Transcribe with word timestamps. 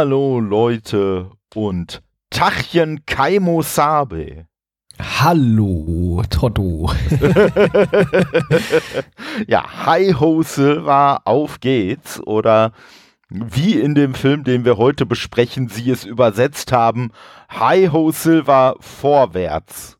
Hallo 0.00 0.38
Leute 0.38 1.32
und 1.56 2.02
Tachchen 2.30 3.04
Kaimo 3.04 3.62
Sabe. 3.62 4.46
Hallo, 5.00 6.22
Toto. 6.30 6.88
ja, 9.48 9.64
Hi 9.86 10.12
Ho 10.12 10.42
Silver, 10.42 11.22
auf 11.24 11.58
geht's. 11.58 12.24
Oder 12.24 12.70
wie 13.28 13.80
in 13.80 13.96
dem 13.96 14.14
Film, 14.14 14.44
den 14.44 14.64
wir 14.64 14.76
heute 14.76 15.04
besprechen, 15.04 15.68
sie 15.68 15.90
es 15.90 16.04
übersetzt 16.04 16.70
haben, 16.70 17.10
Hi 17.48 17.88
Ho 17.88 18.12
Silver, 18.12 18.76
vorwärts. 18.78 19.97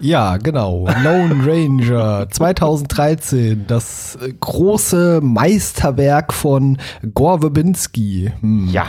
Ja, 0.00 0.36
genau. 0.36 0.86
Lone 1.02 1.46
Ranger 1.46 2.28
2013, 2.30 3.66
das 3.66 4.16
äh, 4.20 4.32
große 4.38 5.20
Meisterwerk 5.22 6.32
von 6.32 6.78
Gore 7.14 7.40
Verbinski. 7.40 8.32
Hm. 8.40 8.68
Ja, 8.68 8.86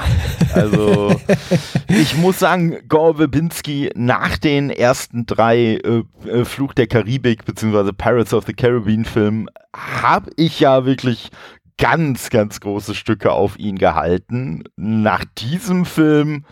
also 0.54 1.16
ich 1.88 2.18
muss 2.18 2.40
sagen, 2.40 2.78
Gore 2.90 3.16
Verbinski 3.16 3.92
nach 3.96 4.38
den 4.38 4.70
ersten 4.70 5.26
drei 5.26 5.80
äh, 5.84 6.04
äh, 6.26 6.46
Fluch 6.46 6.74
der 6.74 6.88
Karibik 6.88 7.46
bzw. 7.46 7.92
Pirates 7.94 8.34
of 8.34 8.46
the 8.46 8.54
Caribbean 8.54 9.06
Filmen 9.06 9.48
habe 9.76 10.32
ich 10.36 10.60
ja 10.60 10.86
wirklich 10.86 11.30
ganz, 11.78 12.30
ganz 12.30 12.60
große 12.60 12.96
Stücke 12.96 13.32
auf 13.32 13.58
ihn 13.58 13.78
gehalten. 13.78 14.64
Nach 14.76 15.24
diesem 15.38 15.86
Film 15.86 16.44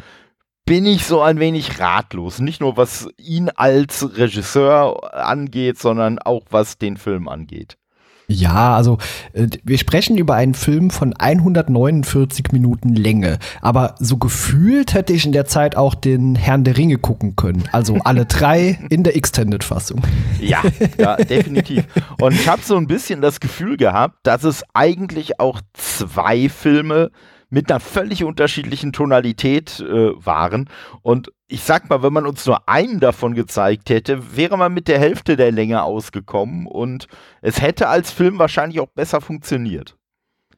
bin 0.66 0.86
ich 0.86 1.06
so 1.06 1.22
ein 1.22 1.40
wenig 1.40 1.80
ratlos. 1.80 2.40
Nicht 2.40 2.60
nur 2.60 2.76
was 2.76 3.08
ihn 3.18 3.50
als 3.50 4.18
Regisseur 4.18 5.14
angeht, 5.14 5.78
sondern 5.78 6.20
auch 6.20 6.44
was 6.50 6.78
den 6.78 6.98
Film 6.98 7.28
angeht. 7.28 7.78
Ja, 8.28 8.76
also 8.76 8.98
äh, 9.34 9.48
wir 9.64 9.78
sprechen 9.78 10.18
über 10.18 10.34
einen 10.34 10.56
Film 10.56 10.90
von 10.90 11.14
149 11.14 12.52
Minuten 12.52 12.96
Länge, 12.96 13.38
aber 13.62 13.94
so 14.00 14.18
gefühlt 14.18 14.96
hätte 14.96 15.14
ich 15.14 15.28
in 15.28 15.32
der 15.32 15.46
Zeit 15.46 15.76
auch 15.76 15.94
den 15.94 16.36
Herrn 16.36 16.64
der 16.64 16.76
Ringe 16.76 16.98
gucken 16.98 17.36
können. 17.36 17.64
Also 17.72 17.98
alle 18.04 18.26
drei 18.26 18.80
in 18.90 19.04
der 19.04 19.16
Extended-Fassung. 19.16 20.02
Ja, 20.42 20.64
ja, 20.98 21.18
definitiv. 21.18 21.86
Und 22.20 22.34
ich 22.34 22.48
habe 22.48 22.64
so 22.64 22.76
ein 22.78 22.88
bisschen 22.88 23.22
das 23.22 23.40
Gefühl 23.40 23.78
gehabt, 23.78 24.18
dass 24.24 24.44
es 24.44 24.64
eigentlich 24.74 25.40
auch 25.40 25.62
zwei 25.74 26.50
Filme 26.50 27.12
mit 27.50 27.70
einer 27.70 27.80
völlig 27.80 28.24
unterschiedlichen 28.24 28.94
Tonalität 28.94 29.80
äh, 29.80 30.26
waren. 30.26 30.70
Und 31.02 31.32
ich 31.48 31.64
sag 31.64 31.90
mal, 31.90 32.02
wenn 32.02 32.14
man 32.14 32.26
uns 32.26 32.46
nur 32.46 32.68
einen 32.68 33.00
davon 33.00 33.36
gezeigt 33.36 33.90
hätte, 33.90 34.36
wäre 34.36 34.58
man 34.58 34.74
mit 34.74 34.88
der 34.88 35.00
Hälfte 35.00 35.36
der 35.36 35.52
Länge 35.52 35.84
ausgekommen 35.84 36.66
und 36.66 37.08
es 37.42 37.62
hätte 37.62 37.88
als 37.88 38.12
Film 38.12 38.40
wahrscheinlich 38.40 38.80
auch 38.80 38.90
besser 38.90 39.22
funktioniert. 39.22 39.96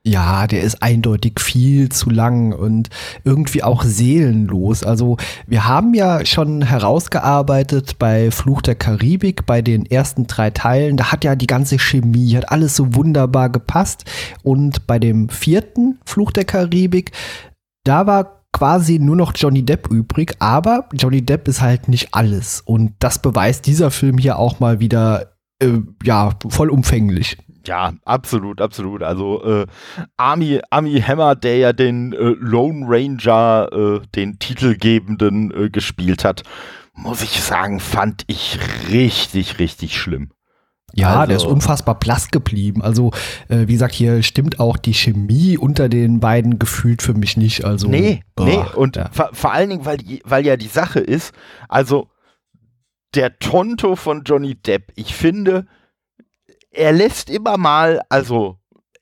Ja, 0.08 0.48
der 0.48 0.62
ist 0.62 0.82
eindeutig 0.82 1.42
viel 1.42 1.90
zu 1.90 2.10
lang 2.10 2.54
und 2.54 2.90
irgendwie 3.26 3.62
auch 3.62 3.84
seelenlos. 3.84 4.84
Also 4.84 5.18
wir 5.48 5.68
haben 5.68 5.94
ja 5.94 6.26
schon 6.26 6.62
herausgearbeitet 6.62 8.00
bei 8.00 8.32
Fluch 8.32 8.62
der 8.62 8.76
Karibik, 8.76 9.46
bei 9.46 9.62
den 9.62 9.86
ersten 9.86 10.26
drei 10.26 10.50
Teilen, 10.50 10.96
da 10.96 11.12
hat 11.12 11.26
ja 11.26 11.36
die 11.36 11.46
ganze 11.46 11.78
Chemie, 11.78 12.38
hat 12.38 12.54
alles 12.54 12.78
so 12.78 12.96
wunderbar 12.96 13.50
gepasst. 13.50 14.06
Und 14.44 14.88
bei 14.88 14.98
dem 14.98 15.28
vierten 15.28 16.00
Fluch 16.06 16.32
der 16.32 16.46
Karibik, 16.46 17.12
da 17.84 18.08
war 18.08 18.46
quasi 18.54 19.00
nur 19.00 19.18
noch 19.18 19.34
Johnny 19.36 19.64
Depp 19.64 19.92
übrig, 19.92 20.36
aber 20.40 20.88
Johnny 20.94 21.22
Depp 21.22 21.50
ist 21.50 21.60
halt 21.60 21.90
nicht 21.90 22.14
alles. 22.14 22.62
Und 22.62 22.94
das 23.00 23.22
beweist 23.22 23.66
dieser 23.66 23.92
Film 23.92 24.20
hier 24.20 24.40
auch 24.40 24.62
mal 24.62 24.80
wieder, 24.80 25.34
äh, 25.62 25.80
ja, 26.06 26.32
vollumfänglich. 26.48 27.36
Ja, 27.68 27.94
absolut, 28.06 28.62
absolut. 28.62 29.04
Also 29.04 29.44
äh, 29.44 29.66
Army, 30.16 30.62
Army 30.70 31.02
Hammer, 31.02 31.36
der 31.36 31.58
ja 31.58 31.74
den 31.74 32.14
äh, 32.14 32.36
Lone 32.40 32.86
Ranger, 32.88 33.70
äh, 33.72 34.08
den 34.16 34.40
Titelgebenden, 34.40 35.52
äh, 35.52 35.70
gespielt 35.70 36.24
hat, 36.24 36.44
muss 36.94 37.22
ich 37.22 37.42
sagen, 37.42 37.80
fand 37.80 38.24
ich 38.28 38.58
richtig, 38.90 39.60
richtig 39.60 39.98
schlimm. 39.98 40.32
Ja, 40.94 41.20
also, 41.20 41.28
der 41.28 41.38
ist 41.38 41.46
unfassbar 41.46 42.00
blass 42.00 42.30
geblieben. 42.30 42.82
Also, 42.82 43.12
äh, 43.50 43.68
wie 43.68 43.74
gesagt, 43.74 43.94
hier 43.94 44.24
stimmt 44.24 44.60
auch 44.60 44.78
die 44.78 44.94
Chemie 44.94 45.58
unter 45.58 45.90
den 45.90 46.20
beiden 46.20 46.60
gefühlt 46.60 47.02
für 47.02 47.14
mich 47.14 47.38
nicht. 47.38 47.66
Also, 47.66 47.90
nee, 47.90 48.24
boah, 48.36 48.46
nee. 48.46 48.64
Und 48.76 48.96
ja. 48.96 49.10
vor, 49.12 49.30
vor 49.34 49.52
allen 49.52 49.70
Dingen, 49.70 49.86
weil, 49.86 50.00
weil 50.24 50.46
ja 50.46 50.56
die 50.56 50.68
Sache 50.68 51.00
ist, 51.00 51.34
also 51.68 52.08
der 53.16 53.38
Tonto 53.40 53.96
von 53.96 54.24
Johnny 54.24 54.56
Depp, 54.56 54.92
ich 54.96 55.14
finde, 55.14 55.68
er 56.78 56.92
lässt 56.92 57.30
immer 57.30 57.58
mal, 57.58 58.02
also 58.10 58.58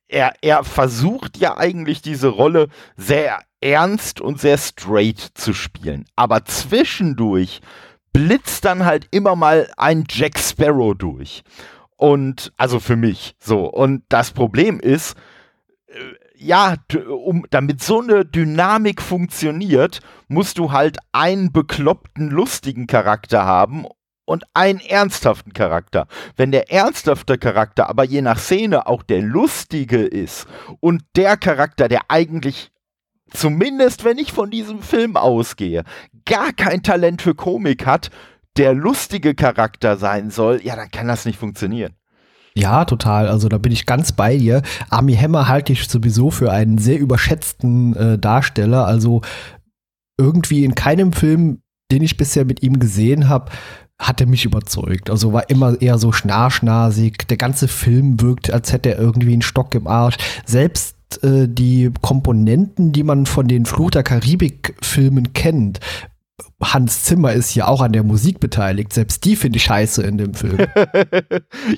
er, 0.08 0.34
er 0.42 0.64
versucht 0.64 1.38
ja 1.38 1.58
eigentlich 1.58 2.02
diese 2.02 2.30
Rolle 2.30 2.70
sehr 2.96 3.40
ernst 3.60 4.22
und 4.22 4.40
sehr 4.40 4.58
straight 4.58 5.20
zu 5.34 5.54
spielen. 5.54 6.06
Aber 6.16 6.46
zwischendurch 6.46 7.62
blitzt 8.14 8.64
dann 8.64 8.86
halt 8.86 9.08
immer 9.12 9.36
mal 9.36 9.70
ein 9.78 10.06
Jack 10.10 10.40
Sparrow 10.40 10.96
durch. 10.96 11.44
Und 11.98 12.54
also 12.58 12.80
für 12.80 12.96
mich 12.96 13.36
so. 13.40 13.66
Und 13.66 14.04
das 14.10 14.32
Problem 14.32 14.80
ist, 14.80 15.16
äh, 15.88 16.00
ja, 16.38 16.76
um, 17.10 17.46
damit 17.50 17.82
so 17.82 18.02
eine 18.02 18.26
Dynamik 18.26 19.02
funktioniert, 19.02 20.02
musst 20.28 20.58
du 20.58 20.72
halt 20.72 20.98
einen 21.14 21.52
bekloppten, 21.52 22.30
lustigen 22.30 22.88
Charakter 22.88 23.46
haben 23.46 23.86
und 24.26 24.44
einen 24.54 24.80
ernsthaften 24.80 25.54
Charakter. 25.54 26.08
Wenn 26.36 26.52
der 26.52 26.72
ernsthafte 26.72 27.38
Charakter 27.38 27.90
aber 27.90 28.04
je 28.04 28.22
nach 28.22 28.40
Szene 28.40 28.88
auch 28.88 29.04
der 29.04 29.22
lustige 29.22 30.04
ist 30.04 30.48
und 30.80 31.04
der 31.16 31.38
Charakter, 31.38 31.88
der 31.88 32.02
eigentlich 32.10 32.72
zumindest 33.32 34.04
wenn 34.04 34.18
ich 34.18 34.34
von 34.34 34.52
diesem 34.52 34.82
Film 34.82 35.18
ausgehe, 35.18 35.84
gar 36.26 36.54
kein 36.54 36.84
Talent 36.84 37.22
für 37.22 37.36
Komik 37.36 37.86
hat, 37.86 38.10
der 38.58 38.74
lustige 38.74 39.36
Charakter 39.36 39.98
sein 39.98 40.32
soll, 40.32 40.62
ja, 40.64 40.76
dann 40.76 40.90
kann 40.90 41.08
das 41.08 41.26
nicht 41.26 41.40
funktionieren. 41.40 41.94
Ja, 42.58 42.86
total. 42.86 43.28
Also 43.28 43.50
da 43.50 43.58
bin 43.58 43.74
ich 43.74 43.86
ganz 43.86 44.14
bei 44.14 44.38
dir. 44.38 44.62
Army 44.90 45.14
Hammer 45.16 45.50
halte 45.50 45.74
ich 45.74 45.90
sowieso 45.90 46.32
für 46.32 46.52
einen 46.52 46.78
sehr 46.78 47.00
überschätzten 47.00 47.96
äh, 47.98 48.18
Darsteller. 48.18 48.86
Also 48.86 49.22
irgendwie 50.18 50.64
in 50.64 50.74
keinem 50.74 51.12
Film, 51.12 51.62
den 51.92 52.02
ich 52.02 52.16
bisher 52.16 52.46
mit 52.46 52.64
ihm 52.64 52.80
gesehen 52.80 53.28
habe, 53.28 53.52
hat 54.00 54.22
er 54.22 54.28
mich 54.28 54.46
überzeugt. 54.46 55.10
Also 55.10 55.34
war 55.34 55.50
immer 55.50 55.82
eher 55.82 55.98
so 55.98 56.12
schnarschnasig. 56.12 57.28
Der 57.30 57.38
ganze 57.38 57.68
Film 57.68 58.22
wirkt, 58.22 58.52
als 58.52 58.74
hätte 58.74 58.92
er 58.92 59.00
irgendwie 59.00 59.34
einen 59.34 59.42
Stock 59.42 59.74
im 59.74 59.88
Arsch. 59.88 60.18
Selbst 60.46 61.24
äh, 61.24 61.48
die 61.48 61.92
Komponenten, 62.02 62.92
die 62.92 63.04
man 63.04 63.26
von 63.26 63.48
den 63.48 63.66
Fluch 63.66 63.92
der 63.92 64.04
Karibik-Filmen 64.04 65.34
kennt, 65.34 65.80
Hans 66.62 67.04
Zimmer 67.04 67.34
ist 67.34 67.50
hier 67.50 67.68
auch 67.68 67.82
an 67.82 67.94
der 67.94 68.04
Musik 68.04 68.40
beteiligt. 68.40 68.94
Selbst 68.94 69.24
die 69.24 69.36
finde 69.36 69.58
ich 69.58 69.64
scheiße 69.64 70.04
in 70.04 70.18
dem 70.18 70.34
Film. 70.34 70.58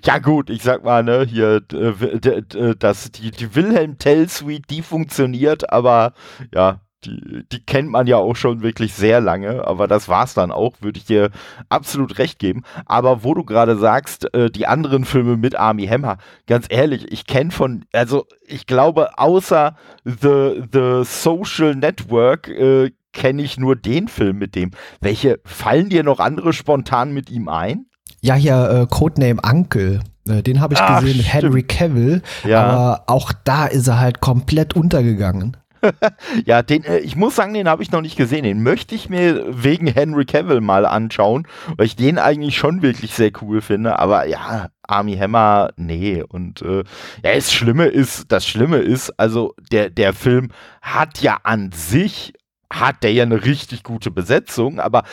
ja, 0.03 0.19
gut, 0.19 0.49
ich 0.49 0.63
sag 0.63 0.83
mal, 0.83 1.03
ne, 1.03 1.25
hier, 1.27 1.61
das, 1.61 3.11
die, 3.11 3.31
die 3.31 3.55
Wilhelm 3.55 3.97
Tell 3.97 4.29
Suite, 4.29 4.69
die 4.69 4.81
funktioniert, 4.81 5.71
aber 5.71 6.13
ja, 6.53 6.81
die, 7.07 7.43
die 7.51 7.65
kennt 7.65 7.89
man 7.89 8.07
ja 8.07 8.17
auch 8.17 8.35
schon 8.35 8.61
wirklich 8.61 8.93
sehr 8.93 9.21
lange, 9.21 9.65
aber 9.65 9.87
das 9.87 10.07
war's 10.07 10.33
dann 10.33 10.51
auch, 10.51 10.73
würde 10.81 10.99
ich 10.99 11.05
dir 11.05 11.29
absolut 11.69 12.17
recht 12.17 12.39
geben. 12.39 12.63
Aber 12.85 13.23
wo 13.23 13.33
du 13.33 13.43
gerade 13.43 13.77
sagst, 13.77 14.33
äh, 14.33 14.49
die 14.49 14.67
anderen 14.67 15.05
Filme 15.05 15.37
mit 15.37 15.57
Army 15.57 15.87
Hammer, 15.87 16.17
ganz 16.45 16.67
ehrlich, 16.69 17.11
ich 17.11 17.25
kenne 17.25 17.51
von, 17.51 17.85
also 17.93 18.25
ich 18.45 18.65
glaube, 18.67 19.17
außer 19.17 19.75
The, 20.03 20.63
The 20.71 21.01
Social 21.03 21.75
Network 21.75 22.47
äh, 22.49 22.91
kenne 23.13 23.41
ich 23.41 23.57
nur 23.57 23.75
den 23.75 24.07
Film 24.07 24.37
mit 24.37 24.55
dem. 24.55 24.71
Welche 25.01 25.39
fallen 25.45 25.89
dir 25.89 26.03
noch 26.03 26.19
andere 26.19 26.53
spontan 26.53 27.13
mit 27.13 27.29
ihm 27.29 27.49
ein? 27.49 27.85
Ja, 28.21 28.35
hier 28.35 28.69
äh, 28.69 28.87
Codename 28.89 29.41
Uncle. 29.43 30.01
Äh, 30.27 30.43
den 30.43 30.59
habe 30.59 30.73
ich 30.73 30.79
Ach, 30.79 30.99
gesehen 30.99 31.17
mit 31.17 31.33
Henry 31.33 31.63
Cavill. 31.63 32.21
Ja. 32.45 32.63
Aber 32.63 33.03
auch 33.07 33.31
da 33.43 33.65
ist 33.65 33.87
er 33.87 33.99
halt 33.99 34.19
komplett 34.19 34.75
untergegangen. 34.75 35.57
Ja, 36.45 36.61
den, 36.61 36.83
äh, 36.83 36.99
ich 36.99 37.15
muss 37.15 37.35
sagen, 37.35 37.53
den 37.53 37.67
habe 37.67 37.83
ich 37.83 37.91
noch 37.91 38.01
nicht 38.01 38.17
gesehen. 38.17 38.43
Den 38.43 38.63
möchte 38.63 38.95
ich 38.95 39.09
mir 39.09 39.45
wegen 39.47 39.87
Henry 39.87 40.25
Cavill 40.25 40.61
mal 40.61 40.85
anschauen, 40.85 41.47
weil 41.75 41.85
ich 41.85 41.95
den 41.95 42.17
eigentlich 42.17 42.57
schon 42.57 42.81
wirklich 42.81 43.13
sehr 43.13 43.31
cool 43.41 43.61
finde. 43.61 43.99
Aber 43.99 44.27
ja, 44.27 44.69
Army 44.83 45.17
Hammer, 45.17 45.69
nee. 45.75 46.23
Und 46.27 46.61
äh, 46.61 46.83
ja, 47.23 47.35
das 47.35 47.53
Schlimme 47.53 47.87
ist, 47.87 48.31
das 48.31 48.47
Schlimme 48.47 48.77
ist, 48.77 49.11
also 49.19 49.53
der, 49.71 49.89
der 49.89 50.13
Film 50.13 50.49
hat 50.81 51.21
ja 51.21 51.37
an 51.43 51.71
sich 51.71 52.33
hat 52.71 53.03
der 53.03 53.13
ja 53.13 53.23
eine 53.23 53.45
richtig 53.45 53.83
gute 53.83 54.11
Besetzung, 54.11 54.79
aber 54.79 55.03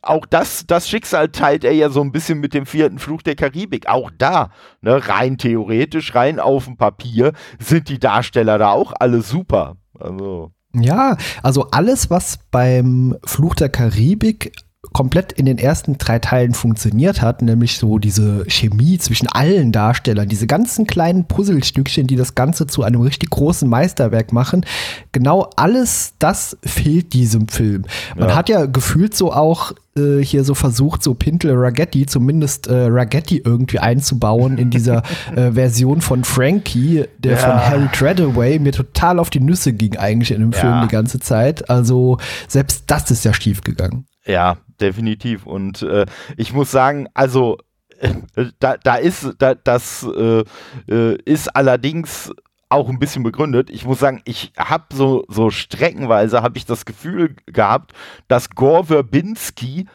auch 0.00 0.26
das, 0.26 0.66
das 0.66 0.88
Schicksal 0.88 1.28
teilt 1.28 1.64
er 1.64 1.72
ja 1.72 1.90
so 1.90 2.00
ein 2.00 2.12
bisschen 2.12 2.40
mit 2.40 2.54
dem 2.54 2.66
vierten 2.66 2.98
Fluch 2.98 3.22
der 3.22 3.36
Karibik. 3.36 3.88
Auch 3.88 4.10
da, 4.16 4.50
ne, 4.80 5.08
rein 5.08 5.38
theoretisch, 5.38 6.14
rein 6.14 6.40
auf 6.40 6.64
dem 6.64 6.76
Papier, 6.76 7.32
sind 7.58 7.88
die 7.88 7.98
Darsteller 7.98 8.58
da 8.58 8.70
auch 8.70 8.94
alle 8.98 9.20
super. 9.22 9.76
Also. 10.02 10.52
Ja, 10.74 11.16
also 11.42 11.70
alles, 11.70 12.10
was 12.10 12.38
beim 12.50 13.16
Fluch 13.24 13.54
der 13.54 13.68
Karibik 13.68 14.52
komplett 14.92 15.32
in 15.32 15.46
den 15.46 15.58
ersten 15.58 15.98
drei 15.98 16.18
Teilen 16.18 16.54
funktioniert 16.54 17.22
hat, 17.22 17.42
nämlich 17.42 17.78
so 17.78 17.98
diese 17.98 18.44
Chemie 18.48 18.98
zwischen 18.98 19.28
allen 19.28 19.72
Darstellern, 19.72 20.28
diese 20.28 20.46
ganzen 20.46 20.86
kleinen 20.86 21.24
Puzzlestückchen, 21.24 22.06
die 22.06 22.16
das 22.16 22.34
Ganze 22.34 22.66
zu 22.66 22.82
einem 22.82 23.00
richtig 23.00 23.30
großen 23.30 23.68
Meisterwerk 23.68 24.32
machen, 24.32 24.64
genau 25.12 25.50
alles 25.56 26.14
das 26.18 26.56
fehlt 26.64 27.12
diesem 27.12 27.48
Film. 27.48 27.84
Man 28.16 28.30
ja. 28.30 28.34
hat 28.34 28.48
ja 28.48 28.66
gefühlt 28.66 29.14
so 29.14 29.32
auch 29.32 29.72
äh, 29.96 30.24
hier 30.24 30.44
so 30.44 30.54
versucht, 30.54 31.02
so 31.02 31.14
Pintel 31.14 31.54
Ragetti, 31.54 32.06
zumindest 32.06 32.66
äh, 32.66 32.86
Ragetti 32.88 33.42
irgendwie 33.44 33.78
einzubauen 33.78 34.56
in 34.58 34.70
dieser 34.70 35.02
äh, 35.36 35.52
Version 35.52 36.00
von 36.00 36.24
Frankie, 36.24 37.04
der 37.18 37.32
ja. 37.32 37.38
von 37.38 37.52
Harry 37.52 37.88
Treadaway 37.92 38.58
mir 38.58 38.72
total 38.72 39.18
auf 39.18 39.30
die 39.30 39.40
Nüsse 39.40 39.72
ging 39.72 39.96
eigentlich 39.96 40.30
in 40.30 40.40
dem 40.40 40.52
ja. 40.52 40.58
Film 40.58 40.80
die 40.82 40.88
ganze 40.88 41.20
Zeit. 41.20 41.68
Also 41.68 42.18
selbst 42.48 42.84
das 42.86 43.10
ist 43.10 43.24
ja 43.24 43.34
schief 43.34 43.62
gegangen. 43.62 44.06
Ja, 44.24 44.56
definitiv. 44.82 45.46
Und 45.46 45.82
äh, 45.82 46.06
ich 46.36 46.52
muss 46.52 46.70
sagen, 46.70 47.08
also 47.14 47.58
äh, 48.00 48.12
da, 48.58 48.76
da 48.76 48.96
ist, 48.96 49.34
da, 49.38 49.54
das 49.54 50.04
äh, 50.04 50.44
äh, 50.88 51.16
ist 51.24 51.54
allerdings 51.54 52.32
auch 52.68 52.88
ein 52.88 52.98
bisschen 52.98 53.22
begründet. 53.22 53.70
Ich 53.70 53.84
muss 53.84 54.00
sagen, 54.00 54.22
ich 54.24 54.52
habe 54.58 54.84
so, 54.92 55.24
so 55.28 55.50
streckenweise 55.50 56.42
habe 56.42 56.56
ich 56.56 56.64
das 56.64 56.84
Gefühl 56.84 57.36
gehabt, 57.46 57.92
dass 58.28 58.50
Gore 58.50 58.84
Verbinski 58.84 59.86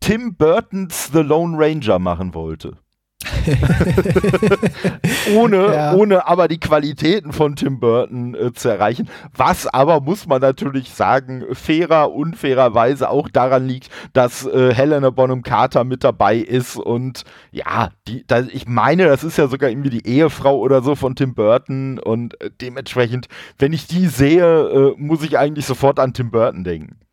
Tim 0.00 0.34
Burtons 0.36 1.10
The 1.12 1.20
Lone 1.20 1.56
Ranger 1.56 1.98
machen 1.98 2.34
wollte. 2.34 2.76
ohne, 5.34 5.74
ja. 5.74 5.94
ohne 5.94 6.26
aber 6.26 6.48
die 6.48 6.60
Qualitäten 6.60 7.32
von 7.32 7.56
Tim 7.56 7.80
Burton 7.80 8.34
äh, 8.34 8.52
zu 8.52 8.68
erreichen. 8.68 9.08
Was 9.34 9.66
aber, 9.66 10.00
muss 10.00 10.26
man 10.26 10.40
natürlich 10.40 10.90
sagen, 10.90 11.44
fairer, 11.52 12.12
unfairerweise 12.12 13.10
auch 13.10 13.28
daran 13.28 13.66
liegt, 13.66 13.90
dass 14.12 14.46
äh, 14.46 14.74
Helena 14.74 15.10
Bonham 15.10 15.42
Carter 15.42 15.84
mit 15.84 16.04
dabei 16.04 16.36
ist 16.36 16.76
und 16.76 17.24
ja, 17.50 17.90
die, 18.08 18.24
da, 18.26 18.40
ich 18.40 18.66
meine, 18.66 19.06
das 19.06 19.24
ist 19.24 19.38
ja 19.38 19.48
sogar 19.48 19.70
irgendwie 19.70 19.90
die 19.90 20.06
Ehefrau 20.06 20.58
oder 20.58 20.82
so 20.82 20.94
von 20.94 21.16
Tim 21.16 21.34
Burton 21.34 21.98
und 21.98 22.40
äh, 22.40 22.50
dementsprechend, 22.60 23.28
wenn 23.58 23.72
ich 23.72 23.86
die 23.86 24.06
sehe, 24.06 24.44
äh, 24.44 24.94
muss 24.96 25.22
ich 25.22 25.38
eigentlich 25.38 25.66
sofort 25.66 25.98
an 25.98 26.14
Tim 26.14 26.30
Burton 26.30 26.64
denken. 26.64 27.03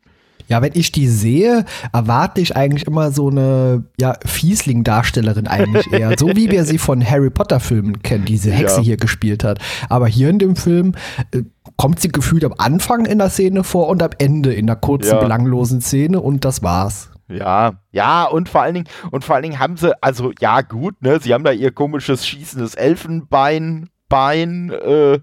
Ja, 0.52 0.60
wenn 0.60 0.72
ich 0.74 0.92
die 0.92 1.08
sehe, 1.08 1.64
erwarte 1.94 2.42
ich 2.42 2.54
eigentlich 2.54 2.86
immer 2.86 3.10
so 3.10 3.30
eine 3.30 3.84
ja, 3.98 4.18
Fiesling-Darstellerin 4.22 5.46
eigentlich 5.46 5.90
eher. 5.90 6.14
so 6.18 6.28
wie 6.28 6.50
wir 6.50 6.64
sie 6.64 6.76
von 6.76 7.02
Harry 7.02 7.30
Potter-Filmen 7.30 8.02
kennen, 8.02 8.26
diese 8.26 8.50
Hexe 8.50 8.76
ja. 8.76 8.82
hier 8.82 8.96
gespielt 8.98 9.44
hat. 9.44 9.60
Aber 9.88 10.08
hier 10.08 10.28
in 10.28 10.38
dem 10.38 10.54
Film 10.54 10.92
äh, 11.30 11.44
kommt 11.78 12.00
sie 12.00 12.08
gefühlt 12.08 12.44
am 12.44 12.52
Anfang 12.58 13.06
in 13.06 13.16
der 13.16 13.30
Szene 13.30 13.64
vor 13.64 13.88
und 13.88 14.02
am 14.02 14.10
Ende 14.18 14.52
in 14.52 14.66
der 14.66 14.76
kurzen, 14.76 15.14
ja. 15.14 15.20
belanglosen 15.20 15.80
Szene 15.80 16.20
und 16.20 16.44
das 16.44 16.62
war's. 16.62 17.10
Ja, 17.28 17.80
ja, 17.90 18.24
und 18.24 18.50
vor 18.50 18.60
allen 18.60 18.74
Dingen, 18.74 18.88
und 19.10 19.24
vor 19.24 19.36
allen 19.36 19.44
Dingen 19.44 19.58
haben 19.58 19.78
sie, 19.78 19.94
also 20.02 20.32
ja, 20.38 20.60
gut, 20.60 21.00
ne, 21.00 21.18
sie 21.18 21.32
haben 21.32 21.44
da 21.44 21.52
ihr 21.52 21.72
komisches 21.72 22.26
schießendes 22.26 22.74
Elfenbein 22.74 23.88
Bein 24.12 24.68
äh, 24.68 25.20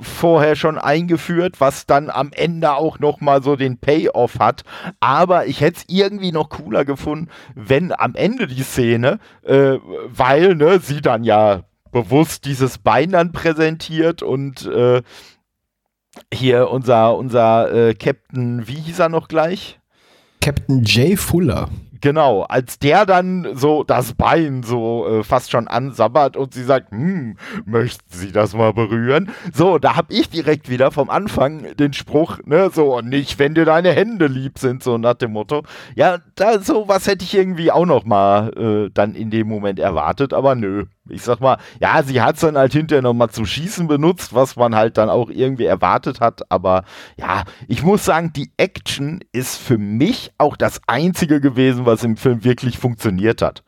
vorher 0.00 0.54
schon 0.54 0.76
eingeführt, 0.76 1.62
was 1.62 1.86
dann 1.86 2.10
am 2.10 2.30
Ende 2.34 2.74
auch 2.74 2.98
noch 2.98 3.22
mal 3.22 3.42
so 3.42 3.56
den 3.56 3.78
Payoff 3.78 4.38
hat. 4.38 4.64
Aber 5.00 5.46
ich 5.46 5.62
hätte 5.62 5.78
es 5.78 5.84
irgendwie 5.88 6.30
noch 6.30 6.50
cooler 6.50 6.84
gefunden, 6.84 7.30
wenn 7.54 7.90
am 7.90 8.14
Ende 8.14 8.46
die 8.46 8.62
Szene, 8.62 9.18
äh, 9.44 9.78
weil 10.08 10.56
ne, 10.56 10.78
sie 10.78 11.00
dann 11.00 11.24
ja 11.24 11.62
bewusst 11.90 12.44
dieses 12.44 12.76
Bein 12.76 13.12
dann 13.12 13.32
präsentiert 13.32 14.22
und 14.22 14.66
äh, 14.66 15.00
hier 16.30 16.68
unser, 16.68 17.16
unser 17.16 17.72
äh, 17.72 17.94
Captain, 17.94 18.68
wie 18.68 18.74
hieß 18.74 18.98
er 18.98 19.08
noch 19.08 19.28
gleich? 19.28 19.80
Captain 20.42 20.84
Jay 20.84 21.16
Fuller. 21.16 21.70
Genau, 22.00 22.42
als 22.42 22.78
der 22.78 23.06
dann 23.06 23.48
so 23.54 23.82
das 23.82 24.14
Bein 24.14 24.62
so 24.62 25.06
äh, 25.06 25.24
fast 25.24 25.50
schon 25.50 25.68
ansabbert 25.68 26.36
und 26.36 26.54
sie 26.54 26.62
sagt, 26.62 26.90
hm, 26.90 27.36
möchten 27.64 28.04
Sie 28.08 28.30
das 28.30 28.54
mal 28.54 28.72
berühren? 28.72 29.30
So, 29.52 29.78
da 29.78 29.96
hab 29.96 30.12
ich 30.12 30.28
direkt 30.30 30.68
wieder 30.68 30.90
vom 30.90 31.10
Anfang 31.10 31.76
den 31.76 31.92
Spruch, 31.92 32.38
ne, 32.44 32.70
so, 32.72 33.00
nicht, 33.00 33.38
wenn 33.38 33.54
dir 33.54 33.64
deine 33.64 33.92
Hände 33.92 34.26
lieb 34.26 34.58
sind, 34.58 34.82
so 34.82 34.98
nach 34.98 35.14
dem 35.14 35.32
Motto. 35.32 35.62
Ja, 35.96 36.18
da 36.36 36.60
so 36.60 36.88
was 36.88 37.06
hätte 37.06 37.24
ich 37.24 37.34
irgendwie 37.34 37.72
auch 37.72 37.86
noch 37.86 38.04
mal 38.04 38.52
äh, 38.56 38.90
dann 38.92 39.14
in 39.14 39.30
dem 39.30 39.48
Moment 39.48 39.78
erwartet, 39.78 40.32
aber 40.32 40.54
nö 40.54 40.84
ich 41.10 41.22
sag 41.22 41.40
mal, 41.40 41.58
ja, 41.80 42.02
sie 42.02 42.20
hat 42.20 42.36
es 42.36 42.42
dann 42.42 42.56
halt 42.56 42.72
hinterher 42.72 43.02
nochmal 43.02 43.30
zum 43.30 43.46
Schießen 43.46 43.86
benutzt, 43.86 44.34
was 44.34 44.56
man 44.56 44.74
halt 44.74 44.98
dann 44.98 45.10
auch 45.10 45.30
irgendwie 45.30 45.64
erwartet 45.64 46.20
hat. 46.20 46.50
Aber 46.50 46.84
ja, 47.16 47.44
ich 47.66 47.82
muss 47.82 48.04
sagen, 48.04 48.32
die 48.34 48.50
Action 48.56 49.20
ist 49.32 49.56
für 49.56 49.78
mich 49.78 50.32
auch 50.38 50.56
das 50.56 50.80
Einzige 50.86 51.40
gewesen, 51.40 51.86
was 51.86 52.04
im 52.04 52.16
Film 52.16 52.44
wirklich 52.44 52.78
funktioniert 52.78 53.42
hat. 53.42 53.62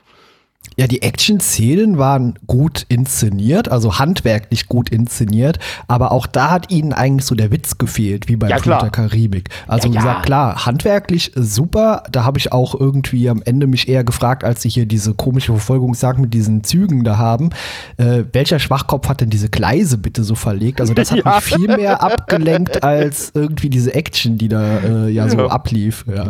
Ja, 0.81 0.87
die 0.87 1.03
Action-Szenen 1.03 1.99
waren 1.99 2.39
gut 2.47 2.87
inszeniert, 2.89 3.71
also 3.71 3.99
handwerklich 3.99 4.67
gut 4.67 4.89
inszeniert, 4.89 5.59
aber 5.89 6.12
auch 6.12 6.27
da 6.27 6.51
hat 6.51 6.71
ihnen 6.71 6.93
eigentlich 6.93 7.27
so 7.27 7.35
der 7.35 7.51
Witz 7.51 7.77
gefehlt, 7.77 8.29
wie 8.29 8.37
bei 8.37 8.49
ja, 8.49 8.59
Flut 8.59 8.81
der 8.81 8.91
Karibik. 8.91 9.51
Also 9.67 9.89
ja, 9.89 9.95
wie 9.95 9.99
gesagt, 9.99 10.25
klar, 10.25 10.65
handwerklich 10.65 11.33
super, 11.35 12.05
da 12.11 12.25
habe 12.25 12.39
ich 12.39 12.53
auch 12.53 12.75
irgendwie 12.79 13.29
am 13.29 13.43
Ende 13.45 13.67
mich 13.67 13.89
eher 13.89 14.05
gefragt, 14.05 14.45
als 14.45 14.62
sie 14.62 14.69
hier 14.69 14.87
diese 14.87 15.12
komische 15.12 15.53
Verfolgungsjagd 15.53 16.19
mit 16.19 16.33
diesen 16.33 16.62
Zügen 16.62 17.05
da 17.05 17.19
haben, 17.19 17.51
äh, 17.99 18.25
welcher 18.33 18.59
Schwachkopf 18.59 19.09
hat 19.09 19.21
denn 19.21 19.31
diese 19.31 19.51
Gleise 19.51 19.99
bitte 19.99 20.25
so 20.25 20.35
verlegt? 20.35 20.81
Also 20.81 20.95
das 20.95 21.11
hat 21.11 21.19
ja. 21.25 21.35
mich 21.35 21.45
viel 21.45 21.77
mehr 21.77 22.03
abgelenkt 22.03 22.83
als 22.85 23.33
irgendwie 23.35 23.71
diese 23.71 23.95
Action, 23.95 24.39
die 24.39 24.49
da 24.49 24.79
äh, 24.79 25.09
ja, 25.11 25.29
so 25.29 25.49
ablief. 25.49 26.05
Ja, 26.07 26.29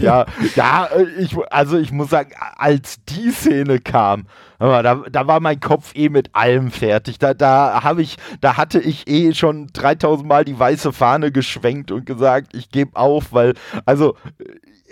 ja, 0.00 0.26
ja, 0.56 0.86
äh, 0.86 1.04
ich, 1.20 1.36
also 1.50 1.78
ich 1.78 1.92
muss 1.92 2.10
sagen, 2.10 2.30
als 2.56 2.96
die 3.08 3.30
Szene 3.30 3.71
Szene 3.72 3.80
kam. 3.80 4.24
Da, 4.58 4.94
da 5.10 5.26
war 5.26 5.40
mein 5.40 5.60
Kopf 5.60 5.92
eh 5.94 6.08
mit 6.08 6.30
allem 6.34 6.70
fertig. 6.70 7.18
Da, 7.18 7.34
da 7.34 7.82
habe 7.82 8.02
ich, 8.02 8.16
da 8.40 8.56
hatte 8.56 8.80
ich 8.80 9.08
eh 9.08 9.34
schon 9.34 9.68
3000 9.72 10.28
Mal 10.28 10.44
die 10.44 10.58
weiße 10.58 10.92
Fahne 10.92 11.32
geschwenkt 11.32 11.90
und 11.90 12.06
gesagt, 12.06 12.54
ich 12.54 12.70
gebe 12.70 12.96
auf, 12.96 13.32
weil, 13.32 13.54
also 13.86 14.16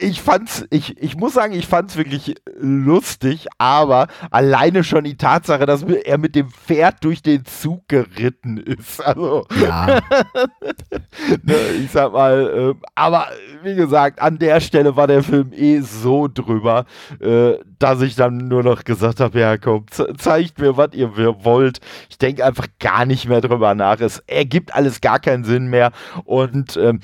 ich 0.00 0.22
fand's, 0.22 0.66
ich, 0.70 1.00
ich 1.00 1.16
muss 1.16 1.34
sagen, 1.34 1.52
ich 1.52 1.66
fand's 1.66 1.96
wirklich 1.96 2.34
lustig, 2.58 3.46
aber 3.58 4.08
alleine 4.30 4.82
schon 4.82 5.04
die 5.04 5.16
Tatsache, 5.16 5.66
dass 5.66 5.82
er 5.82 6.18
mit 6.18 6.34
dem 6.34 6.48
Pferd 6.48 7.04
durch 7.04 7.22
den 7.22 7.44
Zug 7.44 7.86
geritten 7.88 8.56
ist. 8.56 9.04
Also, 9.04 9.46
ja. 9.60 9.86
ne, 11.42 11.56
ich 11.82 11.90
sag 11.90 12.12
mal, 12.12 12.74
äh, 12.80 12.86
aber 12.94 13.26
wie 13.62 13.74
gesagt, 13.74 14.20
an 14.20 14.38
der 14.38 14.60
Stelle 14.60 14.96
war 14.96 15.06
der 15.06 15.22
Film 15.22 15.52
eh 15.52 15.80
so 15.80 16.28
drüber, 16.28 16.86
äh, 17.20 17.54
dass 17.78 18.00
ich 18.00 18.14
dann 18.14 18.48
nur 18.48 18.62
noch 18.62 18.84
gesagt 18.84 19.20
habe, 19.20 19.38
ja 19.38 19.58
komm, 19.58 19.84
zeigt 20.18 20.58
mir, 20.58 20.76
was 20.76 20.94
ihr 20.94 21.14
wollt. 21.16 21.80
Ich 22.08 22.18
denke 22.18 22.44
einfach 22.44 22.66
gar 22.78 23.04
nicht 23.04 23.28
mehr 23.28 23.40
drüber 23.40 23.74
nach. 23.74 24.00
Es 24.00 24.20
ergibt 24.26 24.74
alles 24.74 25.00
gar 25.00 25.18
keinen 25.18 25.44
Sinn 25.44 25.68
mehr 25.68 25.92
und 26.24 26.76
ähm, 26.76 27.00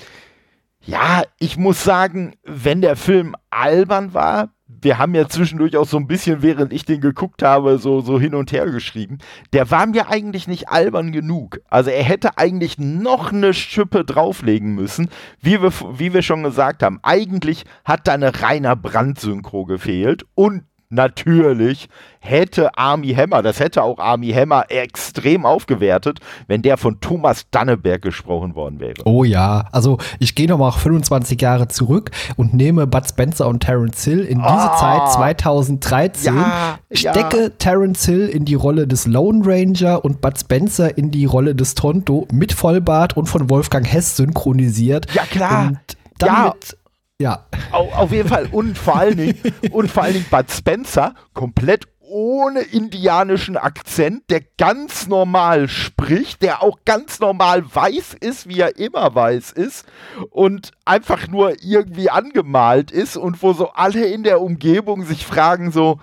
ja, 0.86 1.24
ich 1.38 1.56
muss 1.56 1.82
sagen, 1.82 2.34
wenn 2.44 2.80
der 2.80 2.96
Film 2.96 3.34
albern 3.50 4.14
war, 4.14 4.50
wir 4.68 4.98
haben 4.98 5.14
ja 5.14 5.28
zwischendurch 5.28 5.76
auch 5.76 5.86
so 5.86 5.96
ein 5.96 6.06
bisschen, 6.06 6.42
während 6.42 6.72
ich 6.72 6.84
den 6.84 7.00
geguckt 7.00 7.42
habe, 7.42 7.78
so, 7.78 8.00
so 8.00 8.20
hin 8.20 8.34
und 8.34 8.52
her 8.52 8.66
geschrieben. 8.66 9.18
Der 9.52 9.70
war 9.70 9.86
mir 9.86 10.08
eigentlich 10.08 10.46
nicht 10.46 10.68
albern 10.68 11.12
genug. 11.12 11.60
Also 11.68 11.90
er 11.90 12.02
hätte 12.02 12.38
eigentlich 12.38 12.78
noch 12.78 13.32
eine 13.32 13.54
Schippe 13.54 14.04
drauflegen 14.04 14.74
müssen. 14.74 15.08
Wie 15.40 15.60
wir, 15.60 15.72
wie 15.98 16.12
wir 16.12 16.22
schon 16.22 16.42
gesagt 16.42 16.82
haben, 16.82 17.00
eigentlich 17.02 17.64
hat 17.84 18.06
da 18.06 18.12
eine 18.12 18.42
reiner 18.42 18.76
Brandsynchro 18.76 19.64
gefehlt. 19.64 20.24
Und 20.34 20.62
natürlich 20.88 21.88
hätte 22.20 22.76
Army 22.76 23.14
Hammer, 23.14 23.42
das 23.42 23.60
hätte 23.60 23.82
auch 23.82 23.98
Army 23.98 24.32
Hammer 24.32 24.64
extrem 24.68 25.46
aufgewertet, 25.46 26.18
wenn 26.48 26.62
der 26.62 26.76
von 26.76 27.00
Thomas 27.00 27.46
Danneberg 27.50 28.02
gesprochen 28.02 28.54
worden 28.54 28.80
wäre. 28.80 29.02
Oh 29.04 29.24
ja, 29.24 29.68
also 29.72 29.98
ich 30.18 30.34
gehe 30.34 30.48
nochmal 30.48 30.72
25 30.72 31.40
Jahre 31.40 31.68
zurück 31.68 32.10
und 32.36 32.54
nehme 32.54 32.86
Bud 32.86 33.08
Spencer 33.08 33.46
und 33.46 33.60
Terence 33.60 34.02
Hill 34.04 34.20
in 34.20 34.38
diese 34.38 34.70
oh, 34.72 34.78
Zeit 34.78 35.12
2013, 35.12 36.34
ja, 36.34 36.78
stecke 36.90 37.42
ja. 37.42 37.48
Terence 37.50 38.04
Hill 38.06 38.28
in 38.28 38.44
die 38.44 38.54
Rolle 38.54 38.86
des 38.86 39.06
Lone 39.06 39.42
Ranger 39.44 40.04
und 40.04 40.20
Bud 40.20 40.38
Spencer 40.38 40.96
in 40.96 41.10
die 41.10 41.26
Rolle 41.26 41.54
des 41.54 41.74
Tonto 41.74 42.26
mit 42.32 42.52
Vollbart 42.52 43.16
und 43.16 43.26
von 43.26 43.48
Wolfgang 43.50 43.86
Hess 43.86 44.16
synchronisiert. 44.16 45.12
Ja 45.14 45.22
klar. 45.22 45.68
Und 45.68 45.78
damit 46.18 46.54
ja. 46.72 46.78
Ja. 47.20 47.46
Auf, 47.72 47.92
auf 47.96 48.12
jeden 48.12 48.28
Fall. 48.28 48.48
Und 48.52 48.76
vor 48.76 48.96
allen 48.96 49.16
Dingen, 49.16 49.38
und 49.70 49.90
vor 49.90 50.02
allen 50.02 50.14
Dingen 50.14 50.26
Bud 50.30 50.50
Spencer 50.50 51.14
komplett 51.32 51.86
ohne 52.08 52.60
indianischen 52.60 53.56
Akzent, 53.56 54.30
der 54.30 54.40
ganz 54.58 55.08
normal 55.08 55.68
spricht, 55.68 56.40
der 56.42 56.62
auch 56.62 56.78
ganz 56.84 57.18
normal 57.18 57.64
weiß 57.74 58.14
ist, 58.20 58.48
wie 58.48 58.60
er 58.60 58.76
immer 58.78 59.14
weiß 59.14 59.52
ist 59.52 59.86
und 60.30 60.70
einfach 60.84 61.26
nur 61.26 61.54
irgendwie 61.62 62.08
angemalt 62.08 62.92
ist 62.92 63.16
und 63.16 63.42
wo 63.42 63.52
so 63.52 63.70
alle 63.70 64.06
in 64.06 64.22
der 64.22 64.40
Umgebung 64.40 65.04
sich 65.04 65.26
fragen 65.26 65.72
so, 65.72 65.98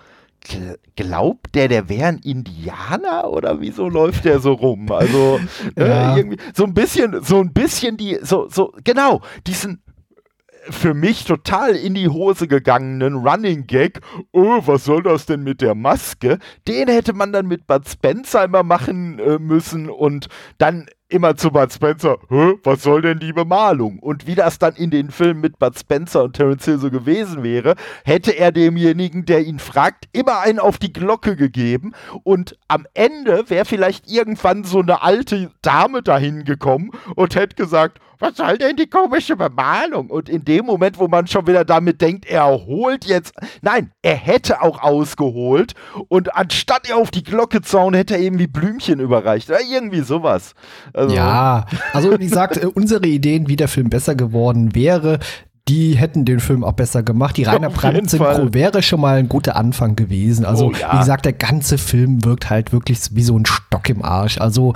glaubt 0.96 1.56
der, 1.56 1.70
der 1.70 1.88
wäre 1.88 2.08
ein 2.08 2.20
Indianer 2.20 3.30
oder 3.30 3.62
wieso 3.62 3.88
läuft 3.88 4.26
der 4.26 4.40
so 4.40 4.54
rum? 4.54 4.92
Also 4.92 5.40
äh, 5.76 5.88
ja. 5.88 6.16
äh, 6.16 6.20
irgendwie 6.20 6.38
so 6.54 6.66
ein 6.66 6.74
bisschen, 6.74 7.24
so 7.24 7.40
ein 7.40 7.54
bisschen 7.54 7.96
die, 7.96 8.20
so, 8.22 8.50
so, 8.50 8.74
genau, 8.84 9.22
diesen 9.48 9.83
für 10.70 10.94
mich 10.94 11.26
total 11.26 11.76
in 11.76 11.94
die 11.94 12.10
Hose 12.10 12.48
gegangenen 12.48 13.16
Running 13.16 13.68
Gag, 13.68 14.00
oh, 14.32 14.62
was 14.66 14.86
soll 14.86 15.04
das 15.04 15.26
denn 15.26 15.44
mit 15.44 15.62
der 15.62 15.76
Maske? 15.76 16.40
Den 16.68 16.88
hätte 16.88 17.14
man 17.14 17.34
dann 17.34 17.48
mit 17.48 17.68
Bud 17.68 17.88
Spencer 17.88 18.46
immer 18.46 18.64
machen 18.64 19.20
äh, 19.20 19.40
müssen 19.40 19.90
und 19.90 20.28
dann 20.58 20.88
immer 21.10 21.36
zu 21.36 21.52
Bud 21.52 21.72
Spencer, 21.72 22.18
was 22.64 22.82
soll 22.82 23.04
denn 23.04 23.20
die 23.20 23.34
Bemalung? 23.34 24.00
Und 24.00 24.26
wie 24.26 24.36
das 24.36 24.58
dann 24.58 24.76
in 24.76 24.90
den 24.90 25.12
Filmen 25.12 25.42
mit 25.42 25.60
Bud 25.60 25.78
Spencer 25.78 26.24
und 26.24 26.36
Terence 26.36 26.66
Hill 26.66 26.80
so 26.80 26.90
gewesen 26.90 27.44
wäre, 27.44 27.76
hätte 28.04 28.32
er 28.32 28.52
demjenigen, 28.52 29.26
der 29.26 29.42
ihn 29.42 29.60
fragt, 29.60 30.06
immer 30.12 30.40
einen 30.40 30.60
auf 30.60 30.80
die 30.80 30.92
Glocke 30.92 31.36
gegeben 31.36 31.94
und 32.24 32.58
am 32.68 32.88
Ende 32.96 33.50
wäre 33.50 33.66
vielleicht 33.66 34.10
irgendwann 34.10 34.64
so 34.64 34.80
eine 34.80 35.04
alte 35.04 35.52
Dame 35.62 36.02
dahin 36.02 36.46
gekommen 36.46 36.90
und 37.16 37.36
hätte 37.36 37.56
gesagt, 37.56 38.00
was 38.24 38.38
soll 38.38 38.58
denn 38.58 38.78
die 38.78 38.88
komische 38.88 39.36
Bemalung? 39.36 40.10
Und 40.10 40.30
in 40.30 40.46
dem 40.46 40.66
Moment, 40.66 40.98
wo 40.98 41.08
man 41.08 41.28
schon 41.28 41.46
wieder 41.46 41.66
damit 41.66 42.02
denkt, 42.02 42.26
er 42.26 42.46
holt 42.46 43.06
jetzt, 43.06 43.34
nein, 43.62 43.92
er 44.02 44.16
hätte 44.16 44.62
auch 44.62 44.82
ausgeholt 44.82 45.74
und 46.08 46.34
anstatt 46.36 46.90
er 46.90 46.98
auf 46.98 47.12
die 47.12 47.24
Glocke 47.24 47.62
zu 47.62 47.80
hauen, 47.80 47.94
hätte 47.94 48.16
er 48.16 48.22
irgendwie 48.22 48.48
Blümchen 48.48 49.00
überreicht 49.00 49.50
oder 49.50 49.60
irgendwie 49.62 50.02
sowas. 50.02 50.54
Also, 50.94 51.14
ja, 51.14 51.66
also 51.92 52.18
wie 52.18 52.24
gesagt, 52.24 52.58
äh, 52.58 52.66
unsere 52.66 53.06
Ideen, 53.06 53.50
wie 53.50 53.58
der 53.58 53.68
Film 53.68 53.90
besser 53.90 54.16
geworden 54.16 54.74
wäre, 54.74 55.20
die 55.68 55.96
hätten 55.96 56.26
den 56.26 56.40
Film 56.40 56.64
auch 56.64 56.74
besser 56.74 57.04
gemacht. 57.04 57.38
Die 57.38 57.44
Rainer 57.44 57.70
Brandt 57.70 58.10
Synchro 58.10 58.54
wäre 58.54 58.84
schon 58.84 59.00
mal 59.00 59.18
ein 59.18 59.30
guter 59.30 59.56
Anfang 59.56 59.96
gewesen. 59.96 60.44
Also, 60.46 60.68
oh, 60.68 60.72
ja. 60.74 60.94
wie 60.94 60.98
gesagt, 61.00 61.26
der 61.26 61.34
ganze 61.34 61.78
Film 61.78 62.26
wirkt 62.26 62.50
halt 62.50 62.74
wirklich 62.74 63.00
wie 63.12 63.24
so 63.24 63.38
ein 63.38 63.46
Stock 63.46 63.90
im 63.90 64.04
Arsch. 64.04 64.40
Also, 64.40 64.74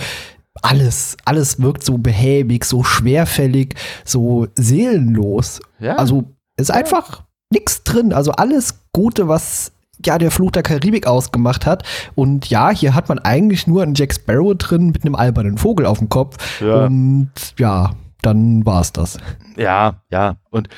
alles, 0.62 1.18
alles 1.26 1.62
wirkt 1.62 1.84
so 1.84 1.98
behäbig, 1.98 2.66
so 2.66 2.84
schwerfällig, 2.84 3.76
so 4.06 4.48
seelenlos. 4.56 5.60
Ja. 5.80 5.96
Also 5.96 6.36
ist 6.58 6.72
einfach 6.72 7.24
nichts 7.52 7.84
drin. 7.84 8.14
Also 8.14 8.32
alles 8.32 8.82
Gute, 8.92 9.28
was 9.28 9.72
ja 10.06 10.18
der 10.18 10.32
Fluch 10.32 10.52
der 10.52 10.64
Karibik 10.64 11.08
ausgemacht 11.08 11.66
hat. 11.66 11.84
Und 12.16 12.50
ja, 12.50 12.70
hier 12.70 12.94
hat 12.94 13.10
man 13.10 13.20
eigentlich 13.20 13.68
nur 13.68 13.84
einen 13.84 13.96
Jack 13.96 14.14
Sparrow 14.14 14.56
drin 14.56 14.88
mit 14.88 15.04
einem 15.04 15.16
albernen 15.16 15.58
Vogel 15.58 15.86
auf 15.86 16.00
dem 16.00 16.10
Kopf. 16.10 16.62
Ja. 16.62 16.86
Und 16.86 17.32
ja, 17.58 17.96
dann 18.22 18.66
war 18.66 18.82
es 18.82 18.94
das. 18.94 19.18
Ja, 19.56 20.02
ja. 20.12 20.38
Und 20.50 20.70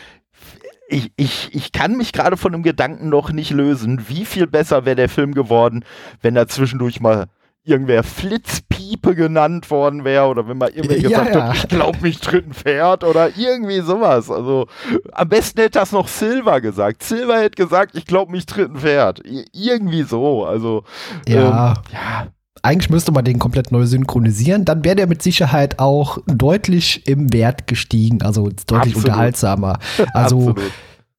ich, 0.87 1.11
ich, 1.17 1.49
ich 1.53 1.71
kann 1.71 1.97
mich 1.97 2.13
gerade 2.13 2.35
von 2.35 2.51
dem 2.51 2.63
Gedanken 2.63 3.09
noch 3.09 3.31
nicht 3.31 3.51
lösen, 3.51 4.09
wie 4.09 4.25
viel 4.25 4.47
besser 4.47 4.85
wäre 4.85 4.95
der 4.95 5.09
Film 5.09 5.33
geworden, 5.33 5.85
wenn 6.21 6.35
er 6.35 6.47
zwischendurch 6.47 6.99
mal 6.99 7.27
irgendwer 7.63 8.03
Flitzpiepe 8.03 9.15
genannt 9.15 9.69
worden 9.69 10.03
wäre 10.03 10.27
oder 10.27 10.47
wenn 10.47 10.57
mal 10.57 10.69
irgendwer 10.69 10.97
ja, 10.97 11.09
gesagt 11.09 11.35
ja. 11.35 11.47
hat, 11.49 11.55
ich 11.55 11.67
glaube 11.67 11.99
mich 12.01 12.19
tritt 12.19 12.47
ein 12.47 12.53
Pferd 12.53 13.03
oder 13.03 13.37
irgendwie 13.37 13.81
sowas. 13.81 14.31
Also 14.31 14.67
am 15.11 15.29
besten 15.29 15.59
hätte 15.61 15.79
das 15.79 15.91
noch 15.91 16.07
Silver 16.07 16.61
gesagt. 16.61 17.03
Silver 17.03 17.39
hätte 17.39 17.61
gesagt, 17.61 17.95
ich 17.95 18.05
glaube 18.05 18.31
mich 18.31 18.45
tritt 18.45 18.71
ein 18.71 18.77
Pferd. 18.79 19.21
Irgendwie 19.53 20.03
so. 20.03 20.45
Also 20.45 20.83
ja. 21.27 21.71
Ähm, 21.71 21.83
ja. 21.93 22.27
Eigentlich 22.61 22.89
müsste 22.89 23.13
man 23.13 23.23
den 23.23 23.39
komplett 23.39 23.71
neu 23.71 23.85
synchronisieren, 23.85 24.65
dann 24.65 24.83
wäre 24.83 24.97
der 24.97 25.07
mit 25.07 25.21
Sicherheit 25.21 25.79
auch 25.79 26.17
deutlich 26.27 27.07
im 27.07 27.31
Wert 27.31 27.67
gestiegen, 27.67 28.21
also 28.21 28.49
deutlich 28.49 28.95
Absolut. 28.95 28.95
unterhaltsamer. 28.97 29.79
Also 30.13 30.49
Absolut 30.49 30.71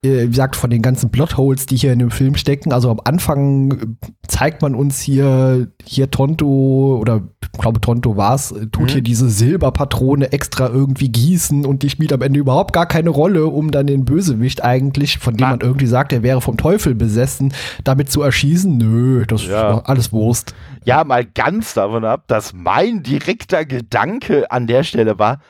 wie 0.02 0.28
gesagt, 0.28 0.57
von 0.57 0.71
den 0.71 0.80
ganzen 0.80 1.11
Plotholes, 1.11 1.66
die 1.66 1.76
hier 1.76 1.92
in 1.92 1.99
dem 1.99 2.11
Film 2.11 2.35
stecken. 2.35 2.73
Also 2.73 2.90
am 2.90 3.00
Anfang 3.04 3.71
äh, 3.73 4.09
zeigt 4.26 4.62
man 4.62 4.75
uns 4.75 5.00
hier, 5.00 5.69
hier 5.85 6.11
Tonto, 6.11 6.97
oder 6.99 7.28
ich 7.42 7.61
glaube 7.61 7.83
Tonto 7.83 8.16
war 8.16 8.35
es, 8.35 8.50
äh, 8.50 8.66
tut 8.69 8.85
mhm. 8.85 8.88
hier 8.88 9.02
diese 9.02 9.28
Silberpatrone 9.28 10.33
extra 10.33 10.69
irgendwie 10.69 11.11
gießen 11.11 11.66
und 11.66 11.83
die 11.83 11.90
spielt 11.90 12.14
am 12.14 12.23
Ende 12.23 12.40
überhaupt 12.40 12.73
gar 12.73 12.87
keine 12.87 13.11
Rolle, 13.11 13.47
um 13.47 13.71
dann 13.71 13.87
den 13.87 14.07
Bösewicht 14.07 14.64
eigentlich, 14.64 15.19
von 15.19 15.37
dem 15.37 15.49
man 15.49 15.61
irgendwie 15.61 15.87
sagt, 15.87 16.14
er 16.14 16.23
wäre 16.23 16.40
vom 16.40 16.57
Teufel 16.57 16.95
besessen, 16.95 17.52
damit 17.85 18.11
zu 18.11 18.23
erschießen. 18.23 18.75
Nö, 18.78 19.26
das 19.26 19.47
ja. 19.47 19.80
ist 19.80 19.87
alles 19.87 20.12
Wurst. 20.12 20.54
Ja, 20.87 21.04
mal 21.04 21.26
ganz 21.26 21.75
davon 21.75 22.07
ab, 22.07 22.25
dass 22.26 22.54
mein 22.54 23.02
direkter 23.02 23.66
Gedanke 23.66 24.50
an 24.50 24.66
der 24.66 24.83
Stelle 24.83 25.19
war, 25.19 25.40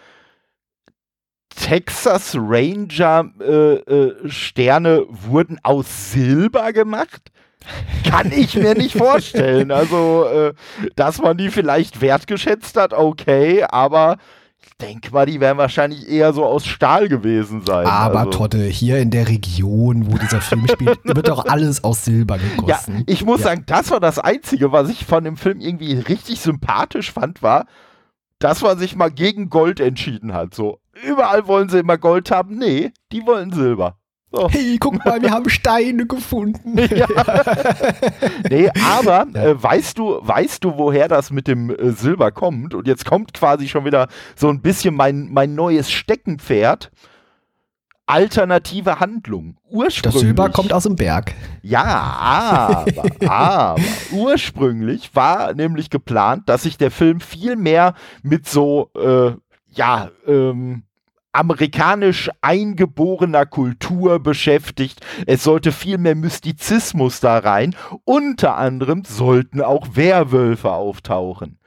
Texas 1.57 2.37
Ranger 2.37 3.30
äh, 3.40 3.75
äh, 3.75 4.28
Sterne 4.28 5.04
wurden 5.09 5.59
aus 5.62 6.12
Silber 6.12 6.73
gemacht? 6.73 7.30
Kann 8.09 8.33
ich 8.33 8.57
mir 8.57 8.75
nicht 8.75 8.97
vorstellen. 8.97 9.71
Also, 9.80 10.26
äh, 10.26 10.52
dass 10.97 11.21
man 11.21 11.37
die 11.37 11.50
vielleicht 11.50 12.00
wertgeschätzt 12.00 12.76
hat, 12.76 12.92
okay, 12.92 13.64
aber 13.64 14.16
ich 14.62 14.76
denke 14.76 15.11
mal, 15.12 15.26
die 15.26 15.40
werden 15.40 15.59
wahrscheinlich 15.59 16.09
eher 16.09 16.33
so 16.33 16.45
aus 16.45 16.66
Stahl 16.66 17.09
gewesen 17.09 17.62
sein. 17.64 17.87
Aber 17.87 18.21
also. 18.21 18.30
Totte, 18.30 18.59
hier 18.64 18.99
in 18.99 19.11
der 19.11 19.28
Region, 19.28 20.11
wo 20.11 20.19
dieser 20.19 20.40
Film 20.40 20.66
spielt, 20.69 20.99
wird 21.04 21.28
doch 21.28 21.47
alles 21.47 21.85
aus 21.85 22.04
Silber 22.04 22.38
gegossen. 22.38 22.99
Ja, 22.99 23.04
ich 23.07 23.25
muss 23.25 23.40
ja. 23.40 23.49
sagen, 23.49 23.64
das 23.66 23.90
war 23.90 24.00
das 24.00 24.19
Einzige, 24.19 24.73
was 24.73 24.90
ich 24.90 25.07
von 25.07 25.25
dem 25.25 25.37
Film 25.37 25.61
irgendwie 25.61 25.95
richtig 25.95 26.40
sympathisch 26.40 27.12
fand, 27.12 27.42
war, 27.42 27.66
dass 28.38 28.62
man 28.62 28.78
sich 28.78 28.97
mal 28.97 29.11
gegen 29.11 29.50
Gold 29.50 29.80
entschieden 29.80 30.35
hat. 30.35 30.54
So, 30.54 30.80
überall 31.07 31.47
wollen 31.47 31.69
sie 31.69 31.78
immer 31.78 31.99
Gold 31.99 32.30
haben. 32.30 32.57
Nee, 32.57 32.92
die 33.12 33.26
wollen 33.26 33.52
Silber. 33.52 33.97
So. 34.33 34.49
Hey, 34.49 34.76
guck 34.78 35.04
mal, 35.04 35.21
wir 35.21 35.30
haben 35.30 35.49
Steine 35.50 36.07
gefunden. 36.07 36.78
Ja. 36.78 37.07
nee, 38.49 38.71
aber 38.87 39.26
äh, 39.35 39.61
weißt 39.61 39.99
du, 39.99 40.21
weißt 40.23 40.62
du, 40.62 40.76
woher 40.76 41.09
das 41.09 41.33
mit 41.33 41.49
dem 41.49 41.71
äh, 41.71 41.90
Silber 41.90 42.30
kommt? 42.30 42.75
Und 42.75 42.87
jetzt 42.87 43.04
kommt 43.04 43.35
quasi 43.35 43.66
schon 43.66 43.85
wieder 43.85 44.07
so 44.37 44.49
ein 44.49 44.62
bisschen 44.62 44.95
mein, 44.95 45.28
mein 45.33 45.54
neues 45.57 45.90
Steckenpferd. 45.90 46.92
Alternative 48.07 48.99
Handlung. 48.99 49.57
Ursprünglich. 49.69 50.02
Das 50.02 50.21
Silber 50.21 50.49
kommt 50.50 50.73
aus 50.73 50.83
dem 50.83 50.97
Berg. 50.97 51.33
Ja, 51.62 51.85
aber, 51.85 52.85
aber 53.28 53.80
ursprünglich 54.12 55.14
war 55.14 55.54
nämlich 55.54 55.90
geplant, 55.90 56.49
dass 56.49 56.64
sich 56.64 56.76
der 56.76 56.90
Film 56.90 57.21
viel 57.21 57.54
mehr 57.54 57.95
mit 58.23 58.49
so, 58.49 58.90
äh, 58.97 59.33
ja, 59.73 60.11
ähm, 60.26 60.83
amerikanisch 61.33 62.31
eingeborener 62.41 63.47
Kultur 63.47 64.19
beschäftigt. 64.19 65.01
Es 65.27 65.45
sollte 65.45 65.73
viel 65.73 65.99
mehr 65.99 66.15
Mystizismus 66.15 67.21
da 67.21 67.39
rein. 67.39 67.75
Unter 68.05 68.57
anderem 68.57 69.05
sollten 69.05 69.61
auch 69.61 69.89
Werwölfe 69.95 70.73
auftauchen. 70.73 71.59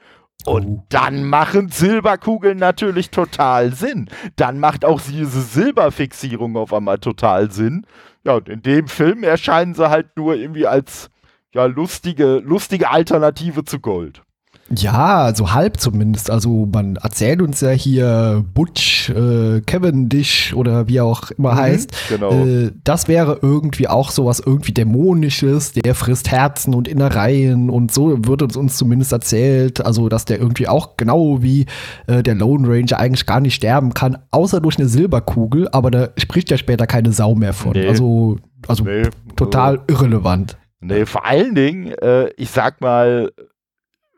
Und 0.45 0.65
oh. 0.65 0.83
dann 0.89 1.23
machen 1.23 1.69
Silberkugeln 1.69 2.57
natürlich 2.57 3.09
total 3.11 3.73
Sinn. 3.73 4.09
Dann 4.35 4.59
macht 4.59 4.83
auch 4.83 4.99
diese 4.99 5.41
Silberfixierung 5.41 6.57
auf 6.57 6.73
einmal 6.73 6.99
total 6.99 7.49
Sinn. 7.49 7.85
Ja, 8.25 8.35
und 8.35 8.49
in 8.49 8.61
dem 8.61 8.87
Film 8.87 9.23
erscheinen 9.23 9.73
sie 9.73 9.89
halt 9.89 10.17
nur 10.17 10.35
irgendwie 10.35 10.67
als 10.67 11.09
ja, 11.53 11.65
lustige, 11.65 12.39
lustige 12.39 12.89
Alternative 12.89 13.63
zu 13.63 13.79
Gold. 13.79 14.21
Ja, 14.69 15.33
so 15.35 15.53
halb 15.53 15.79
zumindest. 15.79 16.29
Also 16.29 16.67
man 16.71 16.95
erzählt 16.95 17.41
uns 17.41 17.61
ja 17.61 17.71
hier 17.71 18.43
Butch, 18.53 19.09
äh, 19.09 19.61
Cavendish 19.61 20.53
oder 20.53 20.87
wie 20.87 20.97
er 20.97 21.05
auch 21.05 21.31
immer 21.31 21.53
mhm, 21.53 21.57
heißt. 21.57 21.93
Genau. 22.09 22.31
Äh, 22.31 22.71
das 22.83 23.07
wäre 23.07 23.39
irgendwie 23.41 23.87
auch 23.87 24.11
sowas 24.11 24.41
irgendwie 24.43 24.71
Dämonisches, 24.71 25.73
der 25.73 25.95
frisst 25.95 26.31
Herzen 26.31 26.73
und 26.73 26.87
Innereien 26.87 27.69
und 27.69 27.91
so 27.91 28.15
wird 28.25 28.41
uns, 28.41 28.55
uns 28.55 28.77
zumindest 28.77 29.11
erzählt. 29.11 29.85
Also, 29.85 30.09
dass 30.09 30.25
der 30.25 30.39
irgendwie 30.39 30.67
auch 30.67 30.97
genau 30.97 31.43
wie 31.43 31.65
äh, 32.07 32.23
der 32.23 32.35
Lone 32.35 32.67
Ranger 32.67 32.99
eigentlich 32.99 33.25
gar 33.25 33.41
nicht 33.41 33.55
sterben 33.55 33.93
kann, 33.93 34.17
außer 34.31 34.61
durch 34.61 34.77
eine 34.79 34.87
Silberkugel, 34.87 35.67
aber 35.71 35.91
da 35.91 36.09
spricht 36.17 36.49
ja 36.49 36.57
später 36.57 36.87
keine 36.87 37.11
Sau 37.11 37.35
mehr 37.35 37.53
von. 37.53 37.73
Nee. 37.73 37.87
Also, 37.87 38.37
also 38.67 38.83
nee. 38.85 39.03
total 39.35 39.81
irrelevant. 39.87 40.57
Nee, 40.79 41.05
vor 41.05 41.25
allen 41.25 41.55
Dingen, 41.55 41.93
äh, 42.01 42.29
ich 42.35 42.49
sag 42.49 42.81
mal, 42.81 43.31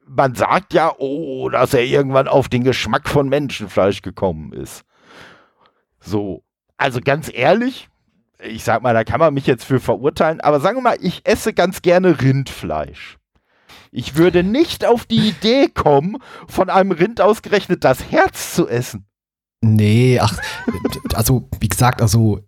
man 0.08 0.36
sagt 0.36 0.74
ja, 0.74 0.94
oh, 0.98 1.50
dass 1.50 1.74
er 1.74 1.84
irgendwann 1.84 2.28
auf 2.28 2.50
den 2.50 2.64
Geschmack 2.64 3.10
von 3.10 3.30
Menschenfleisch 3.30 4.02
gekommen 4.02 4.54
ist. 4.54 4.84
So, 6.00 6.44
also 6.78 7.00
ganz 7.02 7.32
ehrlich, 7.34 7.90
ich 8.40 8.64
sag 8.64 8.82
mal, 8.84 8.94
da 8.94 9.04
kann 9.04 9.20
man 9.20 9.34
mich 9.34 9.48
jetzt 9.48 9.64
für 9.64 9.80
verurteilen, 9.80 10.42
aber 10.42 10.60
sagen 10.60 10.78
wir 10.78 10.82
mal, 10.82 10.98
ich 11.02 11.22
esse 11.26 11.54
ganz 11.54 11.82
gerne 11.82 12.22
Rindfleisch. 12.22 13.18
Ich 13.92 14.16
würde 14.16 14.44
nicht 14.44 14.86
auf 14.86 15.06
die 15.06 15.30
Idee 15.30 15.70
kommen, 15.70 16.18
von 16.48 16.70
einem 16.70 16.92
Rind 16.92 17.22
ausgerechnet 17.22 17.84
das 17.84 18.12
Herz 18.12 18.54
zu 18.54 18.68
essen. 18.68 19.08
Nee, 19.66 20.20
ach, 20.20 20.38
also 21.16 21.50
wie 21.60 21.68
gesagt, 21.68 22.02
also 22.02 22.40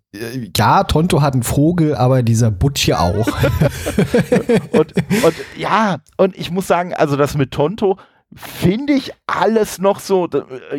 ja, 0.56 0.84
Tonto 0.84 1.20
hat 1.20 1.34
einen 1.34 1.42
Vogel, 1.42 1.96
aber 1.96 2.22
dieser 2.22 2.50
Butch 2.50 2.82
hier 2.82 3.00
auch. 3.00 3.26
und, 4.72 4.92
und 4.94 5.34
ja, 5.56 5.98
und 6.16 6.36
ich 6.38 6.50
muss 6.50 6.66
sagen, 6.66 6.94
also 6.94 7.16
das 7.16 7.36
mit 7.36 7.50
Tonto 7.50 7.98
finde 8.34 8.92
ich 8.92 9.12
alles 9.26 9.78
noch 9.78 10.00
so, 10.00 10.28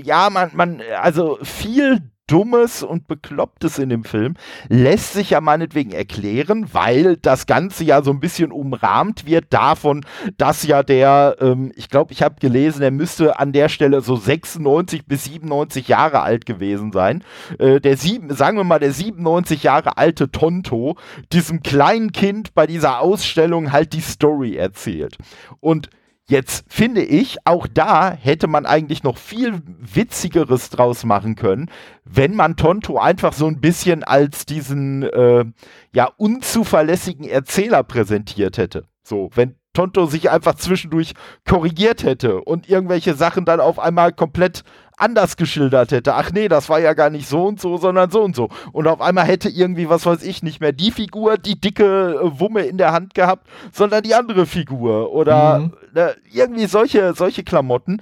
ja, 0.02 0.30
man, 0.30 0.52
man, 0.54 0.82
also 1.02 1.40
viel 1.44 2.02
Dummes 2.30 2.84
und 2.84 3.08
Beklopptes 3.08 3.80
in 3.80 3.90
dem 3.90 4.04
Film 4.04 4.36
lässt 4.68 5.14
sich 5.14 5.32
ja 5.32 5.42
meinetwegen 5.42 5.92
erklären, 5.92 6.68
weil 6.72 7.18
das 7.18 7.48
Ganze 7.48 7.84
ja 7.84 8.04
so 8.04 8.12
ein 8.12 8.20
bisschen 8.20 8.52
umrahmt 8.52 9.26
wird 9.26 9.46
davon, 9.50 10.06
dass 10.38 10.64
ja 10.64 10.84
der, 10.84 11.38
ähm, 11.42 11.72
ich 11.76 11.90
glaube, 11.90 12.14
ich 12.14 12.22
habe 12.22 12.36
gelesen, 12.40 12.84
er 12.84 12.92
müsste 12.92 13.40
an 13.40 13.52
der 13.52 13.68
Stelle 13.68 14.02
so 14.02 14.16
96 14.16 15.08
bis 15.08 15.24
97 15.26 15.88
Jahre 15.88 16.22
alt 16.22 16.46
gewesen 16.46 16.92
sein. 16.92 17.24
Äh, 17.58 17.82
der 17.82 17.98
sieben, 17.98 18.32
sagen 18.36 18.58
wir 18.58 18.64
mal, 18.64 18.80
der 18.80 18.94
97 18.94 19.64
Jahre 19.64 19.98
alte 19.98 20.30
Tonto 20.30 20.98
diesem 21.34 21.64
kleinen 21.64 22.12
Kind 22.12 22.54
bei 22.54 22.68
dieser 22.68 23.00
Ausstellung 23.00 23.72
halt 23.72 23.94
die 23.94 24.02
Story 24.02 24.56
erzählt. 24.56 25.18
Und 25.62 25.90
Jetzt 26.30 26.64
finde 26.72 27.02
ich, 27.02 27.38
auch 27.46 27.66
da 27.66 28.12
hätte 28.12 28.46
man 28.46 28.68
eigentlich 28.68 29.02
noch 29.02 29.18
viel 29.18 29.64
witzigeres 29.66 30.70
draus 30.70 31.04
machen 31.04 31.34
können, 31.34 31.72
wenn 32.06 32.36
man 32.36 32.56
Tonto 32.56 33.00
einfach 33.00 33.34
so 33.34 33.48
ein 33.48 33.60
bisschen 33.60 34.04
als 34.04 34.46
diesen 34.46 35.02
äh, 35.02 35.46
ja 35.92 36.06
unzuverlässigen 36.18 37.28
Erzähler 37.28 37.82
präsentiert 37.82 38.60
hätte. 38.60 38.86
So, 39.02 39.32
wenn 39.34 39.56
Tonto 39.74 40.06
sich 40.06 40.30
einfach 40.30 40.54
zwischendurch 40.54 41.14
korrigiert 41.48 42.04
hätte 42.04 42.42
und 42.42 42.70
irgendwelche 42.70 43.16
Sachen 43.16 43.46
dann 43.46 43.60
auf 43.60 43.80
einmal 43.80 44.14
komplett 44.14 44.64
anders 45.00 45.38
geschildert 45.38 45.92
hätte. 45.92 46.16
Ach 46.16 46.32
nee, 46.32 46.48
das 46.48 46.70
war 46.70 46.80
ja 46.80 46.94
gar 46.94 47.10
nicht 47.10 47.28
so 47.28 47.46
und 47.46 47.60
so, 47.60 47.78
sondern 47.78 48.12
so 48.12 48.22
und 48.22 48.36
so. 48.36 48.50
Und 48.72 48.88
auf 48.88 49.02
einmal 49.02 49.26
hätte 49.26 49.50
irgendwie, 49.50 49.90
was 49.90 50.06
weiß 50.06 50.24
ich, 50.24 50.44
nicht 50.44 50.62
mehr 50.62 50.72
die 50.72 50.92
Figur, 50.92 51.38
die 51.38 51.60
dicke 51.60 52.20
äh, 52.22 52.40
Wumme 52.40 52.62
in 52.62 52.78
der 52.78 52.92
Hand 52.92 53.14
gehabt, 53.14 53.48
sondern 53.72 54.04
die 54.04 54.16
andere 54.16 54.46
Figur. 54.46 55.12
Oder 55.12 55.60
mhm. 55.60 55.74
äh, 55.96 56.14
irgendwie 56.32 56.66
solche, 56.66 57.14
solche 57.14 57.44
Klamotten. 57.44 58.02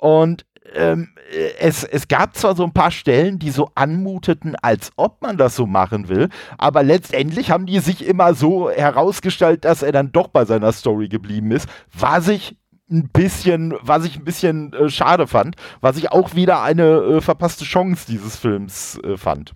Und 0.00 0.44
ähm, 0.74 1.08
äh, 1.32 1.50
es, 1.58 1.84
es 1.84 2.08
gab 2.08 2.36
zwar 2.36 2.54
so 2.56 2.64
ein 2.64 2.72
paar 2.72 2.90
Stellen, 2.90 3.38
die 3.38 3.50
so 3.50 3.70
anmuteten, 3.74 4.56
als 4.60 4.90
ob 4.96 5.22
man 5.22 5.36
das 5.36 5.56
so 5.56 5.66
machen 5.66 6.08
will, 6.08 6.28
aber 6.58 6.82
letztendlich 6.82 7.50
haben 7.50 7.66
die 7.66 7.78
sich 7.78 8.06
immer 8.06 8.34
so 8.34 8.70
herausgestellt, 8.70 9.64
dass 9.64 9.82
er 9.82 9.92
dann 9.92 10.12
doch 10.12 10.28
bei 10.28 10.44
seiner 10.44 10.72
Story 10.72 11.08
geblieben 11.08 11.52
ist, 11.52 11.68
was 11.92 12.28
ich 12.28 12.56
ein 12.90 13.08
bisschen, 13.08 13.74
was 13.82 14.04
ich 14.04 14.16
ein 14.16 14.24
bisschen 14.24 14.72
äh, 14.72 14.88
schade 14.88 15.26
fand, 15.26 15.56
was 15.80 15.96
ich 15.96 16.10
auch 16.12 16.34
wieder 16.34 16.62
eine 16.62 16.82
äh, 16.84 17.20
verpasste 17.20 17.64
Chance 17.64 18.06
dieses 18.08 18.36
Films 18.36 18.98
äh, 19.04 19.16
fand. 19.16 19.54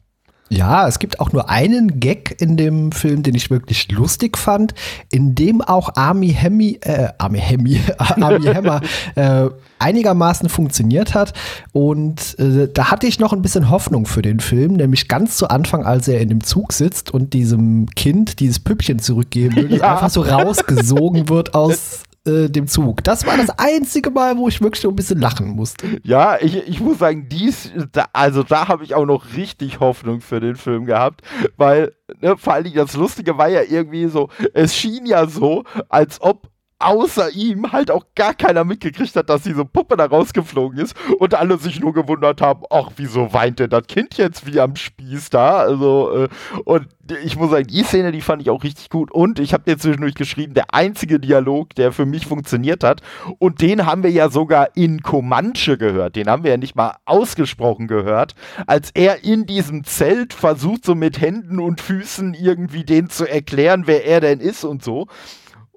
Ja, 0.52 0.86
es 0.86 0.98
gibt 0.98 1.18
auch 1.18 1.32
nur 1.32 1.48
einen 1.48 1.98
Gag 1.98 2.36
in 2.38 2.58
dem 2.58 2.92
Film, 2.92 3.22
den 3.22 3.34
ich 3.34 3.48
wirklich 3.48 3.90
lustig 3.90 4.36
fand, 4.36 4.74
in 5.08 5.34
dem 5.34 5.62
auch 5.62 5.96
Army 5.96 6.28
Hemmy, 6.28 6.78
äh, 6.82 7.08
Army 7.16 7.38
Hemmy, 7.38 7.80
Army 7.96 8.44
Hammer 8.44 8.82
äh, 9.14 9.48
einigermaßen 9.78 10.50
funktioniert 10.50 11.14
hat. 11.14 11.32
Und 11.72 12.38
äh, 12.38 12.68
da 12.70 12.90
hatte 12.90 13.06
ich 13.06 13.18
noch 13.18 13.32
ein 13.32 13.40
bisschen 13.40 13.70
Hoffnung 13.70 14.04
für 14.04 14.20
den 14.20 14.40
Film, 14.40 14.74
nämlich 14.74 15.08
ganz 15.08 15.38
zu 15.38 15.48
Anfang, 15.48 15.86
als 15.86 16.06
er 16.06 16.20
in 16.20 16.28
dem 16.28 16.44
Zug 16.44 16.74
sitzt 16.74 17.10
und 17.10 17.32
diesem 17.32 17.86
Kind 17.86 18.38
dieses 18.38 18.60
Püppchen 18.60 18.98
zurückgeben 18.98 19.56
will, 19.56 19.78
ja. 19.78 19.94
einfach 19.94 20.10
so 20.10 20.20
rausgesogen 20.20 21.30
wird 21.30 21.54
aus 21.54 22.02
äh, 22.26 22.48
dem 22.48 22.66
Zug. 22.68 23.02
Das 23.04 23.26
war 23.26 23.36
das 23.36 23.50
einzige 23.58 24.10
Mal, 24.10 24.36
wo 24.36 24.48
ich 24.48 24.60
wirklich 24.60 24.80
so 24.80 24.88
ein 24.88 24.96
bisschen 24.96 25.20
lachen 25.20 25.48
musste. 25.48 26.00
Ja, 26.04 26.38
ich, 26.40 26.56
ich 26.68 26.80
muss 26.80 26.98
sagen, 26.98 27.28
dies, 27.28 27.72
da, 27.92 28.06
also 28.12 28.42
da 28.42 28.68
habe 28.68 28.84
ich 28.84 28.94
auch 28.94 29.06
noch 29.06 29.34
richtig 29.36 29.80
Hoffnung 29.80 30.20
für 30.20 30.40
den 30.40 30.56
Film 30.56 30.86
gehabt, 30.86 31.22
weil 31.56 31.92
ne, 32.20 32.36
vor 32.36 32.54
allem 32.54 32.72
das 32.74 32.94
Lustige 32.94 33.38
war 33.38 33.48
ja 33.48 33.62
irgendwie 33.62 34.06
so, 34.06 34.28
es 34.54 34.76
schien 34.76 35.06
ja 35.06 35.26
so, 35.26 35.64
als 35.88 36.20
ob 36.20 36.51
außer 36.82 37.30
ihm 37.30 37.72
halt 37.72 37.90
auch 37.90 38.04
gar 38.14 38.34
keiner 38.34 38.64
mitgekriegt 38.64 39.16
hat, 39.16 39.28
dass 39.28 39.42
diese 39.42 39.64
Puppe 39.64 39.96
da 39.96 40.06
rausgeflogen 40.06 40.78
ist 40.78 40.94
und 41.18 41.34
alle 41.34 41.58
sich 41.58 41.80
nur 41.80 41.92
gewundert 41.92 42.40
haben, 42.40 42.62
ach, 42.70 42.90
wieso 42.96 43.32
weint 43.32 43.58
denn 43.58 43.70
das 43.70 43.86
Kind 43.86 44.16
jetzt 44.18 44.46
wie 44.46 44.60
am 44.60 44.76
Spieß 44.76 45.30
da? 45.30 45.58
Also, 45.58 46.24
äh, 46.24 46.28
und 46.64 46.88
ich 47.22 47.36
muss 47.36 47.50
sagen, 47.50 47.66
die 47.66 47.82
Szene, 47.82 48.12
die 48.12 48.20
fand 48.20 48.42
ich 48.42 48.50
auch 48.50 48.62
richtig 48.62 48.88
gut. 48.88 49.10
Und 49.10 49.38
ich 49.38 49.52
habe 49.52 49.64
dir 49.64 49.78
zwischendurch 49.78 50.14
geschrieben, 50.14 50.54
der 50.54 50.72
einzige 50.72 51.18
Dialog, 51.18 51.74
der 51.74 51.92
für 51.92 52.06
mich 52.06 52.26
funktioniert 52.26 52.84
hat, 52.84 53.02
und 53.38 53.60
den 53.60 53.86
haben 53.86 54.02
wir 54.02 54.10
ja 54.10 54.30
sogar 54.30 54.76
in 54.76 55.02
Comanche 55.02 55.76
gehört. 55.76 56.16
Den 56.16 56.28
haben 56.28 56.44
wir 56.44 56.52
ja 56.52 56.56
nicht 56.56 56.76
mal 56.76 56.96
ausgesprochen 57.04 57.88
gehört, 57.88 58.34
als 58.66 58.90
er 58.94 59.24
in 59.24 59.46
diesem 59.46 59.84
Zelt 59.84 60.32
versucht, 60.32 60.84
so 60.84 60.94
mit 60.94 61.20
Händen 61.20 61.58
und 61.58 61.80
Füßen 61.80 62.34
irgendwie 62.34 62.84
den 62.84 63.10
zu 63.10 63.28
erklären, 63.28 63.82
wer 63.86 64.06
er 64.06 64.20
denn 64.20 64.40
ist 64.40 64.64
und 64.64 64.82
so 64.82 65.08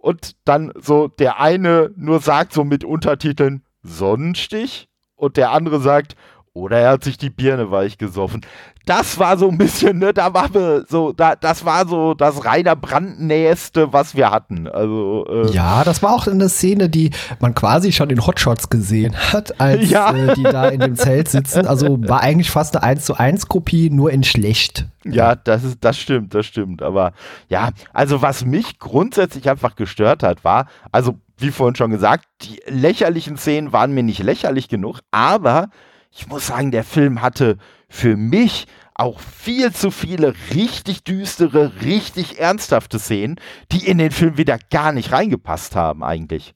und 0.06 0.36
dann 0.46 0.72
so 0.80 1.08
der 1.08 1.40
eine 1.40 1.90
nur 1.96 2.20
sagt 2.20 2.54
so 2.54 2.64
mit 2.64 2.84
Untertiteln 2.84 3.64
Sonnenstich? 3.82 4.88
Und 5.16 5.36
der 5.36 5.50
andere 5.50 5.80
sagt, 5.80 6.16
oder 6.56 6.80
er 6.80 6.92
hat 6.92 7.04
sich 7.04 7.18
die 7.18 7.30
Birne 7.30 7.70
weich 7.70 7.98
gesoffen. 7.98 8.42
Das 8.86 9.20
war 9.20 9.38
so 9.38 9.50
ein 9.50 9.58
bisschen, 9.58 10.00
ne, 10.00 10.14
da 10.14 10.34
war 10.34 10.54
wir 10.54 10.86
so, 10.88 11.12
da, 11.12 11.36
das 11.36 11.66
war 11.66 11.86
so 11.88 12.14
das 12.14 12.46
reiner 12.46 12.78
Brandnäheste, 12.78 13.92
was 13.92 14.16
wir 14.16 14.32
hatten. 14.32 14.68
Also, 14.68 15.26
äh 15.28 15.52
ja, 15.52 15.84
das 15.84 16.02
war 16.02 16.14
auch 16.14 16.28
eine 16.28 16.48
Szene, 16.48 16.88
die 16.88 17.12
man 17.42 17.54
quasi 17.56 17.92
schon 17.92 18.10
in 18.10 18.26
Hotshots 18.26 18.70
gesehen 18.70 19.16
hat, 19.34 19.60
als 19.60 19.90
ja. 19.90 20.16
äh, 20.16 20.34
die 20.36 20.44
da 20.44 20.70
in 20.70 20.80
dem 20.80 20.96
Zelt 20.96 21.28
sitzen. 21.28 21.68
Also 21.68 21.98
war 22.08 22.22
eigentlich 22.22 22.52
fast 22.52 22.78
eine 22.78 22.84
1 22.84 23.06
zu 23.06 23.16
1 23.16 23.48
Kopie, 23.50 23.90
nur 23.90 24.12
in 24.12 24.24
schlecht. 24.24 24.86
Ja, 25.04 25.36
das 25.36 25.64
ist, 25.66 25.80
das 25.82 26.00
stimmt, 26.00 26.34
das 26.34 26.46
stimmt. 26.46 26.82
Aber 26.82 27.12
ja, 27.50 27.72
also 27.92 28.22
was 28.22 28.46
mich 28.46 28.80
grundsätzlich 28.80 29.50
einfach 29.50 29.76
gestört 29.76 30.24
hat, 30.24 30.46
war, 30.46 30.68
also 30.94 31.16
wie 31.38 31.52
vorhin 31.52 31.76
schon 31.76 31.92
gesagt, 31.92 32.26
die 32.44 32.62
lächerlichen 32.68 33.36
Szenen 33.36 33.74
waren 33.74 33.94
mir 33.94 34.04
nicht 34.04 34.24
lächerlich 34.24 34.70
genug, 34.70 35.02
aber 35.12 35.70
ich 36.16 36.28
muss 36.28 36.48
sagen, 36.48 36.72
der 36.72 36.84
Film 36.84 37.22
hatte 37.22 37.58
für 37.90 38.16
mich 38.16 38.68
auch 38.94 39.20
viel 39.20 39.74
zu 39.74 39.92
viele 39.92 40.34
richtig 40.54 41.04
düstere, 41.04 41.74
richtig 41.84 42.40
ernsthafte 42.40 42.98
Szenen, 42.98 43.36
die 43.72 43.86
in 43.86 43.98
den 43.98 44.12
Film 44.12 44.38
wieder 44.38 44.58
gar 44.72 44.94
nicht 44.94 45.12
reingepasst 45.12 45.76
haben 45.76 46.04
eigentlich. 46.04 46.54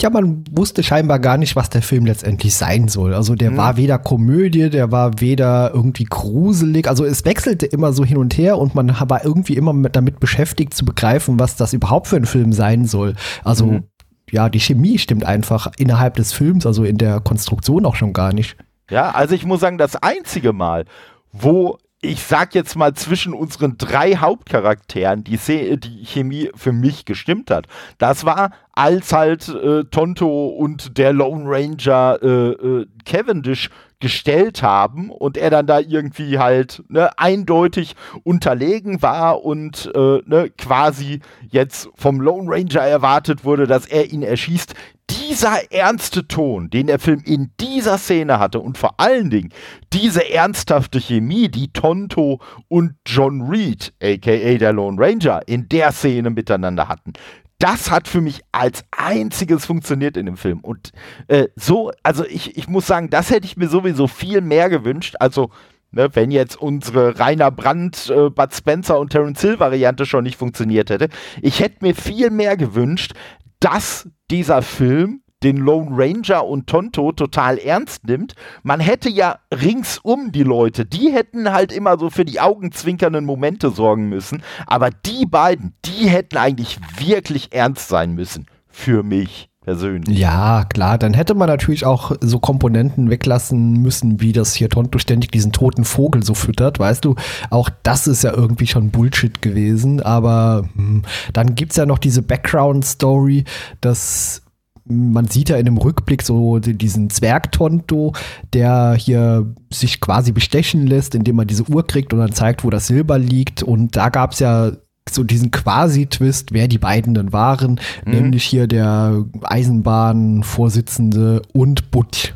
Ja, 0.00 0.10
man 0.10 0.44
wusste 0.50 0.84
scheinbar 0.84 1.18
gar 1.18 1.38
nicht, 1.38 1.56
was 1.56 1.70
der 1.70 1.82
Film 1.82 2.06
letztendlich 2.06 2.54
sein 2.54 2.86
soll. 2.86 3.14
Also 3.14 3.34
der 3.34 3.50
hm. 3.50 3.56
war 3.56 3.76
weder 3.76 3.98
Komödie, 3.98 4.70
der 4.70 4.92
war 4.92 5.20
weder 5.20 5.72
irgendwie 5.74 6.04
gruselig. 6.04 6.88
Also 6.88 7.04
es 7.04 7.24
wechselte 7.24 7.66
immer 7.66 7.92
so 7.92 8.04
hin 8.04 8.16
und 8.16 8.36
her 8.38 8.58
und 8.58 8.76
man 8.76 8.94
war 9.08 9.24
irgendwie 9.24 9.54
immer 9.54 9.72
damit 9.88 10.20
beschäftigt 10.20 10.74
zu 10.74 10.84
begreifen, 10.84 11.40
was 11.40 11.56
das 11.56 11.72
überhaupt 11.72 12.06
für 12.06 12.16
ein 12.16 12.26
Film 12.26 12.52
sein 12.52 12.84
soll. 12.84 13.14
Also 13.42 13.66
hm. 13.66 13.84
ja, 14.30 14.48
die 14.48 14.60
Chemie 14.60 14.98
stimmt 14.98 15.24
einfach 15.24 15.72
innerhalb 15.78 16.14
des 16.14 16.32
Films, 16.32 16.64
also 16.64 16.84
in 16.84 16.98
der 16.98 17.20
Konstruktion 17.20 17.84
auch 17.84 17.96
schon 17.96 18.12
gar 18.12 18.32
nicht. 18.32 18.56
Ja, 18.90 19.10
also 19.10 19.34
ich 19.34 19.44
muss 19.44 19.60
sagen, 19.60 19.78
das 19.78 19.96
einzige 19.96 20.52
Mal, 20.52 20.84
wo 21.32 21.78
ich 22.00 22.22
sag 22.22 22.54
jetzt 22.54 22.76
mal 22.76 22.94
zwischen 22.94 23.34
unseren 23.34 23.76
drei 23.76 24.16
Hauptcharakteren 24.16 25.24
die, 25.24 25.36
die 25.78 26.04
Chemie 26.06 26.50
für 26.54 26.72
mich 26.72 27.04
gestimmt 27.04 27.50
hat. 27.50 27.66
Das 27.98 28.24
war, 28.24 28.52
als 28.72 29.12
halt 29.12 29.48
äh, 29.48 29.84
Tonto 29.84 30.46
und 30.46 30.96
der 30.96 31.12
Lone 31.12 31.44
Ranger 31.46 32.18
äh, 32.22 32.50
äh, 32.50 32.86
Cavendish 33.04 33.70
gestellt 34.00 34.62
haben 34.62 35.10
und 35.10 35.36
er 35.36 35.50
dann 35.50 35.66
da 35.66 35.80
irgendwie 35.80 36.38
halt 36.38 36.82
ne, 36.88 37.10
eindeutig 37.18 37.96
unterlegen 38.22 39.02
war 39.02 39.44
und 39.44 39.90
äh, 39.94 40.22
ne, 40.24 40.50
quasi 40.56 41.20
jetzt 41.50 41.88
vom 41.94 42.20
Lone 42.20 42.50
Ranger 42.50 42.82
erwartet 42.82 43.44
wurde, 43.44 43.66
dass 43.66 43.86
er 43.86 44.12
ihn 44.12 44.22
erschießt. 44.22 44.74
Dieser 45.10 45.72
ernste 45.72 46.28
Ton, 46.28 46.68
den 46.68 46.86
der 46.86 46.98
Film 46.98 47.22
in 47.24 47.50
dieser 47.60 47.96
Szene 47.96 48.38
hatte 48.38 48.60
und 48.60 48.76
vor 48.76 49.00
allen 49.00 49.30
Dingen 49.30 49.48
diese 49.92 50.30
ernsthafte 50.30 51.00
Chemie, 51.00 51.48
die 51.48 51.72
Tonto 51.72 52.40
und 52.68 52.94
John 53.06 53.42
Reed, 53.42 53.94
aka 54.02 54.58
der 54.58 54.72
Lone 54.74 55.00
Ranger, 55.00 55.40
in 55.46 55.68
der 55.68 55.92
Szene 55.92 56.28
miteinander 56.28 56.88
hatten, 56.88 57.14
das 57.58 57.90
hat 57.90 58.06
für 58.06 58.20
mich 58.20 58.42
als 58.52 58.84
einziges 58.90 59.66
funktioniert 59.66 60.16
in 60.16 60.26
dem 60.26 60.36
Film. 60.36 60.60
Und 60.60 60.92
äh, 61.26 61.48
so, 61.56 61.90
also 62.02 62.24
ich, 62.24 62.56
ich 62.56 62.68
muss 62.68 62.86
sagen, 62.86 63.10
das 63.10 63.30
hätte 63.30 63.46
ich 63.46 63.56
mir 63.56 63.68
sowieso 63.68 64.06
viel 64.06 64.40
mehr 64.40 64.70
gewünscht. 64.70 65.16
Also, 65.18 65.50
ne, 65.90 66.08
wenn 66.14 66.30
jetzt 66.30 66.56
unsere 66.56 67.18
Rainer 67.18 67.50
Brandt, 67.50 68.10
äh, 68.10 68.30
Bud 68.30 68.54
Spencer 68.54 68.98
und 68.98 69.10
Terence 69.10 69.40
Hill 69.40 69.58
Variante 69.58 70.06
schon 70.06 70.24
nicht 70.24 70.36
funktioniert 70.36 70.90
hätte. 70.90 71.08
Ich 71.42 71.60
hätte 71.60 71.78
mir 71.84 71.94
viel 71.94 72.30
mehr 72.30 72.56
gewünscht, 72.56 73.14
dass 73.58 74.08
dieser 74.30 74.62
Film 74.62 75.22
den 75.42 75.56
Lone 75.56 75.90
Ranger 75.90 76.46
und 76.46 76.66
Tonto 76.66 77.12
total 77.12 77.58
ernst 77.58 78.06
nimmt. 78.06 78.34
Man 78.62 78.80
hätte 78.80 79.08
ja 79.08 79.38
ringsum 79.52 80.32
die 80.32 80.42
Leute, 80.42 80.84
die 80.84 81.12
hätten 81.12 81.52
halt 81.52 81.72
immer 81.72 81.98
so 81.98 82.10
für 82.10 82.24
die 82.24 82.40
augenzwinkernden 82.40 83.24
Momente 83.24 83.70
sorgen 83.70 84.08
müssen. 84.08 84.42
Aber 84.66 84.90
die 84.90 85.26
beiden, 85.26 85.74
die 85.84 86.08
hätten 86.08 86.36
eigentlich 86.36 86.78
wirklich 86.98 87.52
ernst 87.52 87.88
sein 87.88 88.14
müssen. 88.14 88.46
Für 88.68 89.02
mich. 89.02 89.48
Persönlich. 89.68 90.18
Ja, 90.18 90.64
klar, 90.64 90.96
dann 90.96 91.12
hätte 91.12 91.34
man 91.34 91.46
natürlich 91.46 91.84
auch 91.84 92.12
so 92.22 92.38
Komponenten 92.38 93.10
weglassen 93.10 93.82
müssen, 93.82 94.18
wie 94.18 94.32
das 94.32 94.54
hier 94.54 94.70
Tonto 94.70 94.98
ständig 94.98 95.30
diesen 95.30 95.52
toten 95.52 95.84
Vogel 95.84 96.22
so 96.22 96.32
füttert, 96.32 96.78
weißt 96.78 97.04
du, 97.04 97.16
auch 97.50 97.68
das 97.82 98.06
ist 98.06 98.24
ja 98.24 98.32
irgendwie 98.32 98.66
schon 98.66 98.88
Bullshit 98.88 99.42
gewesen, 99.42 100.00
aber 100.00 100.66
hm, 100.74 101.02
dann 101.34 101.54
gibt 101.54 101.72
es 101.72 101.76
ja 101.76 101.84
noch 101.84 101.98
diese 101.98 102.22
Background-Story, 102.22 103.44
dass 103.82 104.40
man 104.88 105.26
sieht 105.26 105.48
ja 105.48 105.56
in 105.56 105.64
dem 105.64 105.76
Rückblick 105.76 106.22
so 106.22 106.58
diesen 106.58 107.10
Zwergtonto, 107.10 108.12
der 108.52 108.94
hier 108.94 109.46
sich 109.70 110.00
quasi 110.00 110.32
bestechen 110.32 110.86
lässt, 110.86 111.14
indem 111.14 111.36
man 111.36 111.46
diese 111.46 111.68
Uhr 111.68 111.86
kriegt 111.86 112.12
und 112.12 112.20
dann 112.20 112.32
zeigt, 112.32 112.64
wo 112.64 112.70
das 112.70 112.86
Silber 112.86 113.18
liegt. 113.18 113.62
Und 113.62 113.96
da 113.96 114.08
gab 114.08 114.32
es 114.32 114.40
ja 114.40 114.72
so 115.08 115.24
diesen 115.24 115.50
Quasi-Twist, 115.50 116.52
wer 116.52 116.68
die 116.68 116.78
beiden 116.78 117.14
denn 117.14 117.32
waren, 117.32 117.80
mhm. 118.04 118.12
nämlich 118.12 118.44
hier 118.44 118.66
der 118.66 119.24
Eisenbahnvorsitzende 119.42 121.42
und 121.52 121.90
Butch. 121.90 122.34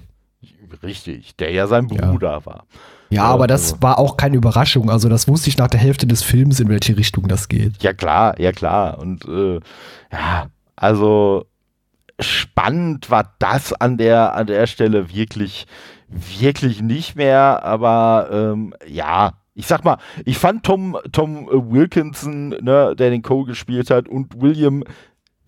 Richtig, 0.83 1.37
der 1.37 1.53
ja 1.53 1.67
sein 1.67 1.87
Bruder 1.87 2.31
ja. 2.31 2.47
war. 2.47 2.67
Ja, 3.11 3.25
aber 3.25 3.47
das 3.47 3.75
also. 3.75 3.83
war 3.83 3.99
auch 3.99 4.17
keine 4.17 4.37
Überraschung. 4.37 4.91
Also 4.91 5.09
das 5.09 5.29
wusste 5.29 5.51
ich 5.51 5.59
nach 5.59 5.69
der 5.69 5.81
Hälfte 5.81 6.07
des 6.07 6.23
Films, 6.23 6.61
in 6.61 6.69
welche 6.69 6.97
Richtung 6.97 7.29
das 7.29 7.49
geht. 7.49 7.83
Ja 7.83 7.93
klar, 7.93 8.41
ja 8.41 8.53
klar. 8.53 8.99
Und 8.99 9.27
äh, 9.27 9.61
ja, 10.11 10.47
also 10.77 11.45
spannend 12.23 13.11
war 13.11 13.35
das 13.39 13.73
an 13.73 13.97
der, 13.99 14.35
an 14.35 14.47
der 14.47 14.67
Stelle 14.67 15.13
wirklich, 15.15 15.67
wirklich 16.09 16.83
nicht 16.83 17.17
mehr. 17.17 17.65
Aber 17.65 18.29
ähm, 18.33 18.75
ja, 18.87 19.35
ich 19.55 19.67
sag 19.67 19.85
mal, 19.85 19.99
ich 20.25 20.39
fand 20.39 20.65
Tom, 20.65 20.97
Tom 21.13 21.49
Wilkinson, 21.51 22.51
ne, 22.51 22.95
der 22.97 23.11
den 23.11 23.23
Cole 23.23 23.47
gespielt 23.47 23.91
hat, 23.91 24.09
und 24.09 24.41
William, 24.41 24.85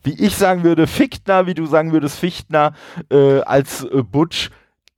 wie 0.03 0.13
ich 0.13 0.37
sagen 0.37 0.63
würde, 0.63 0.87
Fichtner, 0.87 1.47
wie 1.47 1.55
du 1.55 1.67
sagen 1.67 1.93
würdest, 1.93 2.19
Fichtner, 2.19 2.75
äh, 3.11 3.41
als 3.41 3.85
äh, 3.85 4.03
Butch, 4.03 4.51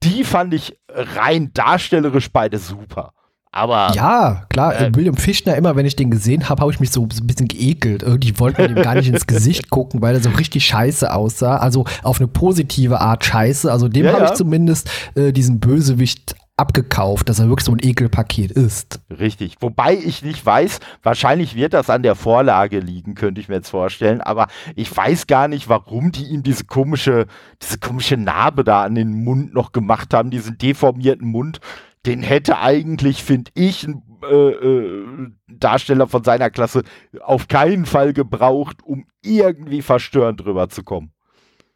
die 0.03 0.25
fand 0.25 0.53
ich 0.53 0.77
rein 0.89 1.53
darstellerisch 1.55 2.31
beide 2.31 2.59
super. 2.59 3.13
Aber. 3.53 3.93
Ja, 3.95 4.45
klar, 4.51 4.79
äh, 4.79 4.95
William 4.95 5.17
Fichtner, 5.17 5.57
immer 5.57 5.77
wenn 5.77 5.87
ich 5.87 5.97
den 5.97 6.11
gesehen 6.11 6.49
habe, 6.49 6.61
habe 6.61 6.73
ich 6.73 6.81
mich 6.81 6.91
so, 6.91 7.09
so, 7.11 7.23
ein 7.23 7.27
bisschen 7.27 7.49
geekelt. 7.49 8.03
Irgendwie 8.03 8.39
wollte 8.39 8.63
man 8.63 8.77
ihm 8.77 8.83
gar 8.83 8.95
nicht 8.95 9.09
ins 9.09 9.27
Gesicht 9.27 9.71
gucken, 9.71 10.03
weil 10.03 10.15
er 10.15 10.21
so 10.21 10.31
richtig 10.31 10.67
scheiße 10.67 11.13
aussah. 11.13 11.57
Also 11.57 11.85
auf 12.03 12.19
eine 12.21 12.29
positive 12.29 13.01
Art 13.01 13.25
scheiße. 13.25 13.71
Also 13.71 13.89
dem 13.89 14.05
ja, 14.05 14.13
habe 14.13 14.27
ich 14.27 14.35
zumindest 14.35 14.91
äh, 15.15 15.33
diesen 15.33 15.59
Bösewicht 15.59 16.35
abgekauft, 16.57 17.29
dass 17.29 17.39
er 17.39 17.49
wirklich 17.49 17.67
so 17.67 17.73
ein 17.73 17.79
Ekelpaket 17.83 18.51
ist. 18.51 19.01
Richtig. 19.11 19.57
Wobei 19.61 19.95
ich 19.95 20.23
nicht 20.23 20.45
weiß, 20.45 20.81
wahrscheinlich 21.03 21.55
wird 21.55 21.75
das 21.75 21.91
an 21.91 22.03
der 22.03 22.15
Vorlage 22.15 22.81
liegen, 22.81 23.15
könnte 23.15 23.41
ich 23.41 23.49
mir 23.49 23.57
jetzt 23.57 23.69
vorstellen, 23.69 24.23
aber 24.23 24.47
ich 24.75 24.95
weiß 24.95 25.27
gar 25.27 25.49
nicht, 25.49 25.69
warum 25.69 26.13
die 26.13 26.25
ihm 26.25 26.43
diese 26.43 26.65
komische, 26.65 27.27
diese 27.61 27.79
komische 27.79 28.17
Narbe 28.17 28.65
da 28.65 28.85
an 28.85 28.95
den 28.95 29.23
Mund 29.23 29.53
noch 29.53 29.73
gemacht 29.73 30.15
haben, 30.15 30.31
diesen 30.31 30.57
deformierten 30.57 31.29
Mund. 31.29 31.61
Den 32.07 32.23
hätte 32.23 32.59
eigentlich, 32.59 33.23
finde 33.23 33.51
ich, 33.55 33.87
ein 33.87 34.03
äh, 34.23 34.51
äh, 34.51 35.07
Darsteller 35.49 36.07
von 36.07 36.25
seiner 36.25 36.51
Klasse 36.51 36.83
auf 37.21 37.49
keinen 37.49 37.87
Fall 37.87 38.13
gebraucht, 38.13 38.79
um 38.85 39.07
irgendwie 39.23 39.83
verstörend 39.83 40.41
drüber 40.41 40.69
zu 40.69 40.83
kommen. 40.83 41.13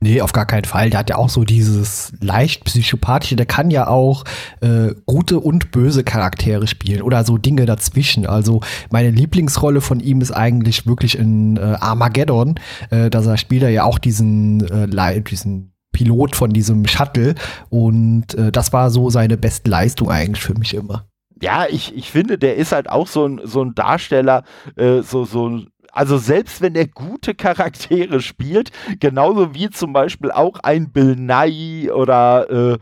Nee, 0.03 0.23
auf 0.23 0.33
gar 0.33 0.47
keinen 0.47 0.65
Fall. 0.65 0.89
Der 0.89 1.01
hat 1.01 1.11
ja 1.11 1.17
auch 1.17 1.29
so 1.29 1.45
dieses 1.45 2.15
leicht 2.21 2.65
psychopathische, 2.65 3.37
der 3.37 3.45
kann 3.45 3.71
ja 3.71 3.87
auch 3.87 4.25
äh, 4.63 4.95
gute 5.05 5.39
und 5.39 5.73
böse 5.73 6.05
Charaktere 6.05 6.67
spielen 6.67 7.03
oder 7.03 7.23
so 7.23 7.37
Dinge 7.37 7.67
dazwischen. 7.67 8.25
Also 8.25 8.63
meine 8.91 9.11
Lieblingsrolle 9.11 9.83
von 9.83 10.01
ihm 10.01 10.23
ist 10.23 10.33
eigentlich 10.33 10.87
wirklich 10.87 11.19
in 11.19 11.59
äh, 11.59 11.77
Armageddon. 11.79 12.59
Äh, 12.89 13.11
da 13.11 13.37
spielt 13.37 13.63
er 13.63 13.69
ja 13.69 13.85
auch 13.85 13.99
diesen, 13.99 14.67
äh, 14.71 15.21
diesen 15.21 15.75
Pilot 15.93 16.37
von 16.37 16.51
diesem 16.51 16.87
Shuttle 16.87 17.35
und 17.69 18.35
äh, 18.35 18.53
das 18.53 18.73
war 18.73 18.91
so 18.91 19.11
seine 19.11 19.37
beste 19.37 19.71
Leistung 19.71 20.11
eigentlich 20.11 20.43
für 20.43 20.55
mich 20.55 20.75
immer. 20.75 21.07
Ja, 21.43 21.67
ich, 21.69 21.97
ich 21.97 22.11
finde, 22.11 22.37
der 22.37 22.57
ist 22.57 22.73
halt 22.73 22.91
auch 22.91 23.07
so 23.07 23.27
ein, 23.27 23.41
so 23.45 23.63
ein 23.63 23.75
Darsteller, 23.75 24.45
äh, 24.77 25.01
so, 25.03 25.25
so 25.25 25.49
ein 25.49 25.69
also 25.93 26.19
selbst 26.19 26.61
wenn 26.61 26.75
er 26.77 26.87
gute 26.87 27.35
Charaktere 27.35 28.21
spielt, 28.21 28.71
genauso 29.01 29.55
wie 29.55 29.71
zum 29.71 29.93
Beispiel 29.93 30.31
auch 30.31 30.59
ein 30.63 30.93
Bill 30.93 31.17
Nye 31.17 31.93
oder 31.93 32.49
äh, 32.51 32.79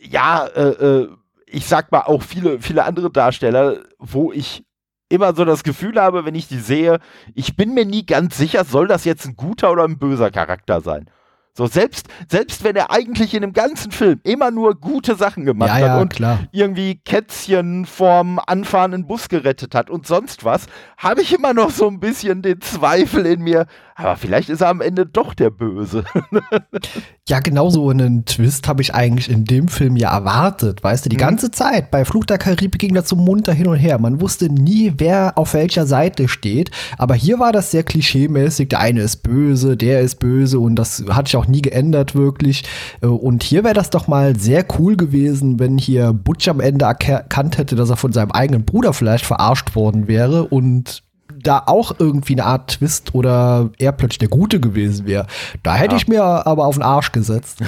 ja, 0.00 0.46
äh, 0.46 1.02
äh, 1.02 1.08
ich 1.46 1.66
sag 1.66 1.92
mal 1.92 2.02
auch 2.02 2.22
viele, 2.22 2.60
viele 2.60 2.84
andere 2.84 3.10
Darsteller, 3.10 3.78
wo 3.98 4.32
ich 4.32 4.64
immer 5.08 5.34
so 5.34 5.44
das 5.44 5.64
Gefühl 5.64 6.00
habe, 6.00 6.24
wenn 6.24 6.34
ich 6.34 6.48
die 6.48 6.58
sehe, 6.58 7.00
ich 7.34 7.56
bin 7.56 7.74
mir 7.74 7.84
nie 7.84 8.06
ganz 8.06 8.38
sicher, 8.38 8.64
soll 8.64 8.86
das 8.86 9.04
jetzt 9.04 9.26
ein 9.26 9.36
guter 9.36 9.72
oder 9.72 9.84
ein 9.84 9.98
böser 9.98 10.30
Charakter 10.30 10.80
sein. 10.80 11.10
So, 11.52 11.66
selbst, 11.66 12.06
selbst 12.28 12.62
wenn 12.62 12.76
er 12.76 12.90
eigentlich 12.90 13.34
in 13.34 13.42
dem 13.42 13.52
ganzen 13.52 13.90
Film 13.90 14.20
immer 14.22 14.50
nur 14.50 14.78
gute 14.78 15.16
Sachen 15.16 15.44
gemacht 15.44 15.68
ja, 15.68 15.74
hat 15.74 15.82
ja, 15.82 16.00
und 16.00 16.12
klar. 16.12 16.38
irgendwie 16.52 17.00
Kätzchen 17.04 17.86
vorm 17.86 18.40
anfahrenden 18.46 19.06
Bus 19.06 19.28
gerettet 19.28 19.74
hat 19.74 19.90
und 19.90 20.06
sonst 20.06 20.44
was, 20.44 20.66
habe 20.96 21.22
ich 21.22 21.34
immer 21.34 21.52
noch 21.52 21.70
so 21.70 21.88
ein 21.88 21.98
bisschen 21.98 22.42
den 22.42 22.60
Zweifel 22.60 23.26
in 23.26 23.42
mir, 23.42 23.66
aber 24.02 24.16
vielleicht 24.16 24.48
ist 24.48 24.60
er 24.60 24.68
am 24.68 24.80
Ende 24.80 25.06
doch 25.06 25.34
der 25.34 25.50
Böse. 25.50 26.04
ja, 27.28 27.40
genau 27.40 27.70
so 27.70 27.88
einen 27.90 28.24
Twist 28.24 28.68
habe 28.68 28.82
ich 28.82 28.94
eigentlich 28.94 29.30
in 29.30 29.44
dem 29.44 29.68
Film 29.68 29.96
ja 29.96 30.12
erwartet, 30.12 30.82
weißt 30.82 31.04
du, 31.04 31.08
die 31.08 31.16
mhm. 31.16 31.20
ganze 31.20 31.50
Zeit. 31.50 31.90
Bei 31.90 32.04
Fluch 32.04 32.24
der 32.24 32.38
Karibik 32.38 32.80
ging 32.80 32.94
das 32.94 33.08
so 33.08 33.16
munter 33.16 33.52
hin 33.52 33.66
und 33.66 33.76
her. 33.76 33.98
Man 33.98 34.20
wusste 34.20 34.48
nie, 34.50 34.94
wer 34.98 35.36
auf 35.36 35.54
welcher 35.54 35.86
Seite 35.86 36.28
steht, 36.28 36.70
aber 36.98 37.14
hier 37.14 37.38
war 37.38 37.52
das 37.52 37.70
sehr 37.70 37.82
klischeemäßig. 37.82 38.68
Der 38.68 38.80
eine 38.80 39.02
ist 39.02 39.22
böse, 39.22 39.76
der 39.76 40.00
ist 40.00 40.16
böse 40.16 40.58
und 40.58 40.76
das 40.76 41.04
hat 41.08 41.28
sich 41.28 41.36
auch 41.36 41.46
nie 41.46 41.62
geändert 41.62 42.14
wirklich. 42.14 42.64
Äh, 43.02 43.06
und 43.06 43.42
hier 43.42 43.64
wäre 43.64 43.74
das 43.74 43.90
doch 43.90 44.08
mal 44.08 44.36
sehr 44.36 44.64
cool 44.78 44.96
gewesen, 44.96 45.58
wenn 45.58 45.78
hier 45.78 46.12
Butch 46.12 46.48
am 46.48 46.60
Ende 46.60 46.86
erkannt 46.86 47.58
hätte, 47.58 47.76
dass 47.76 47.90
er 47.90 47.96
von 47.96 48.12
seinem 48.12 48.30
eigenen 48.30 48.64
Bruder 48.64 48.92
vielleicht 48.92 49.26
verarscht 49.26 49.74
worden 49.74 50.08
wäre 50.08 50.46
und 50.46 51.02
da 51.42 51.62
auch 51.66 51.94
irgendwie 51.98 52.34
eine 52.34 52.44
Art 52.44 52.78
Twist 52.78 53.14
oder 53.14 53.70
er 53.78 53.92
plötzlich 53.92 54.18
der 54.18 54.28
Gute 54.28 54.60
gewesen 54.60 55.06
wäre. 55.06 55.26
Da 55.62 55.74
hätte 55.74 55.94
ja. 55.94 55.96
ich 55.98 56.08
mir 56.08 56.22
aber 56.22 56.66
auf 56.66 56.76
den 56.76 56.82
Arsch 56.82 57.12
gesetzt. 57.12 57.60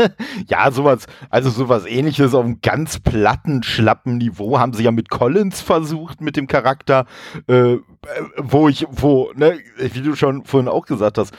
ja, 0.48 0.70
sowas, 0.70 1.06
also 1.30 1.50
sowas 1.50 1.86
ähnliches 1.86 2.34
auf 2.34 2.44
einem 2.44 2.60
ganz 2.60 2.98
platten, 2.98 3.62
schlappen 3.62 4.18
Niveau 4.18 4.58
haben 4.58 4.72
sie 4.72 4.84
ja 4.84 4.90
mit 4.90 5.10
Collins 5.10 5.60
versucht, 5.60 6.20
mit 6.20 6.36
dem 6.36 6.46
Charakter, 6.46 7.06
äh, 7.46 7.76
wo 8.38 8.68
ich, 8.68 8.86
wo, 8.90 9.30
ne, 9.34 9.58
wie 9.78 10.00
du 10.00 10.14
schon 10.14 10.44
vorhin 10.44 10.68
auch 10.68 10.86
gesagt 10.86 11.18
hast, 11.18 11.34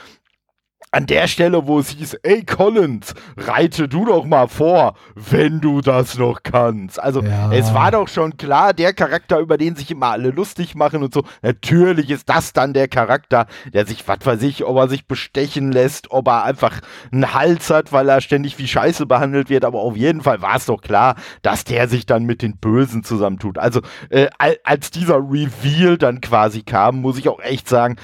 an 0.92 1.06
der 1.06 1.28
Stelle, 1.28 1.68
wo 1.68 1.80
es 1.80 1.90
hieß, 1.90 2.16
ey 2.24 2.44
Collins, 2.46 3.14
reite 3.36 3.90
du 3.90 4.06
doch 4.06 4.24
mal 4.24 4.48
vor, 4.48 4.96
wenn 5.16 5.60
du 5.60 5.82
das 5.82 6.18
noch 6.18 6.44
kannst. 6.44 7.02
Also 7.02 7.22
ja. 7.22 7.52
es 7.52 7.74
war 7.74 7.92
doch 7.92 8.08
schon 8.08 8.38
klar, 8.38 8.74
der 8.74 8.94
Charakter, 8.94 9.40
über 9.40 9.58
den 9.58 9.76
sich 9.76 9.92
immer 9.92 10.08
alle 10.08 10.30
lustig 10.30 10.76
machen 10.76 11.04
und 11.04 11.14
so, 11.14 11.24
natürlich 11.42 12.10
ist 12.10 12.30
das 12.30 12.54
dann 12.54 12.74
der 12.74 12.88
Charakter, 12.88 13.48
der 13.74 13.86
sich, 13.86 14.08
was 14.08 14.20
weiß 14.24 14.42
ich, 14.44 14.64
ob 14.64 14.78
er 14.78 14.88
sich 14.88 15.08
bestechen 15.08 15.74
lässt, 15.74 16.10
ob 16.12 16.28
er 16.30 16.46
einfach 16.46 16.80
einen 17.12 17.34
Hals 17.34 17.70
hat, 17.70 17.92
weil 17.92 18.08
er 18.08 18.22
ständig 18.22 18.58
wie 18.58 18.68
Scheiße 18.68 19.06
behandelt 19.06 19.50
wird, 19.50 19.66
aber 19.66 19.82
auf 19.82 19.98
jeden 19.98 20.22
Fall 20.22 20.42
war 20.42 20.56
es 20.56 20.68
doch 20.68 20.82
klar, 20.82 21.16
dass 21.42 21.66
der 21.66 21.90
sich 21.90 22.06
dann 22.06 22.24
mit 22.24 22.42
den 22.42 22.58
Bösen 22.58 23.04
zusammentut. 23.04 23.58
Also 23.58 23.82
äh, 24.10 24.30
als 24.64 24.90
dieser 24.92 25.18
Reveal 25.18 25.98
dann 25.98 26.22
quasi 26.22 26.64
kam, 26.64 27.02
muss 27.02 27.18
ich 27.18 27.28
auch 27.28 27.42
echt 27.42 27.68
sagen, 27.68 27.98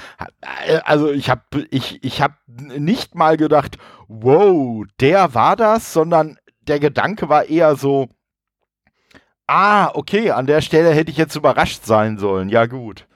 äh, 0.66 0.80
also 0.84 1.10
ich 1.10 1.30
habe 1.30 1.42
ich, 1.70 2.04
ich 2.04 2.20
hab 2.20 2.34
nicht 2.68 3.14
mal 3.14 3.36
gedacht, 3.36 3.78
wow, 4.08 4.84
der 5.00 5.34
war 5.34 5.56
das, 5.56 5.92
sondern 5.92 6.38
der 6.62 6.80
Gedanke 6.80 7.28
war 7.28 7.48
eher 7.48 7.76
so, 7.76 8.08
ah, 9.46 9.90
okay, 9.94 10.30
an 10.30 10.46
der 10.46 10.60
Stelle 10.60 10.90
hätte 10.90 11.10
ich 11.10 11.16
jetzt 11.16 11.36
überrascht 11.36 11.84
sein 11.84 12.18
sollen. 12.18 12.48
Ja, 12.48 12.66
gut. 12.66 13.06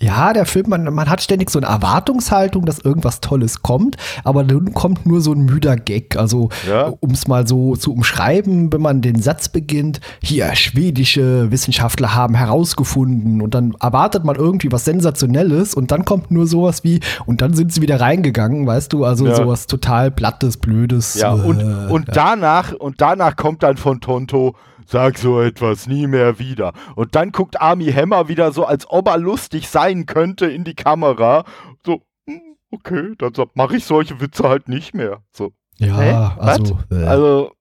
Ja, 0.00 0.32
der 0.32 0.46
Film, 0.46 0.68
man, 0.68 0.84
man 0.94 1.08
hat 1.08 1.22
ständig 1.22 1.50
so 1.50 1.58
eine 1.58 1.66
Erwartungshaltung, 1.66 2.64
dass 2.64 2.78
irgendwas 2.78 3.20
Tolles 3.20 3.62
kommt, 3.62 3.96
aber 4.22 4.44
dann 4.44 4.72
kommt 4.72 5.06
nur 5.06 5.20
so 5.20 5.32
ein 5.32 5.44
müder 5.44 5.76
Gag. 5.76 6.16
Also, 6.16 6.50
ja. 6.68 6.92
um 7.00 7.10
es 7.10 7.26
mal 7.26 7.48
so 7.48 7.74
zu 7.74 7.92
umschreiben, 7.92 8.72
wenn 8.72 8.80
man 8.80 9.00
den 9.00 9.20
Satz 9.20 9.48
beginnt, 9.48 10.00
hier, 10.22 10.54
schwedische 10.54 11.50
Wissenschaftler 11.50 12.14
haben 12.14 12.34
herausgefunden 12.34 13.42
und 13.42 13.54
dann 13.54 13.74
erwartet 13.80 14.24
man 14.24 14.36
irgendwie 14.36 14.70
was 14.70 14.84
Sensationelles 14.84 15.74
und 15.74 15.90
dann 15.90 16.04
kommt 16.04 16.30
nur 16.30 16.46
sowas 16.46 16.84
wie, 16.84 17.00
und 17.26 17.40
dann 17.40 17.54
sind 17.54 17.72
sie 17.72 17.82
wieder 17.82 18.00
reingegangen, 18.00 18.66
weißt 18.66 18.92
du, 18.92 19.04
also 19.04 19.26
ja. 19.26 19.34
sowas 19.34 19.66
total 19.66 20.10
Plattes, 20.10 20.58
Blödes. 20.58 21.14
Ja, 21.14 21.32
und, 21.32 21.60
äh, 21.60 21.90
und 21.90 22.08
ja. 22.08 22.14
danach, 22.14 22.72
und 22.72 23.00
danach 23.00 23.34
kommt 23.36 23.62
dann 23.64 23.76
von 23.76 24.00
Tonto, 24.00 24.54
sag 24.88 25.18
so 25.18 25.40
etwas 25.40 25.86
nie 25.86 26.06
mehr 26.06 26.38
wieder. 26.38 26.72
Und 26.96 27.14
dann 27.14 27.30
guckt 27.30 27.60
Army 27.60 27.92
Hammer 27.92 28.28
wieder 28.28 28.52
so, 28.52 28.64
als 28.64 28.88
ob 28.88 29.08
er 29.08 29.18
lustig 29.18 29.68
sein 29.68 30.06
könnte 30.06 30.46
in 30.46 30.64
die 30.64 30.74
Kamera. 30.74 31.44
So, 31.84 32.02
hm, 32.26 32.56
okay, 32.70 33.14
dann 33.18 33.32
mache 33.54 33.76
ich 33.76 33.84
solche 33.84 34.20
Witze 34.20 34.48
halt 34.48 34.68
nicht 34.68 34.94
mehr. 34.94 35.22
So. 35.30 35.52
Ja, 35.76 36.00
Hä? 36.00 36.40
also, 36.40 36.78
äh. 36.90 37.04
also 37.04 37.52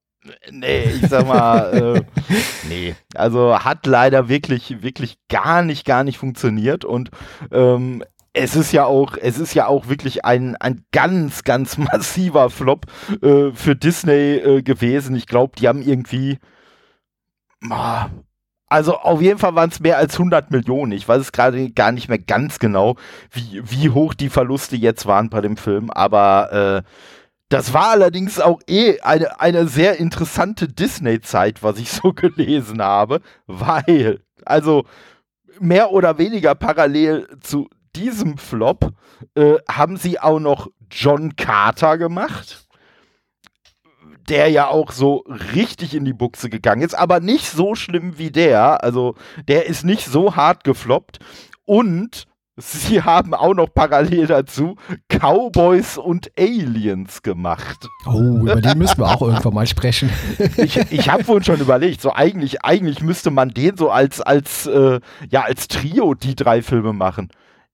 nee, 0.51 0.85
ich 0.85 1.07
sag 1.07 1.27
mal, 1.27 1.73
äh, 1.97 2.01
nee. 2.69 2.95
Also 3.13 3.59
hat 3.59 3.85
leider 3.85 4.29
wirklich, 4.29 4.81
wirklich 4.81 5.17
gar 5.29 5.61
nicht, 5.63 5.85
gar 5.85 6.03
nicht 6.03 6.17
funktioniert 6.17 6.85
und 6.85 7.11
ähm, 7.51 8.03
es 8.33 8.55
ist 8.55 8.71
ja 8.71 8.85
auch, 8.85 9.17
es 9.19 9.39
ist 9.39 9.53
ja 9.53 9.67
auch 9.67 9.87
wirklich 9.89 10.23
ein, 10.23 10.55
ein 10.57 10.83
ganz, 10.91 11.43
ganz 11.43 11.77
massiver 11.77 12.49
Flop 12.49 12.85
äh, 13.21 13.51
für 13.51 13.75
Disney 13.75 14.35
äh, 14.35 14.61
gewesen. 14.61 15.15
Ich 15.15 15.27
glaube, 15.27 15.53
die 15.57 15.67
haben 15.67 15.81
irgendwie, 15.81 16.37
also 18.67 18.97
auf 18.97 19.21
jeden 19.21 19.39
Fall 19.39 19.55
waren 19.55 19.69
es 19.69 19.79
mehr 19.79 19.97
als 19.97 20.13
100 20.13 20.51
Millionen. 20.51 20.91
Ich 20.91 21.07
weiß 21.07 21.21
es 21.21 21.31
gerade 21.31 21.69
gar 21.71 21.91
nicht 21.91 22.09
mehr 22.09 22.19
ganz 22.19 22.59
genau, 22.59 22.95
wie, 23.31 23.61
wie 23.63 23.89
hoch 23.89 24.13
die 24.13 24.29
Verluste 24.29 24.75
jetzt 24.75 25.05
waren 25.05 25.29
bei 25.29 25.41
dem 25.41 25.57
Film, 25.57 25.89
aber 25.89 26.83
äh, 26.83 26.89
Das 27.49 27.73
war 27.73 27.91
allerdings 27.91 28.39
auch 28.41 28.59
eh 28.67 28.99
eine, 29.01 29.39
eine 29.39 29.67
sehr 29.67 29.99
interessante 29.99 30.67
Disney-Zeit, 30.67 31.63
was 31.63 31.79
ich 31.79 31.91
so 31.93 32.13
gelesen 32.13 32.81
habe, 32.81 33.21
weil, 33.47 34.21
also 34.45 34.85
mehr 35.59 35.91
oder 35.91 36.17
weniger 36.17 36.55
parallel 36.55 37.27
zu 37.41 37.69
diesem 37.95 38.37
Flop 38.37 38.93
äh, 39.35 39.55
haben 39.69 39.97
sie 39.97 40.19
auch 40.19 40.39
noch 40.39 40.67
John 40.91 41.35
Carter 41.35 41.97
gemacht 41.97 42.66
der 44.29 44.49
ja 44.49 44.67
auch 44.67 44.91
so 44.91 45.23
richtig 45.53 45.95
in 45.95 46.05
die 46.05 46.13
Buchse 46.13 46.49
gegangen 46.49 46.81
ist, 46.81 46.97
aber 46.97 47.19
nicht 47.19 47.49
so 47.49 47.75
schlimm 47.75 48.17
wie 48.17 48.31
der. 48.31 48.83
Also 48.83 49.15
der 49.47 49.65
ist 49.67 49.83
nicht 49.83 50.05
so 50.05 50.35
hart 50.35 50.63
gefloppt. 50.63 51.19
Und 51.65 52.25
sie 52.55 53.01
haben 53.03 53.33
auch 53.33 53.53
noch 53.53 53.73
parallel 53.73 54.27
dazu 54.27 54.75
Cowboys 55.07 55.97
und 55.97 56.31
Aliens 56.37 57.21
gemacht. 57.21 57.87
Oh, 58.05 58.39
über 58.41 58.61
die 58.61 58.75
müssen 58.75 58.99
wir 58.99 59.07
auch 59.07 59.21
irgendwann 59.21 59.53
mal 59.53 59.67
sprechen. 59.67 60.09
ich 60.57 60.77
ich 60.91 61.09
habe 61.09 61.27
wohl 61.27 61.43
schon 61.43 61.59
überlegt, 61.59 62.01
so 62.01 62.13
eigentlich, 62.13 62.63
eigentlich 62.63 63.01
müsste 63.01 63.31
man 63.31 63.49
den 63.49 63.77
so 63.77 63.89
als, 63.89 64.21
als, 64.21 64.67
äh, 64.67 64.99
ja, 65.29 65.41
als 65.43 65.67
Trio 65.67 66.13
die 66.13 66.35
drei 66.35 66.61
Filme 66.61 66.93
machen 66.93 67.29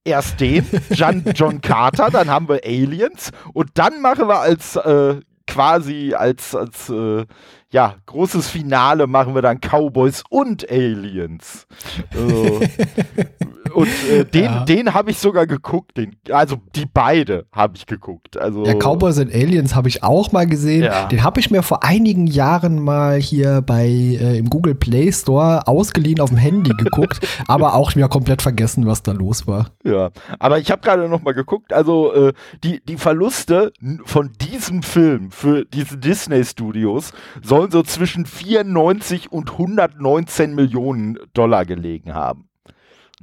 erst 0.06 0.40
den, 0.42 0.66
John, 0.92 1.24
John 1.34 1.62
Carter, 1.62 2.10
dann 2.12 2.30
haben 2.30 2.50
wir 2.50 2.62
Aliens 2.66 3.32
und 3.54 3.70
dann 3.76 4.02
machen 4.02 4.28
wir 4.28 4.40
als 4.40 4.76
äh, 4.76 5.22
quasi 5.48 6.14
als, 6.14 6.56
als 6.56 6.90
äh, 6.90 7.26
ja, 7.70 7.96
großes 8.06 8.50
Finale 8.50 9.08
machen 9.08 9.36
wir 9.36 9.42
dann 9.42 9.60
Cowboys 9.60 10.24
und 10.30 10.70
Aliens. 10.70 11.68
Äh, 12.14 12.68
und 13.84 14.10
äh, 14.10 14.26
den, 14.34 14.44
ja. 14.44 14.66
den 14.66 14.94
habe 14.94 15.12
ich 15.12 15.18
sogar 15.18 15.48
geguckt. 15.48 15.98
Den, 15.98 16.16
also 16.32 16.58
die 16.76 16.86
beide 16.86 17.46
habe 17.52 17.76
ich 17.76 17.86
geguckt. 17.86 18.38
Also, 18.38 18.66
ja, 18.66 18.74
Cowboys 18.74 19.20
und 19.20 19.34
Aliens 19.34 19.76
habe 19.76 19.90
ich 19.90 20.04
auch 20.04 20.32
mal 20.32 20.48
gesehen. 20.48 20.84
Ja. 20.84 21.08
Den 21.08 21.24
habe 21.24 21.40
ich 21.40 21.52
mir 21.52 21.64
vor 21.64 21.84
einigen 21.84 22.28
Jahren 22.28 22.80
mal 22.80 23.20
hier 23.20 23.62
bei 23.62 23.86
äh, 23.86 24.38
im 24.38 24.50
Google 24.50 24.76
Play 24.76 25.12
Store 25.12 25.68
ausgeliehen 25.68 26.20
auf 26.20 26.30
dem 26.30 26.38
Handy 26.38 26.72
geguckt, 26.72 27.20
aber 27.48 27.76
auch 27.76 27.96
mir 27.96 28.08
komplett 28.08 28.42
vergessen, 28.42 28.86
was 28.86 29.04
da 29.04 29.12
los 29.12 29.48
war. 29.48 29.72
Ja, 29.84 30.12
aber 30.40 30.60
ich 30.60 30.72
habe 30.72 30.82
gerade 30.82 31.08
noch 31.08 31.22
mal 31.22 31.34
geguckt. 31.34 31.74
Also 31.74 32.14
äh, 32.14 32.34
die, 32.64 32.84
die 32.86 32.98
Verluste 32.98 33.74
von 34.06 34.32
diesem 34.42 34.84
Film 34.84 35.32
für 35.32 35.66
diese 35.66 35.98
Disney 35.98 36.44
Studios 36.44 37.12
sollen 37.42 37.72
so 37.72 37.84
zwischen 37.84 38.26
94 38.26 39.32
und 39.32 39.52
119 39.52 40.56
Millionen 40.56 41.20
Dollar 41.34 41.66
gelegen 41.66 42.14
haben. 42.14 42.48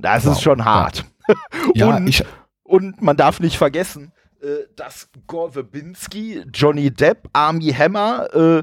Das 0.02 0.24
wow. 0.24 0.32
ist 0.32 0.42
schon 0.42 0.64
hart. 0.64 1.04
Ja, 1.76 1.94
und, 1.94 2.08
ich, 2.08 2.24
und 2.64 3.00
man 3.02 3.16
darf 3.16 3.38
nicht 3.38 3.56
vergessen, 3.56 4.10
äh, 4.42 4.66
dass 4.74 5.08
Gore 5.28 5.52
Verbinski, 5.52 6.42
Johnny 6.52 6.90
Depp, 6.90 7.28
Army 7.32 7.72
Hammer 7.72 8.34
äh, 8.34 8.62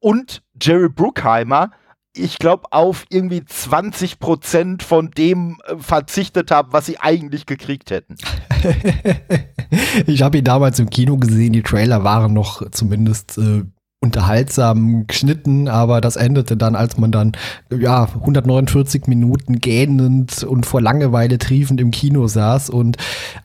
und 0.00 0.42
Jerry 0.60 0.90
Bruckheimer 0.90 1.70
ich 2.16 2.38
glaube, 2.38 2.64
auf 2.70 3.04
irgendwie 3.08 3.44
20 3.44 4.18
Prozent 4.18 4.82
von 4.82 5.10
dem 5.10 5.58
äh, 5.66 5.76
verzichtet 5.76 6.50
haben, 6.50 6.72
was 6.72 6.86
sie 6.86 6.98
eigentlich 6.98 7.44
gekriegt 7.44 7.90
hätten. 7.90 8.16
ich 10.06 10.22
habe 10.22 10.38
ihn 10.38 10.44
damals 10.44 10.78
im 10.78 10.90
Kino 10.90 11.18
gesehen, 11.18 11.52
die 11.52 11.62
Trailer 11.62 12.04
waren 12.04 12.32
noch 12.32 12.70
zumindest 12.70 13.36
äh, 13.38 13.64
unterhaltsam 14.04 15.06
geschnitten, 15.06 15.68
aber 15.68 16.00
das 16.00 16.16
endete 16.16 16.56
dann, 16.56 16.76
als 16.76 16.96
man 16.98 17.10
dann 17.10 17.32
ja 17.76 18.04
149 18.04 19.06
Minuten 19.06 19.58
gähnend 19.58 20.44
und 20.44 20.66
vor 20.66 20.80
Langeweile 20.80 21.38
triefend 21.38 21.80
im 21.80 21.90
Kino 21.90 22.28
saß 22.28 22.70
und 22.70 22.96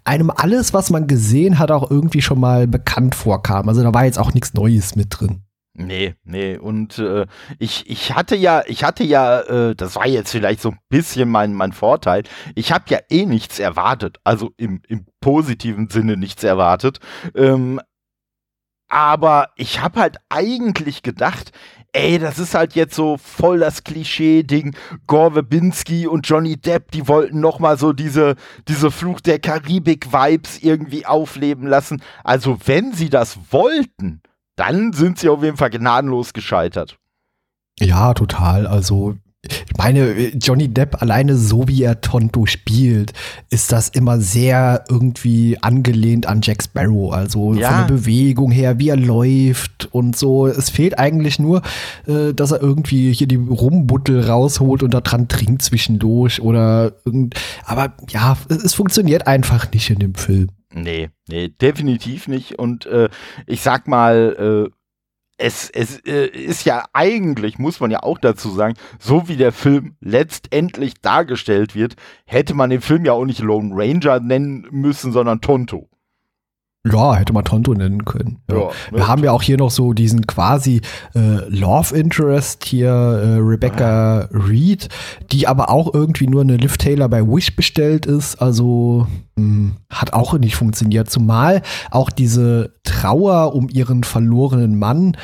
einem 0.04 0.30
alles, 0.30 0.74
was 0.74 0.92
man 0.92 1.08
gesehen 1.08 1.58
hat, 1.58 1.72
auch 1.72 1.90
irgendwie 1.90 2.22
schon 2.22 2.40
mal 2.40 2.68
bekannt 2.68 3.16
vorkam. 3.16 3.68
Also 3.68 3.82
da 3.82 3.94
war 3.94 4.06
jetzt 4.06 4.20
auch 4.20 4.34
nichts 4.34 4.54
Neues 4.54 4.96
mit 4.96 5.08
drin. 5.10 5.42
Nee, 5.82 6.16
nee, 6.26 6.58
und 6.58 7.00
äh, 7.00 7.26
ich, 7.58 7.90
ich 7.90 8.14
hatte 8.14 8.36
ja, 8.36 8.64
ich 8.68 8.84
hatte 8.84 9.06
ja, 9.06 9.40
äh, 9.40 9.76
das 9.76 9.96
war 9.96 10.08
jetzt 10.08 10.32
vielleicht 10.32 10.62
so 10.62 10.72
ein 10.72 10.80
bisschen 10.90 11.30
mein, 11.30 11.54
mein 11.54 11.72
Vorteil, 11.72 12.24
ich 12.54 12.74
habe 12.74 12.84
ja 12.90 13.00
eh 13.10 13.26
nichts 13.26 13.60
erwartet, 13.60 14.18
also 14.26 14.52
im, 14.58 14.82
im 14.90 15.06
positiven 15.22 15.88
Sinne 15.90 16.18
nichts 16.18 16.44
erwartet. 16.44 17.00
Ähm, 17.34 17.80
aber 18.90 19.50
ich 19.56 19.82
habe 19.82 20.00
halt 20.00 20.18
eigentlich 20.30 21.04
gedacht, 21.04 21.52
ey, 21.94 22.20
das 22.20 22.40
ist 22.40 22.54
halt 22.54 22.76
jetzt 22.76 22.96
so 22.96 23.18
voll 23.18 23.60
das 23.60 23.84
Klischee-Ding. 23.84 24.76
Gore 25.08 25.34
Verbinski 25.34 26.08
und 26.08 26.28
Johnny 26.28 26.58
Depp, 26.58 26.92
die 26.92 27.08
wollten 27.08 27.40
noch 27.40 27.60
mal 27.60 27.78
so 27.78 27.94
diese, 27.94 28.36
diese 28.68 28.92
Fluch 28.92 29.22
der 29.22 29.40
Karibik-Vibes 29.40 30.60
irgendwie 30.62 31.06
aufleben 31.06 31.68
lassen. 31.68 32.02
Also 32.24 32.58
wenn 32.66 32.94
sie 32.94 33.10
das 33.10 33.38
wollten, 33.52 34.22
dann 34.56 34.94
sind 34.94 35.20
sie 35.20 35.30
auf 35.30 35.44
jeden 35.44 35.58
Fall 35.58 35.70
gnadenlos 35.70 36.34
gescheitert. 36.34 36.98
Ja, 37.80 38.14
total. 38.14 38.68
Also 38.68 39.16
ich 39.42 39.78
meine, 39.78 40.36
Johnny 40.36 40.68
Depp 40.68 41.02
alleine 41.02 41.38
so 41.38 41.68
wie 41.70 41.84
er 41.84 42.02
Tonto 42.02 42.46
spielt, 42.46 43.14
ist 43.50 43.72
das 43.72 43.88
immer 43.88 44.20
sehr 44.20 44.84
irgendwie 44.90 45.58
angelehnt 45.62 46.26
an 46.28 46.42
Jack 46.44 46.62
Sparrow. 46.62 47.14
Also 47.14 47.54
ja. 47.54 47.70
von 47.70 47.78
der 47.78 47.94
Bewegung 47.94 48.52
her, 48.52 48.80
wie 48.80 48.90
er 48.90 48.98
läuft 48.98 49.88
und 49.92 50.18
so. 50.18 50.48
Es 50.48 50.70
fehlt 50.70 51.00
eigentlich 51.00 51.40
nur, 51.40 51.62
äh, 52.06 52.34
dass 52.34 52.52
er 52.52 52.62
irgendwie 52.62 53.14
hier 53.14 53.28
die 53.28 53.38
Rumbuttel 53.38 54.26
rausholt 54.26 54.84
und 54.84 54.94
da 54.94 55.00
dran 55.00 55.30
trinkt 55.30 55.62
zwischendurch 55.62 56.42
oder 56.42 56.94
irgend. 57.06 57.36
Aber 57.64 57.94
ja, 58.10 58.38
es, 58.50 58.64
es 58.64 58.74
funktioniert 58.74 59.26
einfach 59.26 59.72
nicht 59.72 59.90
in 59.90 60.00
dem 60.00 60.16
Film. 60.16 60.50
Nee, 60.74 61.10
nee, 61.28 61.48
definitiv 61.48 62.28
nicht. 62.28 62.60
Und 62.60 62.86
äh, 62.86 63.10
ich 63.48 63.62
sag 63.62 63.88
mal, 63.88 64.68
äh, 64.68 64.79
es, 65.40 65.70
es 65.70 66.00
äh, 66.06 66.28
ist 66.28 66.66
ja 66.66 66.86
eigentlich, 66.94 67.58
muss 67.58 67.80
man 67.80 67.92
ja 67.92 68.04
auch 68.04 68.20
dazu 68.20 68.50
sagen, 68.50 68.76
so 69.00 69.28
wie 69.28 69.38
der 69.38 69.52
Film 69.52 69.96
letztendlich 70.02 70.96
dargestellt 71.02 71.76
wird, 71.76 71.96
hätte 72.26 72.54
man 72.54 72.70
den 72.70 72.82
Film 72.82 73.06
ja 73.06 73.14
auch 73.14 73.26
nicht 73.26 73.40
Lone 73.40 73.72
Ranger 73.74 74.20
nennen 74.20 74.68
müssen, 74.70 75.12
sondern 75.12 75.42
Tonto. 75.42 75.90
Ja, 76.86 77.16
hätte 77.16 77.34
man 77.34 77.44
Tonto 77.44 77.74
nennen 77.74 78.06
können. 78.06 78.42
Ja. 78.50 78.58
Ja, 78.58 78.70
Wir 78.92 79.08
haben 79.08 79.24
ja 79.24 79.34
auch 79.34 79.42
hier 79.42 79.58
noch 79.58 79.70
so 79.70 79.92
diesen 79.92 80.26
quasi 80.28 80.80
äh, 81.14 81.46
Love 81.50 81.94
Interest 81.94 82.64
hier, 82.64 82.90
äh, 82.90 83.38
Rebecca 83.38 84.22
ah. 84.22 84.30
Reed, 84.32 84.88
die 85.32 85.46
aber 85.46 85.70
auch 85.70 85.94
irgendwie 85.94 86.28
nur 86.28 86.42
eine 86.42 86.56
Liv 86.56 86.78
Taylor 86.78 87.10
bei 87.10 87.22
Wish 87.22 87.54
bestellt 87.58 88.06
ist. 88.06 88.42
Also 88.42 89.08
mh, 89.36 89.44
hm, 89.44 89.76
hat 89.90 90.14
auch 90.14 90.38
nicht 90.38 90.56
funktioniert. 90.56 91.10
Zumal 91.10 91.64
auch 91.92 92.10
diese 92.12 92.76
Trauer 92.84 93.54
um 93.56 93.68
ihren 93.68 94.06
verlorenen 94.06 94.80
Mann 94.80 95.18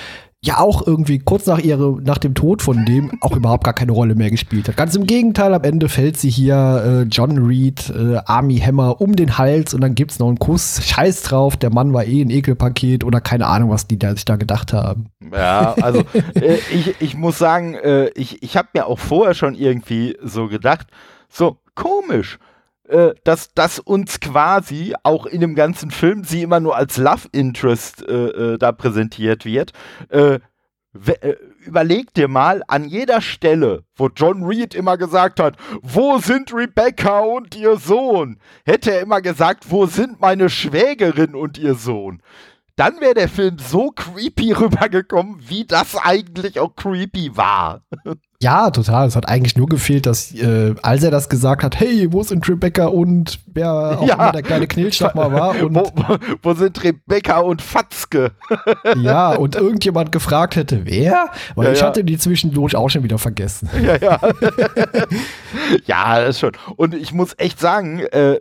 ja 0.46 0.60
auch 0.60 0.86
irgendwie 0.86 1.20
kurz 1.20 1.46
nach 1.46 1.60
ihre, 1.60 2.02
nach 2.02 2.18
dem 2.18 2.34
Tod 2.34 2.62
von 2.62 2.86
dem 2.86 3.12
auch 3.22 3.36
überhaupt 3.36 3.64
gar 3.64 3.74
keine 3.74 3.92
Rolle 3.92 4.16
mehr 4.16 4.30
gespielt 4.30 4.68
hat. 4.68 4.78
Ganz 4.78 4.96
im 4.96 5.06
Gegenteil, 5.06 5.54
am 5.54 5.64
Ende 5.64 5.90
fällt 5.90 6.18
sie 6.18 6.30
hier 6.30 7.06
äh, 7.06 7.08
John 7.10 7.38
Reed, 7.46 7.90
äh, 7.90 8.18
Army 8.26 8.60
Hammer 8.60 9.02
um 9.02 9.16
den 9.16 9.38
Hals 9.38 9.74
und 9.74 9.82
dann 9.82 9.96
gibt's 9.96 10.20
noch 10.20 10.28
einen 10.28 10.40
Kuss. 10.40 10.82
Scheiß 10.84 11.24
drauf, 11.24 11.58
der 11.58 11.72
Mann 11.72 11.94
war 11.94 12.06
eh 12.06 12.22
ein 12.22 12.30
Ekelpaket 12.30 13.04
oder 13.04 13.22
keine 13.22 13.48
Ahnung, 13.48 13.70
was 13.70 13.88
die 13.88 14.00
da, 14.00 14.14
sich 14.14 14.26
da 14.26 14.36
gedacht 14.36 14.74
haben. 14.74 15.08
Ja, 15.32 15.74
also 15.82 16.04
äh, 16.36 16.58
ich, 16.74 16.96
ich 17.00 17.18
muss 17.18 17.38
sagen, 17.38 17.74
äh, 17.76 18.10
ich, 18.10 18.44
ich 18.44 18.58
habe 18.58 18.70
mir 18.74 18.88
auch 18.88 19.00
vorher 19.00 19.34
schon 19.34 19.56
irgendwie 19.56 20.18
so 20.24 20.48
gedacht, 20.48 20.88
so 21.30 21.58
komisch 21.74 22.40
äh, 22.88 23.14
dass, 23.24 23.54
dass 23.54 23.80
uns 23.80 24.20
quasi 24.20 24.94
auch 25.04 25.26
in 25.26 25.42
dem 25.42 25.56
ganzen 25.56 25.92
Film 25.92 26.24
sie 26.24 26.44
immer 26.44 26.60
nur 26.60 26.76
als 26.76 26.98
Love 26.98 27.28
Interest 27.32 28.08
äh, 28.08 28.54
äh, 28.54 28.58
da 28.58 28.72
präsentiert 28.72 29.46
wird. 29.46 29.72
Äh, 30.10 30.40
äh, 31.22 31.36
überleg 31.66 32.14
dir 32.14 32.28
mal 32.28 32.64
an 32.68 32.86
jeder 32.86 33.22
Stelle, 33.22 33.84
wo 33.96 34.10
John 34.16 34.44
Reed 34.44 34.74
immer 34.74 34.98
gesagt 34.98 35.40
hat, 35.40 35.58
wo 35.82 36.20
sind 36.20 36.54
Rebecca 36.54 37.20
und 37.20 37.56
ihr 37.56 37.78
Sohn? 37.78 38.40
Hätte 38.66 38.92
er 38.92 39.02
immer 39.02 39.22
gesagt, 39.22 39.66
wo 39.70 39.88
sind 39.88 40.22
meine 40.22 40.50
Schwägerin 40.50 41.36
und 41.36 41.58
ihr 41.58 41.76
Sohn? 41.76 42.22
Dann 42.76 43.00
wäre 43.02 43.14
der 43.14 43.30
Film 43.30 43.58
so 43.58 43.92
creepy 43.92 44.52
rübergekommen, 44.54 45.38
wie 45.50 45.66
das 45.66 45.96
eigentlich 45.96 46.60
auch 46.60 46.76
creepy 46.76 47.36
war. 47.36 47.82
Ja, 48.42 48.70
total. 48.70 49.08
Es 49.08 49.16
hat 49.16 49.30
eigentlich 49.30 49.56
nur 49.56 49.68
gefehlt, 49.68 50.06
dass, 50.06 50.34
äh, 50.34 50.76
als 50.82 51.04
er 51.04 51.12
das 51.12 51.30
gesagt 51.30 51.64
hat, 51.64 51.80
hey, 51.80 52.12
wo 52.12 52.22
sind 52.22 52.48
Rebecca 52.48 52.88
und 52.88 53.40
wer 53.48 54.00
auch 54.00 54.08
ja. 54.08 54.16
immer 54.16 54.32
der 54.34 54.44
kleine 54.44 54.68
Knilch 54.68 55.02
mal 55.02 55.32
war. 55.32 55.56
Und 55.66 55.76
wo, 55.76 55.92
wo, 56.42 56.54
sind 56.54 56.84
Rebecca 56.84 57.40
und 57.40 57.62
Fatzke? 57.62 58.32
ja, 58.98 59.34
und 59.34 59.56
irgendjemand 59.56 60.12
gefragt 60.12 60.56
hätte, 60.56 60.86
wer? 60.86 61.30
Weil 61.56 61.68
ja, 61.68 61.74
ich 61.74 61.80
ja. 61.80 61.88
hatte 61.88 62.04
die 62.04 62.18
zwischendurch 62.18 62.76
auch 62.76 62.90
schon 62.90 63.04
wieder 63.04 63.18
vergessen. 63.18 63.70
Ja, 63.82 63.98
ja. 63.98 64.20
ja, 65.86 66.22
das 66.22 66.40
schon. 66.40 66.52
Und 66.76 66.94
ich 66.94 67.14
muss 67.14 67.34
echt 67.38 67.60
sagen, 67.60 68.00
äh, 68.00 68.40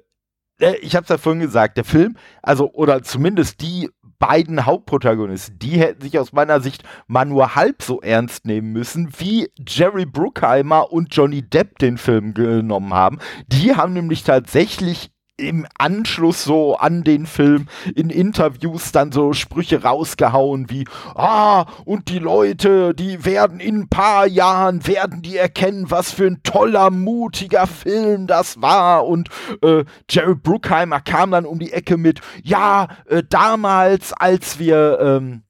äh 0.60 0.76
ich 0.82 0.96
habe 0.96 1.04
es 1.04 1.08
ja 1.08 1.18
vorhin 1.18 1.40
gesagt, 1.40 1.76
der 1.76 1.84
Film, 1.84 2.16
also 2.42 2.70
oder 2.72 3.02
zumindest 3.02 3.60
die 3.60 3.88
beiden 4.18 4.66
Hauptprotagonisten, 4.66 5.58
die 5.58 5.78
hätten 5.78 6.02
sich 6.02 6.18
aus 6.18 6.32
meiner 6.32 6.60
Sicht 6.60 6.84
mal 7.06 7.24
nur 7.24 7.54
halb 7.54 7.82
so 7.82 8.00
ernst 8.00 8.46
nehmen 8.46 8.72
müssen, 8.72 9.10
wie 9.18 9.48
Jerry 9.66 10.06
Bruckheimer 10.06 10.92
und 10.92 11.14
Johnny 11.14 11.42
Depp 11.42 11.78
den 11.78 11.98
Film 11.98 12.34
genommen 12.34 12.92
haben. 12.92 13.18
Die 13.48 13.74
haben 13.74 13.92
nämlich 13.92 14.24
tatsächlich 14.24 15.13
im 15.36 15.66
Anschluss 15.78 16.44
so 16.44 16.76
an 16.76 17.02
den 17.02 17.26
Film 17.26 17.66
in 17.96 18.08
Interviews 18.08 18.92
dann 18.92 19.10
so 19.10 19.32
Sprüche 19.32 19.82
rausgehauen 19.82 20.70
wie, 20.70 20.86
ah, 21.14 21.66
und 21.84 22.08
die 22.08 22.20
Leute, 22.20 22.94
die 22.94 23.24
werden 23.24 23.58
in 23.58 23.80
ein 23.80 23.88
paar 23.88 24.26
Jahren, 24.26 24.86
werden 24.86 25.22
die 25.22 25.36
erkennen, 25.36 25.90
was 25.90 26.12
für 26.12 26.26
ein 26.26 26.42
toller, 26.44 26.90
mutiger 26.90 27.66
Film 27.66 28.28
das 28.28 28.62
war. 28.62 29.06
Und 29.06 29.28
äh, 29.62 29.84
Jerry 30.08 30.36
Bruckheimer 30.36 31.00
kam 31.00 31.32
dann 31.32 31.46
um 31.46 31.58
die 31.58 31.72
Ecke 31.72 31.96
mit, 31.96 32.20
ja, 32.42 32.88
äh, 33.08 33.24
damals, 33.28 34.12
als 34.12 34.60
wir, 34.60 34.98
ähm, 35.00 35.42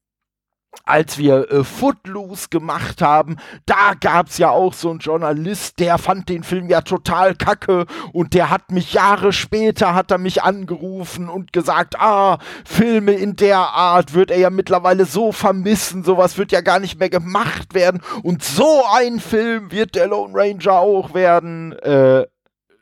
als 0.85 1.19
wir 1.19 1.51
äh, 1.51 1.65
Footloose 1.65 2.49
gemacht 2.49 3.01
haben, 3.03 3.37
da 3.67 3.95
gab's 3.99 4.39
ja 4.39 4.51
auch 4.51 4.75
so 4.75 4.91
einen 4.91 4.99
Journalist, 4.99 5.79
der 5.79 5.99
fand 5.99 6.29
den 6.29 6.43
Film 6.43 6.69
ja 6.69 6.83
total 6.83 7.35
kacke 7.35 7.87
und 8.13 8.35
der 8.35 8.51
hat 8.51 8.71
mich 8.71 8.93
Jahre 8.93 9.33
später, 9.33 9.95
hat 9.95 10.11
er 10.11 10.19
mich 10.19 10.43
angerufen 10.43 11.29
und 11.29 11.53
gesagt, 11.53 11.99
ah, 11.99 12.39
Filme 12.65 13.13
in 13.13 13.37
der 13.37 13.59
Art 13.59 14.15
wird 14.15 14.31
er 14.31 14.39
ja 14.39 14.51
mittlerweile 14.51 15.07
so 15.07 15.33
vermissen, 15.33 16.05
sowas 16.05 16.39
wird 16.39 16.53
ja 16.53 16.61
gar 16.61 16.81
nicht 16.81 16.99
mehr 16.99 17.11
gemacht 17.11 17.75
werden 17.75 18.03
und 18.23 18.43
so 18.43 18.83
ein 18.95 19.21
Film 19.21 19.71
wird 19.71 19.95
der 19.95 20.09
Lone 20.09 20.35
Ranger 20.35 20.79
auch 20.79 21.15
werden. 21.15 21.73
Äh, 21.79 22.27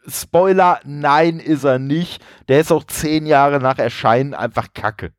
Spoiler, 0.09 0.81
nein 0.85 1.38
ist 1.38 1.64
er 1.64 1.78
nicht. 1.78 2.22
Der 2.48 2.61
ist 2.61 2.72
auch 2.72 2.85
zehn 2.85 3.24
Jahre 3.24 3.61
nach 3.61 3.78
Erscheinen 3.78 4.35
einfach 4.35 4.68
kacke. 4.74 5.12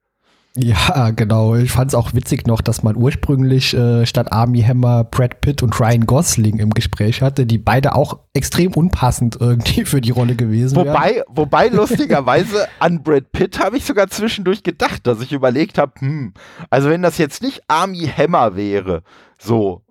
Ja, 0.55 1.09
genau. 1.09 1.55
Ich 1.55 1.71
fand 1.71 1.89
es 1.89 1.95
auch 1.95 2.13
witzig 2.13 2.45
noch, 2.45 2.61
dass 2.61 2.83
man 2.83 2.95
ursprünglich 2.95 3.73
äh, 3.73 4.05
statt 4.05 4.31
Army 4.31 4.61
Hammer 4.61 5.03
Brad 5.03 5.41
Pitt 5.41 5.63
und 5.63 5.79
Ryan 5.79 6.05
Gosling 6.05 6.59
im 6.59 6.69
Gespräch 6.69 7.23
hatte, 7.23 7.47
die 7.47 7.57
beide 7.57 7.95
auch 7.95 8.19
extrem 8.35 8.71
unpassend 8.73 9.37
irgendwie 9.39 9.83
für 9.85 9.99
die 9.99 10.11
Rolle 10.11 10.35
gewesen 10.35 10.75
wobei, 10.75 11.15
wären. 11.15 11.23
Wobei, 11.29 11.67
lustigerweise, 11.69 12.67
an 12.79 13.01
Brad 13.01 13.31
Pitt 13.31 13.59
habe 13.59 13.77
ich 13.77 13.85
sogar 13.85 14.09
zwischendurch 14.09 14.61
gedacht, 14.61 15.07
dass 15.07 15.21
ich 15.21 15.31
überlegt 15.31 15.79
habe, 15.79 15.93
hm, 15.97 16.33
also 16.69 16.89
wenn 16.89 17.01
das 17.01 17.17
jetzt 17.17 17.41
nicht 17.41 17.63
Army 17.67 18.07
Hammer 18.15 18.55
wäre, 18.55 19.01
so, 19.39 19.82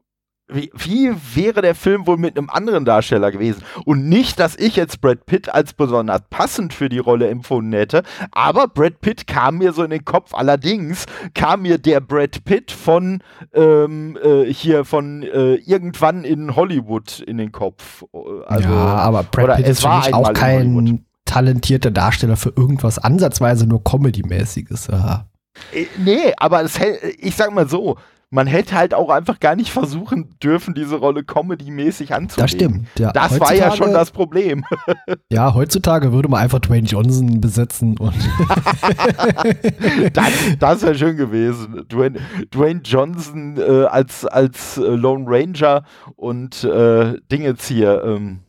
wie, 0.48 0.70
wie 0.74 1.12
wäre 1.34 1.62
der 1.62 1.74
Film 1.74 2.06
wohl 2.06 2.16
mit 2.16 2.36
einem 2.36 2.50
anderen 2.50 2.84
Darsteller 2.84 3.32
gewesen? 3.32 3.62
Und 3.84 4.08
nicht, 4.08 4.38
dass 4.38 4.56
ich 4.56 4.76
jetzt 4.76 5.00
Brad 5.00 5.26
Pitt 5.26 5.52
als 5.52 5.72
besonders 5.72 6.22
passend 6.30 6.74
für 6.74 6.88
die 6.88 6.98
Rolle 6.98 7.28
empfunden 7.28 7.72
hätte, 7.72 8.02
aber 8.32 8.68
Brad 8.68 9.00
Pitt 9.00 9.26
kam 9.26 9.58
mir 9.58 9.72
so 9.72 9.82
in 9.82 9.90
den 9.90 10.04
Kopf. 10.04 10.34
Allerdings 10.34 11.06
kam 11.34 11.62
mir 11.62 11.78
der 11.78 12.00
Brad 12.00 12.44
Pitt 12.44 12.70
von 12.70 13.22
ähm, 13.54 14.18
äh, 14.22 14.44
hier 14.52 14.84
von 14.84 15.22
äh, 15.22 15.54
irgendwann 15.54 16.24
in 16.24 16.54
Hollywood 16.56 17.20
in 17.20 17.38
den 17.38 17.52
Kopf. 17.52 18.04
Also, 18.46 18.68
ja, 18.68 18.74
aber 18.74 19.22
Brad 19.22 19.56
Pitt 19.56 19.68
ist 19.68 19.82
für 19.82 19.96
mich 19.96 20.14
auch 20.14 20.32
kein 20.32 21.04
talentierter 21.24 21.90
Darsteller 21.90 22.36
für 22.36 22.52
irgendwas 22.54 22.98
ansatzweise 22.98 23.66
nur 23.66 23.82
Comedy-mäßiges. 23.82 24.88
Ja. 24.88 25.28
Äh, 25.72 25.86
nee, 25.98 26.32
aber 26.36 26.62
es, 26.62 26.78
ich 27.18 27.36
sag 27.36 27.54
mal 27.54 27.68
so, 27.68 27.96
man 28.32 28.46
hätte 28.46 28.74
halt 28.74 28.94
auch 28.94 29.10
einfach 29.10 29.40
gar 29.40 29.56
nicht 29.56 29.70
versuchen 29.70 30.34
dürfen, 30.42 30.72
diese 30.72 30.96
Rolle 30.96 31.22
comedy-mäßig 31.22 32.14
anzunehmen. 32.14 32.42
Das 32.42 32.50
stimmt, 32.50 32.88
ja. 32.98 33.12
Das 33.12 33.32
heutzutage, 33.32 33.60
war 33.60 33.68
ja 33.68 33.76
schon 33.76 33.92
das 33.92 34.10
Problem. 34.10 34.64
ja, 35.30 35.52
heutzutage 35.52 36.12
würde 36.12 36.30
man 36.30 36.40
einfach 36.40 36.58
Dwayne 36.58 36.86
Johnson 36.86 37.42
besetzen 37.42 37.98
und. 37.98 38.14
das 40.14 40.30
das 40.58 40.82
wäre 40.82 40.94
schön 40.94 41.18
gewesen. 41.18 41.84
Dwayne, 41.90 42.20
Dwayne 42.50 42.80
Johnson 42.82 43.58
äh, 43.58 43.84
als, 43.84 44.24
als 44.24 44.78
äh, 44.78 44.80
Lone 44.80 45.26
Ranger 45.28 45.84
und 46.16 46.64
äh, 46.64 47.18
Dingens 47.30 47.68
hier, 47.68 48.02
ähm, 48.02 48.40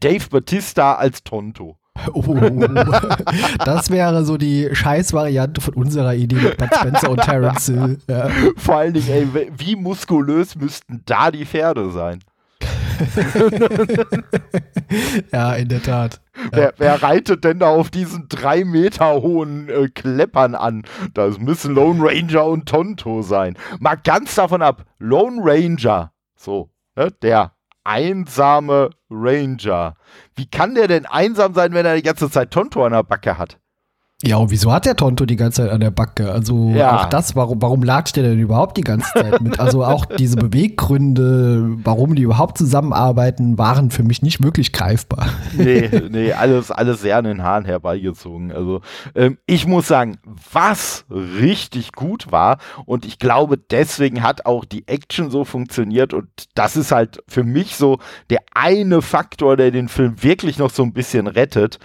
Dave 0.00 0.28
Batista 0.30 0.94
als 0.94 1.22
Tonto. 1.22 1.78
Oh, 2.12 2.36
das 3.64 3.90
wäre 3.90 4.24
so 4.24 4.36
die 4.36 4.68
Scheißvariante 4.72 5.60
von 5.60 5.74
unserer 5.74 6.14
Idee 6.14 6.36
mit 6.36 6.58
Bud 6.58 6.74
Spencer 6.74 7.10
und 7.10 7.22
Terence 7.22 7.66
Hill. 7.66 7.98
Ja. 8.08 8.28
Vor 8.56 8.76
allen 8.76 8.94
Dingen, 8.94 9.08
ey, 9.08 9.28
wie 9.56 9.76
muskulös 9.76 10.56
müssten 10.56 11.02
da 11.06 11.30
die 11.30 11.46
Pferde 11.46 11.90
sein? 11.90 12.20
ja, 15.32 15.54
in 15.54 15.68
der 15.68 15.82
Tat. 15.82 16.20
Wer, 16.52 16.74
wer, 16.78 17.02
reitet 17.02 17.44
denn 17.44 17.58
da 17.58 17.68
auf 17.68 17.90
diesen 17.90 18.28
drei 18.28 18.64
Meter 18.64 19.22
hohen 19.22 19.68
äh, 19.68 19.88
Kleppern 19.88 20.54
an? 20.54 20.84
Das 21.12 21.38
müssen 21.38 21.74
Lone 21.74 22.00
Ranger 22.02 22.46
und 22.46 22.68
Tonto 22.68 23.22
sein. 23.22 23.56
Mal 23.80 23.96
ganz 23.96 24.34
davon 24.34 24.62
ab, 24.62 24.84
Lone 24.98 25.40
Ranger, 25.42 26.12
so, 26.36 26.70
ne, 26.96 27.10
der 27.22 27.52
einsame 27.84 28.90
Ranger. 29.10 29.94
Wie 30.34 30.46
kann 30.46 30.74
der 30.74 30.88
denn 30.88 31.06
einsam 31.06 31.54
sein, 31.54 31.72
wenn 31.74 31.86
er 31.86 31.96
die 31.96 32.02
ganze 32.02 32.30
Zeit 32.30 32.50
Tonto 32.50 32.84
an 32.84 32.92
der 32.92 33.02
Backe 33.02 33.38
hat? 33.38 33.58
Ja, 34.22 34.36
und 34.36 34.50
wieso 34.50 34.72
hat 34.72 34.86
der 34.86 34.96
Tonto 34.96 35.26
die 35.26 35.36
ganze 35.36 35.62
Zeit 35.62 35.70
an 35.70 35.80
der 35.80 35.90
Backe? 35.90 36.30
Also 36.30 36.70
ja. 36.70 36.96
auch 36.96 37.04
das, 37.06 37.36
warum, 37.36 37.60
warum 37.60 37.82
latscht 37.82 38.16
der 38.16 38.22
denn 38.22 38.38
überhaupt 38.38 38.76
die 38.76 38.82
ganze 38.82 39.12
Zeit 39.12 39.40
mit? 39.42 39.58
Also 39.60 39.84
auch 39.84 40.06
diese 40.06 40.36
Beweggründe, 40.36 41.76
warum 41.82 42.14
die 42.14 42.22
überhaupt 42.22 42.56
zusammenarbeiten, 42.56 43.58
waren 43.58 43.90
für 43.90 44.02
mich 44.02 44.22
nicht 44.22 44.42
wirklich 44.42 44.72
greifbar. 44.72 45.26
Nee, 45.56 45.90
nee, 46.10 46.32
alles, 46.32 46.70
alles 46.70 47.02
sehr 47.02 47.18
an 47.18 47.24
den 47.24 47.42
Haaren 47.42 47.64
herbeigezogen. 47.64 48.52
Also 48.52 48.80
ähm, 49.14 49.38
ich 49.46 49.66
muss 49.66 49.88
sagen, 49.88 50.18
was 50.52 51.04
richtig 51.10 51.92
gut 51.92 52.30
war 52.30 52.58
und 52.86 53.04
ich 53.04 53.18
glaube, 53.18 53.58
deswegen 53.58 54.22
hat 54.22 54.46
auch 54.46 54.64
die 54.64 54.86
Action 54.88 55.30
so 55.30 55.44
funktioniert 55.44 56.14
und 56.14 56.28
das 56.54 56.76
ist 56.76 56.92
halt 56.92 57.22
für 57.28 57.44
mich 57.44 57.76
so 57.76 57.98
der 58.30 58.40
eine 58.54 59.02
Faktor, 59.02 59.56
der 59.56 59.70
den 59.70 59.88
Film 59.88 60.22
wirklich 60.22 60.58
noch 60.58 60.70
so 60.70 60.82
ein 60.82 60.92
bisschen 60.92 61.26
rettet 61.26 61.78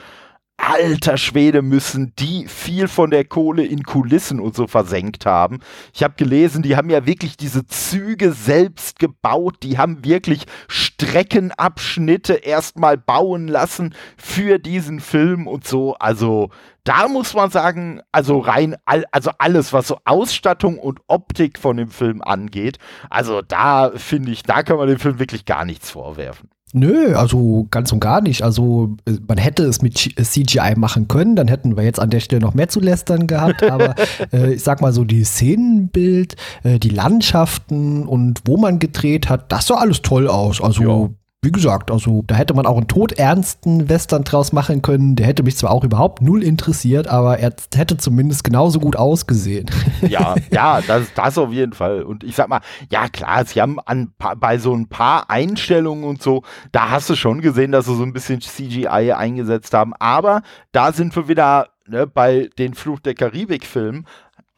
alter 0.60 1.18
Schwede, 1.18 1.62
müssen 1.62 2.14
die 2.20 2.48
viel 2.48 2.88
von 2.88 3.10
der 3.10 3.26
Kohle 3.26 3.66
in 3.66 3.84
Kulissen 3.84 4.40
und 4.40 4.56
so 4.56 4.68
versenkt 4.68 5.26
haben. 5.26 5.60
Ich 5.94 6.04
habe 6.04 6.16
gelesen, 6.18 6.62
die 6.62 6.76
haben 6.76 6.90
ja 6.90 7.06
wirklich 7.06 7.38
diese 7.38 7.66
Züge 7.66 8.34
selbst 8.34 9.00
gebaut, 9.00 9.58
die 9.64 9.78
haben 9.78 10.04
wirklich 10.04 10.46
Streckenabschnitte 10.68 12.34
erstmal 12.34 12.98
bauen 12.98 13.48
lassen 13.48 13.96
für 14.18 14.60
diesen 14.60 15.00
Film 15.00 15.48
und 15.48 15.66
so. 15.66 15.96
Also 15.96 16.50
da 16.84 17.08
muss 17.08 17.34
man 17.34 17.52
sagen, 17.52 18.02
also 18.12 18.40
rein, 18.40 18.76
also 18.86 19.32
alles, 19.38 19.74
was 19.74 19.88
so 19.88 20.00
Ausstattung 20.06 20.78
und 20.78 21.00
Optik 21.08 21.60
von 21.60 21.78
dem 21.78 21.90
Film 21.90 22.22
angeht, 22.22 22.80
also 23.10 23.42
da 23.42 23.92
finde 23.96 24.32
ich, 24.32 24.44
da 24.44 24.64
kann 24.64 24.78
man 24.78 24.88
dem 24.88 25.00
Film 25.00 25.20
wirklich 25.20 25.46
gar 25.46 25.66
nichts 25.66 25.92
vorwerfen. 25.92 26.50
Nö, 26.72 27.16
also 27.16 27.68
ganz 27.72 27.92
und 27.92 28.00
gar 28.00 28.22
nicht. 28.22 28.44
Also 28.44 28.96
äh, 29.06 29.14
man 29.28 29.38
hätte 29.38 29.64
es 29.64 29.82
mit 29.82 29.98
CGI 29.98 30.76
machen 30.76 31.08
können, 31.08 31.36
dann 31.36 31.48
hätten 31.48 31.76
wir 31.76 31.84
jetzt 31.84 32.00
an 32.00 32.12
der 32.12 32.20
Stelle 32.20 32.42
noch 32.42 32.54
mehr 32.54 32.70
zu 32.70 32.80
lästern 32.80 33.26
gehabt. 33.26 33.64
Aber 33.64 33.96
äh, 34.34 34.54
ich 34.54 34.64
sag 34.64 34.82
mal 34.82 34.94
so, 34.94 35.04
die 35.04 35.24
Szenenbild, 35.24 36.36
äh, 36.64 36.78
die 36.78 36.90
Landschaften 36.90 38.06
und 38.06 38.42
wo 38.46 38.58
man 38.58 38.78
gedreht 38.80 39.30
hat, 39.30 39.52
das 39.52 39.68
sah 39.68 39.76
alles 39.76 40.02
toll 40.02 40.28
aus. 40.28 40.62
Also 40.62 40.84
ja 40.84 41.10
wie 41.42 41.54
gesagt, 41.54 41.90
also 41.90 42.22
da 42.28 42.36
hätte 42.36 42.54
man 42.54 42.66
auch 42.66 42.76
einen 42.76 42.90
todernsten 42.90 43.88
Western 43.88 44.26
draus 44.26 44.52
machen 44.52 44.82
können. 44.82 45.16
Der 45.16 45.26
hätte 45.26 45.44
mich 45.44 45.56
zwar 45.56 45.72
auch 45.72 45.86
überhaupt 45.86 46.22
null 46.22 46.44
interessiert, 46.44 47.08
aber 47.08 47.40
er 47.40 47.54
hätte 47.74 47.96
zumindest 47.96 48.44
genauso 48.44 48.80
gut 48.82 48.98
ausgesehen. 48.98 49.72
Ja, 50.02 50.36
ja, 50.52 50.82
das, 50.88 51.14
das 51.14 51.38
auf 51.38 51.54
jeden 51.54 51.72
Fall. 51.72 52.04
Und 52.04 52.26
ich 52.26 52.36
sag 52.36 52.50
mal, 52.50 52.60
ja 52.92 53.08
klar, 53.08 53.46
sie 53.46 53.62
haben 53.62 53.80
an, 53.80 54.12
bei 54.38 54.58
so 54.58 54.74
ein 54.74 54.90
paar 54.90 55.30
Einstellungen 55.30 56.04
und 56.04 56.22
so, 56.22 56.44
da 56.74 56.90
hast 56.90 57.10
du 57.10 57.16
schon 57.16 57.40
gesehen, 57.40 57.72
dass 57.72 57.86
sie 57.86 57.96
so 57.96 58.04
ein 58.04 58.12
bisschen 58.12 58.42
CGI 58.42 59.14
eingesetzt 59.14 59.74
haben. 59.74 59.94
Aber 59.98 60.42
da 60.74 60.92
sind 60.92 61.16
wir 61.16 61.30
wieder 61.30 61.70
ne, 61.88 62.06
bei 62.06 62.50
den 62.58 62.74
Fluch 62.74 63.00
der 63.00 63.14
Karibik-Filmen 63.14 64.06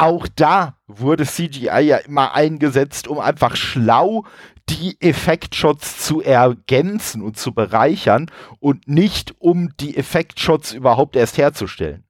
auch 0.02 0.28
da 0.36 0.78
wurde 0.88 1.26
CGI 1.26 1.82
ja 1.82 1.98
immer 1.98 2.34
eingesetzt, 2.34 3.08
um 3.08 3.20
einfach 3.20 3.56
schlau 3.56 4.26
die 4.68 4.98
Effektshots 5.00 6.04
zu 6.04 6.22
ergänzen 6.22 7.22
und 7.22 7.38
zu 7.38 7.54
bereichern 7.54 8.28
und 8.60 8.88
nicht 8.88 9.36
um 9.40 9.70
die 9.80 9.96
Effektshots 9.96 10.72
überhaupt 10.74 11.16
erst 11.16 11.38
herzustellen. 11.38 12.04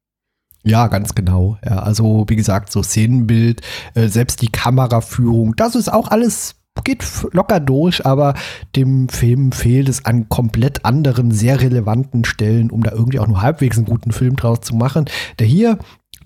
Ja, 0.64 0.88
ganz 0.88 1.16
genau. 1.16 1.58
Ja, 1.66 1.80
also 1.80 2.26
wie 2.28 2.36
gesagt, 2.36 2.72
so 2.72 2.82
Szenenbild, 2.82 3.62
äh, 3.96 4.08
selbst 4.08 4.42
die 4.42 4.52
Kameraführung, 4.52 5.56
das 5.56 5.76
ist 5.76 5.92
auch 5.92 6.10
alles 6.10 6.56
geht 6.86 7.06
locker 7.34 7.60
durch, 7.60 8.06
aber 8.06 8.34
dem 8.76 9.10
Film 9.10 9.52
fehlt 9.52 9.90
es 9.90 10.06
an 10.06 10.30
komplett 10.30 10.86
anderen, 10.86 11.30
sehr 11.30 11.62
relevanten 11.62 12.26
Stellen, 12.26 12.72
um 12.72 12.82
da 12.82 12.92
irgendwie 12.92 13.20
auch 13.20 13.28
nur 13.28 13.42
halbwegs 13.42 13.78
einen 13.78 13.86
guten 13.86 14.12
Film 14.12 14.36
draus 14.36 14.62
zu 14.62 14.76
machen. 14.76 15.06
Der 15.38 15.48
hier 15.48 15.78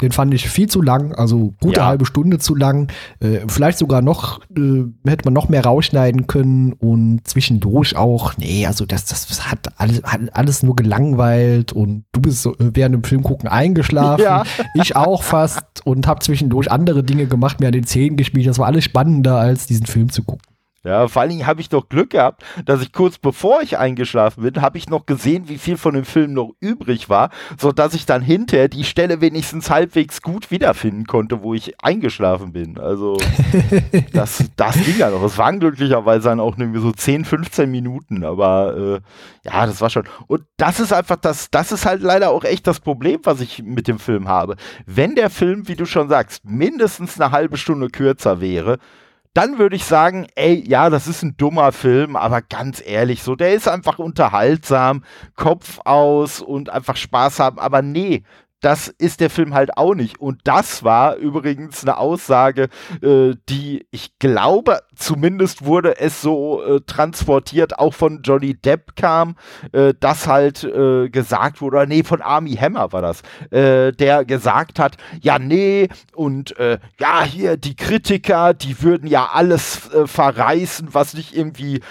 den 0.02 0.12
fand 0.12 0.34
ich 0.34 0.50
viel 0.50 0.68
zu 0.68 0.82
lang, 0.82 1.14
also 1.14 1.54
gute 1.62 1.80
ja. 1.80 1.86
halbe 1.86 2.06
Stunde 2.06 2.40
zu 2.40 2.56
lang. 2.56 2.92
Äh, 3.20 3.40
vielleicht 3.48 3.78
sogar 3.78 4.02
noch, 4.02 4.42
äh, 4.56 4.84
hätte 5.10 5.26
man 5.26 5.34
noch 5.34 5.50
mehr 5.50 5.64
rausschneiden 5.64 6.28
können 6.28 6.74
und 6.74 7.22
zwischendurch 7.24 7.96
auch, 7.96 8.38
nee, 8.38 8.66
also 8.66 8.86
das, 8.86 9.06
das 9.06 9.50
hat 9.50 9.60
alles, 9.78 10.04
hat 10.04 10.22
alles 10.34 10.64
nur 10.64 10.76
gelangweilt 10.76 11.72
und 11.74 12.06
du 12.12 12.22
bist 12.22 12.42
so, 12.42 12.54
äh, 12.54 12.72
während 12.74 12.96
dem 12.96 13.04
Film 13.04 13.24
gucken 13.24 13.50
eingeschlafen. 13.50 14.16
Ja. 14.26 14.44
Ich 14.74 14.96
auch 14.96 15.22
fast 15.24 15.86
und 15.86 16.08
habe 16.08 16.20
zwischendurch 16.22 16.72
andere 16.72 17.04
Dinge 17.04 17.28
gemacht, 17.28 17.60
mir 17.60 17.68
an 17.68 17.74
den 17.74 17.86
Zähnen 17.86 18.18
gespielt. 18.18 18.48
Das 18.48 18.58
war 18.58 18.66
alles 18.66 18.84
spannender, 18.84 19.38
als 19.38 19.68
diesen 19.68 19.86
Film 19.86 20.10
zu 20.10 20.24
gucken. 20.24 20.55
Ja, 20.86 21.08
vor 21.08 21.24
allen 21.24 21.32
Dingen 21.32 21.48
habe 21.48 21.62
ich 21.62 21.70
doch 21.70 21.90
Glück 21.90 22.12
gehabt, 22.12 22.44
dass 22.64 22.82
ich 22.82 22.94
kurz 22.94 23.18
bevor 23.18 23.62
ich 23.64 23.80
eingeschlafen 23.80 24.44
bin, 24.44 24.62
habe 24.62 24.78
ich 24.78 24.88
noch 24.88 25.08
gesehen, 25.08 25.50
wie 25.50 25.58
viel 25.58 25.78
von 25.78 25.96
dem 25.96 26.06
Film 26.06 26.34
noch 26.34 26.54
übrig 26.60 27.10
war, 27.10 27.32
sodass 27.60 27.96
ich 27.96 28.06
dann 28.06 28.22
hinterher 28.22 28.68
die 28.68 28.84
Stelle 28.84 29.20
wenigstens 29.20 29.72
halbwegs 29.72 30.22
gut 30.22 30.52
wiederfinden 30.52 31.06
konnte, 31.06 31.42
wo 31.42 31.56
ich 31.56 31.74
eingeschlafen 31.84 32.54
bin. 32.54 32.78
Also 32.78 33.18
das, 34.14 34.44
das 34.56 34.76
ging 34.76 35.00
ja 35.00 35.10
noch. 35.10 35.24
Es 35.24 35.40
waren 35.40 35.60
glücklicherweise 35.60 36.30
dann 36.30 36.40
auch 36.40 36.56
irgendwie 36.56 36.80
so 36.80 36.92
10, 36.92 37.26
15 37.26 37.70
Minuten, 37.70 38.24
aber 38.24 39.02
äh, 39.44 39.50
ja, 39.50 39.66
das 39.66 39.82
war 39.82 39.90
schon. 39.90 40.04
Und 40.28 40.44
das 40.58 40.80
ist 40.80 40.94
einfach 40.94 41.18
das, 41.18 41.50
das 41.50 41.72
ist 41.72 41.88
halt 41.88 42.04
leider 42.04 42.30
auch 42.30 42.44
echt 42.44 42.68
das 42.68 42.80
Problem, 42.80 43.22
was 43.24 43.42
ich 43.42 43.64
mit 43.64 43.88
dem 43.88 43.98
Film 43.98 44.28
habe. 44.28 44.56
Wenn 44.86 45.16
der 45.16 45.32
Film, 45.32 45.68
wie 45.68 45.76
du 45.76 45.88
schon 45.88 46.10
sagst, 46.10 46.46
mindestens 46.46 47.20
eine 47.20 47.32
halbe 47.32 47.58
Stunde 47.58 47.90
kürzer 47.90 48.40
wäre, 48.40 48.78
dann 49.36 49.60
würde 49.60 49.76
ich 49.76 49.84
sagen, 49.84 50.28
ey, 50.36 50.64
ja, 50.66 50.90
das 50.90 51.08
ist 51.08 51.22
ein 51.22 51.36
dummer 51.36 51.74
Film, 51.74 52.16
aber 52.16 52.42
ganz 52.42 52.82
ehrlich, 52.84 53.22
so, 53.22 53.36
der 53.36 53.54
ist 53.54 53.68
einfach 53.68 54.00
unterhaltsam, 54.00 55.04
Kopf 55.36 55.80
aus 55.84 56.42
und 56.42 56.70
einfach 56.70 56.96
Spaß 56.96 57.40
haben, 57.40 57.60
aber 57.60 57.82
nee, 57.82 58.24
das 58.62 58.88
ist 58.88 59.20
der 59.20 59.30
Film 59.30 59.54
halt 59.54 59.78
auch 59.78 59.94
nicht. 59.94 60.20
Und 60.20 60.40
das 60.46 60.84
war 60.84 61.18
übrigens 61.18 61.84
eine 61.84 61.98
Aussage, 61.98 62.70
äh, 63.02 63.34
die 63.50 63.86
ich 63.92 64.18
glaube, 64.18 64.80
zumindest 64.96 65.66
wurde 65.66 66.00
es 66.00 66.22
so 66.22 66.64
äh, 66.64 66.82
transportiert, 66.82 67.78
auch 67.78 67.94
von 67.94 68.22
Johnny 68.24 68.54
Depp 68.56 68.96
kam, 68.96 69.36
äh, 69.74 69.94
dass 70.00 70.28
halt 70.28 70.64
äh, 70.64 71.10
gesagt 71.10 71.62
wurde, 71.62 71.86
nee, 71.88 72.04
von 72.04 72.22
Army 72.22 72.56
Hammer 72.56 72.94
war 72.94 73.02
das, 73.02 73.22
äh, 73.52 73.92
der 73.92 74.26
gesagt 74.26 74.80
hat, 74.80 74.98
ja, 75.22 75.38
nee, 75.38 75.90
und 76.14 76.58
äh, 76.58 76.80
ja, 77.00 77.24
hier 77.24 77.58
die 77.58 77.76
Kritiker, 77.76 78.54
die 78.54 78.82
würden 78.82 79.08
ja 79.08 79.30
alles 79.34 79.90
verreißen, 80.06 80.90
was 80.94 81.14
nicht 81.14 81.36
irgendwie 81.36 81.82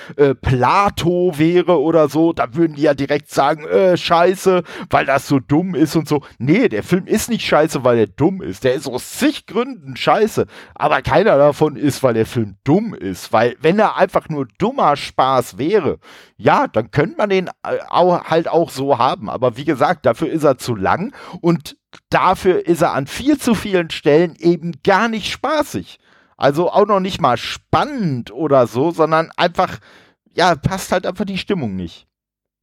Plato 0.40 1.32
wäre 1.36 1.80
oder 1.80 2.08
so, 2.08 2.32
da 2.32 2.54
würden 2.54 2.76
die 2.76 2.82
ja 2.82 2.94
direkt 2.94 3.30
sagen, 3.30 3.66
scheiße, 3.96 4.62
weil 4.90 5.06
das 5.06 5.28
so 5.28 5.40
dumm 5.40 5.74
ist 5.74 5.96
und 5.96 6.08
so. 6.08 6.22
Nee, 6.38 6.54
nee, 6.54 6.68
der 6.68 6.82
Film 6.82 7.06
ist 7.06 7.30
nicht 7.30 7.44
scheiße, 7.44 7.84
weil 7.84 7.98
er 7.98 8.06
dumm 8.06 8.40
ist. 8.40 8.64
Der 8.64 8.74
ist 8.74 8.86
aus 8.86 9.18
zig 9.18 9.46
Gründen 9.46 9.96
scheiße. 9.96 10.46
Aber 10.74 11.02
keiner 11.02 11.36
davon 11.36 11.76
ist, 11.76 12.02
weil 12.02 12.14
der 12.14 12.26
Film 12.26 12.56
dumm 12.64 12.93
ist. 12.94 13.32
Weil, 13.32 13.56
wenn 13.60 13.78
er 13.78 13.96
einfach 13.96 14.28
nur 14.28 14.46
dummer 14.58 14.96
Spaß 14.96 15.58
wäre, 15.58 15.98
ja, 16.36 16.66
dann 16.68 16.90
könnte 16.90 17.16
man 17.16 17.30
den 17.30 17.48
äh, 17.48 17.78
auch, 17.88 18.24
halt 18.24 18.48
auch 18.48 18.70
so 18.70 18.98
haben. 18.98 19.28
Aber 19.28 19.56
wie 19.56 19.64
gesagt, 19.64 20.06
dafür 20.06 20.28
ist 20.28 20.44
er 20.44 20.58
zu 20.58 20.74
lang 20.74 21.14
und 21.40 21.76
dafür 22.10 22.66
ist 22.66 22.82
er 22.82 22.92
an 22.92 23.06
viel 23.06 23.38
zu 23.38 23.54
vielen 23.54 23.90
Stellen 23.90 24.36
eben 24.38 24.72
gar 24.82 25.08
nicht 25.08 25.30
spaßig. 25.30 25.98
Also 26.36 26.70
auch 26.70 26.86
noch 26.86 27.00
nicht 27.00 27.20
mal 27.20 27.36
spannend 27.36 28.32
oder 28.32 28.66
so, 28.66 28.90
sondern 28.90 29.30
einfach, 29.36 29.78
ja, 30.32 30.54
passt 30.56 30.92
halt 30.92 31.06
einfach 31.06 31.24
die 31.24 31.38
Stimmung 31.38 31.76
nicht. 31.76 32.06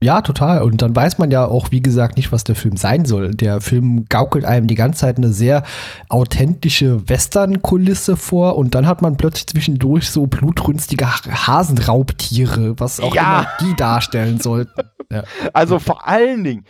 Ja, 0.03 0.21
total. 0.21 0.63
Und 0.63 0.81
dann 0.81 0.95
weiß 0.95 1.19
man 1.19 1.29
ja 1.29 1.45
auch, 1.45 1.69
wie 1.69 1.81
gesagt, 1.81 2.17
nicht, 2.17 2.31
was 2.31 2.43
der 2.43 2.55
Film 2.55 2.75
sein 2.75 3.05
soll. 3.05 3.35
Der 3.35 3.61
Film 3.61 4.05
gaukelt 4.09 4.45
einem 4.45 4.65
die 4.65 4.75
ganze 4.75 5.01
Zeit 5.01 5.17
eine 5.17 5.31
sehr 5.31 5.61
authentische 6.09 7.07
Western-Kulisse 7.07 8.17
vor 8.17 8.57
und 8.57 8.73
dann 8.73 8.87
hat 8.87 9.03
man 9.03 9.15
plötzlich 9.15 9.45
zwischendurch 9.45 10.09
so 10.09 10.25
blutrünstige 10.25 11.07
Hasenraubtiere, 11.07 12.79
was 12.79 12.99
auch 12.99 13.13
ja. 13.13 13.41
immer 13.41 13.47
die 13.61 13.75
darstellen 13.75 14.39
sollten. 14.39 14.71
Ja. 15.11 15.23
Also 15.51 15.77
vor 15.79 16.07
allen 16.07 16.45
Dingen, 16.45 16.63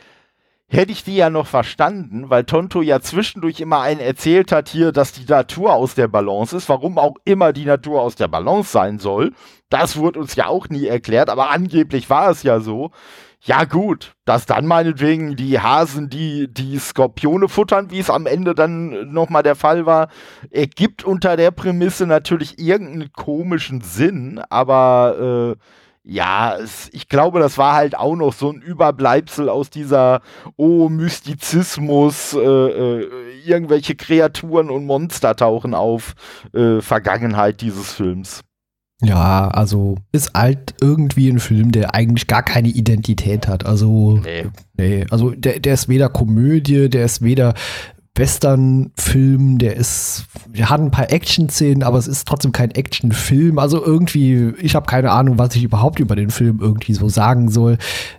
hätte 0.72 0.92
ich 0.92 1.04
die 1.04 1.16
ja 1.16 1.30
noch 1.30 1.48
verstanden, 1.48 2.30
weil 2.30 2.46
Tonto 2.46 2.82
ja 2.82 3.02
zwischendurch 3.02 3.60
immer 3.60 3.82
einen 3.82 4.00
erzählt 4.00 4.52
hat 4.52 4.70
hier, 4.70 4.92
dass 4.92 5.12
die 5.12 5.26
Natur 5.26 5.74
aus 5.74 5.96
der 5.96 6.08
Balance 6.08 6.56
ist, 6.56 6.70
warum 6.70 6.98
auch 6.98 7.16
immer 7.26 7.52
die 7.52 7.66
Natur 7.66 8.02
aus 8.02 8.16
der 8.16 8.30
Balance 8.30 8.72
sein 8.72 8.98
soll. 8.98 9.34
Das 9.70 9.98
wurde 9.98 10.20
uns 10.20 10.36
ja 10.36 10.48
auch 10.48 10.70
nie 10.70 10.88
erklärt, 10.88 11.30
aber 11.30 11.50
angeblich 11.52 12.10
war 12.10 12.30
es 12.30 12.44
ja 12.44 12.62
so. 12.62 12.92
Ja 13.44 13.64
gut, 13.66 14.14
dass 14.24 14.46
dann 14.46 14.68
meinetwegen 14.68 15.36
die 15.36 15.60
Hasen, 15.60 16.10
die 16.10 16.48
die 16.48 16.78
Skorpione 16.78 17.50
futtern, 17.50 17.90
wie 17.90 18.00
es 18.00 18.12
am 18.12 18.28
Ende 18.28 18.54
dann 18.54 19.12
nochmal 19.12 19.42
der 19.42 19.56
Fall 19.56 19.88
war, 19.88 20.10
ergibt 20.52 21.04
unter 21.04 21.36
der 21.38 21.50
Prämisse 21.50 22.06
natürlich 22.06 22.60
irgendeinen 22.60 23.12
komischen 23.12 23.82
Sinn, 23.82 24.40
aber 24.50 25.58
äh, 25.58 25.81
ja, 26.04 26.58
es, 26.58 26.90
ich 26.94 27.10
glaube, 27.10 27.40
das 27.40 27.58
war 27.58 27.76
halt 27.76 27.96
auch 27.96 28.16
noch 28.16 28.34
so 28.34 28.52
ein 28.52 28.62
Überbleibsel 28.62 29.50
aus 29.50 29.70
dieser, 29.70 30.22
oh, 30.56 30.90
Mystizismus, 30.90 32.34
äh, 32.34 32.40
äh, 32.40 33.10
irgendwelche 33.46 33.96
Kreaturen 33.96 34.70
und 34.70 34.86
Monster 34.86 35.36
tauchen 35.36 35.74
auf, 35.76 36.16
äh, 36.54 36.82
Vergangenheit 36.82 37.62
dieses 37.62 37.94
Films. 37.94 38.44
Ja, 39.04 39.48
also 39.48 39.96
ist 40.12 40.32
halt 40.36 40.76
irgendwie 40.80 41.30
ein 41.30 41.40
Film, 41.40 41.72
der 41.72 41.96
eigentlich 41.96 42.28
gar 42.28 42.44
keine 42.44 42.68
Identität 42.68 43.48
hat. 43.48 43.66
Also, 43.66 44.20
nee. 44.24 44.46
nee 44.78 45.06
also 45.10 45.32
der, 45.32 45.60
der 45.60 45.74
ist 45.74 45.90
weder 45.90 46.08
Komödie, 46.08 46.88
der 46.88 47.06
ist 47.06 47.24
weder 47.24 47.56
Western-Film, 48.16 49.58
der 49.58 49.78
ist, 49.78 50.26
der 50.48 50.70
hat 50.70 50.82
ein 50.82 50.92
paar 50.92 51.12
Action-Szenen, 51.12 51.84
aber 51.84 51.98
es 51.98 52.08
ist 52.08 52.28
trotzdem 52.28 52.52
kein 52.52 52.72
Action-Film. 52.72 53.58
Also 53.58 53.84
irgendwie, 53.84 54.54
ich 54.60 54.76
habe 54.76 54.86
keine 54.86 55.12
Ahnung, 55.12 55.38
was 55.38 55.56
ich 55.56 55.64
überhaupt 55.64 56.00
über 56.00 56.16
den 56.16 56.30
Film 56.30 56.60
irgendwie 56.62 56.94
so 56.94 57.10
sagen 57.10 57.50
soll, 57.50 57.78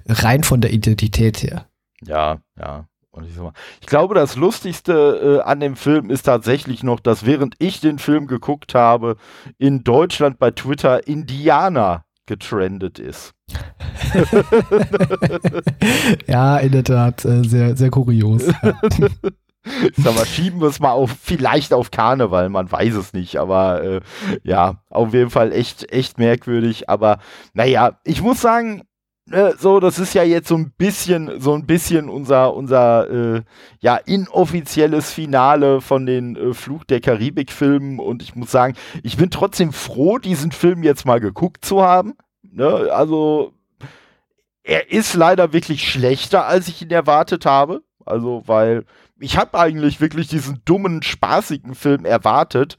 rein 0.08 0.44
von 0.44 0.60
der 0.60 0.72
Identität 0.72 1.42
her. 1.42 1.66
Ja, 2.04 2.38
ja. 2.58 2.86
Und 3.14 3.26
ich, 3.26 3.36
mal, 3.36 3.52
ich 3.82 3.86
glaube, 3.86 4.14
das 4.14 4.36
Lustigste 4.36 5.42
äh, 5.42 5.46
an 5.46 5.60
dem 5.60 5.76
Film 5.76 6.08
ist 6.08 6.22
tatsächlich 6.22 6.82
noch, 6.82 6.98
dass 6.98 7.26
während 7.26 7.56
ich 7.58 7.80
den 7.80 7.98
Film 7.98 8.26
geguckt 8.26 8.74
habe, 8.74 9.16
in 9.58 9.84
Deutschland 9.84 10.38
bei 10.38 10.50
Twitter 10.50 11.06
Indianer 11.06 12.06
getrendet 12.24 12.98
ist. 12.98 13.34
ja, 16.26 16.56
in 16.56 16.72
der 16.72 16.84
Tat, 16.84 17.26
äh, 17.26 17.44
sehr, 17.44 17.76
sehr 17.76 17.90
kurios. 17.90 18.44
Sag 19.96 20.16
mal, 20.16 20.26
schieben 20.26 20.60
wir 20.60 20.68
es 20.68 20.80
mal 20.80 20.90
auf, 20.90 21.14
vielleicht 21.22 21.72
auf 21.72 21.90
Karneval, 21.90 22.48
man 22.48 22.70
weiß 22.70 22.94
es 22.94 23.12
nicht, 23.12 23.36
aber 23.36 23.82
äh, 23.82 24.00
ja, 24.42 24.82
auf 24.90 25.14
jeden 25.14 25.30
Fall 25.30 25.52
echt, 25.52 25.92
echt 25.92 26.18
merkwürdig. 26.18 26.88
Aber 26.88 27.18
naja, 27.54 27.98
ich 28.04 28.22
muss 28.22 28.40
sagen, 28.40 28.82
äh, 29.30 29.52
so, 29.56 29.78
das 29.78 29.98
ist 29.98 30.14
ja 30.14 30.24
jetzt 30.24 30.48
so 30.48 30.56
ein 30.56 30.72
bisschen, 30.76 31.40
so 31.40 31.54
ein 31.54 31.66
bisschen 31.66 32.08
unser, 32.08 32.54
unser 32.54 33.08
äh, 33.36 33.42
ja, 33.80 33.96
inoffizielles 33.96 35.12
Finale 35.12 35.80
von 35.80 36.06
den 36.06 36.36
äh, 36.36 36.54
Fluch 36.54 36.84
der 36.84 37.00
Karibik-Filmen. 37.00 38.00
Und 38.00 38.22
ich 38.22 38.34
muss 38.34 38.50
sagen, 38.50 38.74
ich 39.02 39.16
bin 39.16 39.30
trotzdem 39.30 39.72
froh, 39.72 40.18
diesen 40.18 40.50
Film 40.50 40.82
jetzt 40.82 41.06
mal 41.06 41.20
geguckt 41.20 41.64
zu 41.64 41.82
haben. 41.82 42.14
Ne? 42.42 42.88
Also, 42.92 43.52
er 44.64 44.90
ist 44.90 45.14
leider 45.14 45.52
wirklich 45.52 45.88
schlechter, 45.88 46.46
als 46.46 46.68
ich 46.68 46.82
ihn 46.82 46.90
erwartet 46.90 47.46
habe. 47.46 47.82
Also, 48.04 48.42
weil 48.46 48.84
ich 49.22 49.36
habe 49.36 49.58
eigentlich 49.58 50.00
wirklich 50.00 50.28
diesen 50.28 50.62
dummen, 50.64 51.02
spaßigen 51.02 51.74
Film 51.74 52.04
erwartet. 52.04 52.76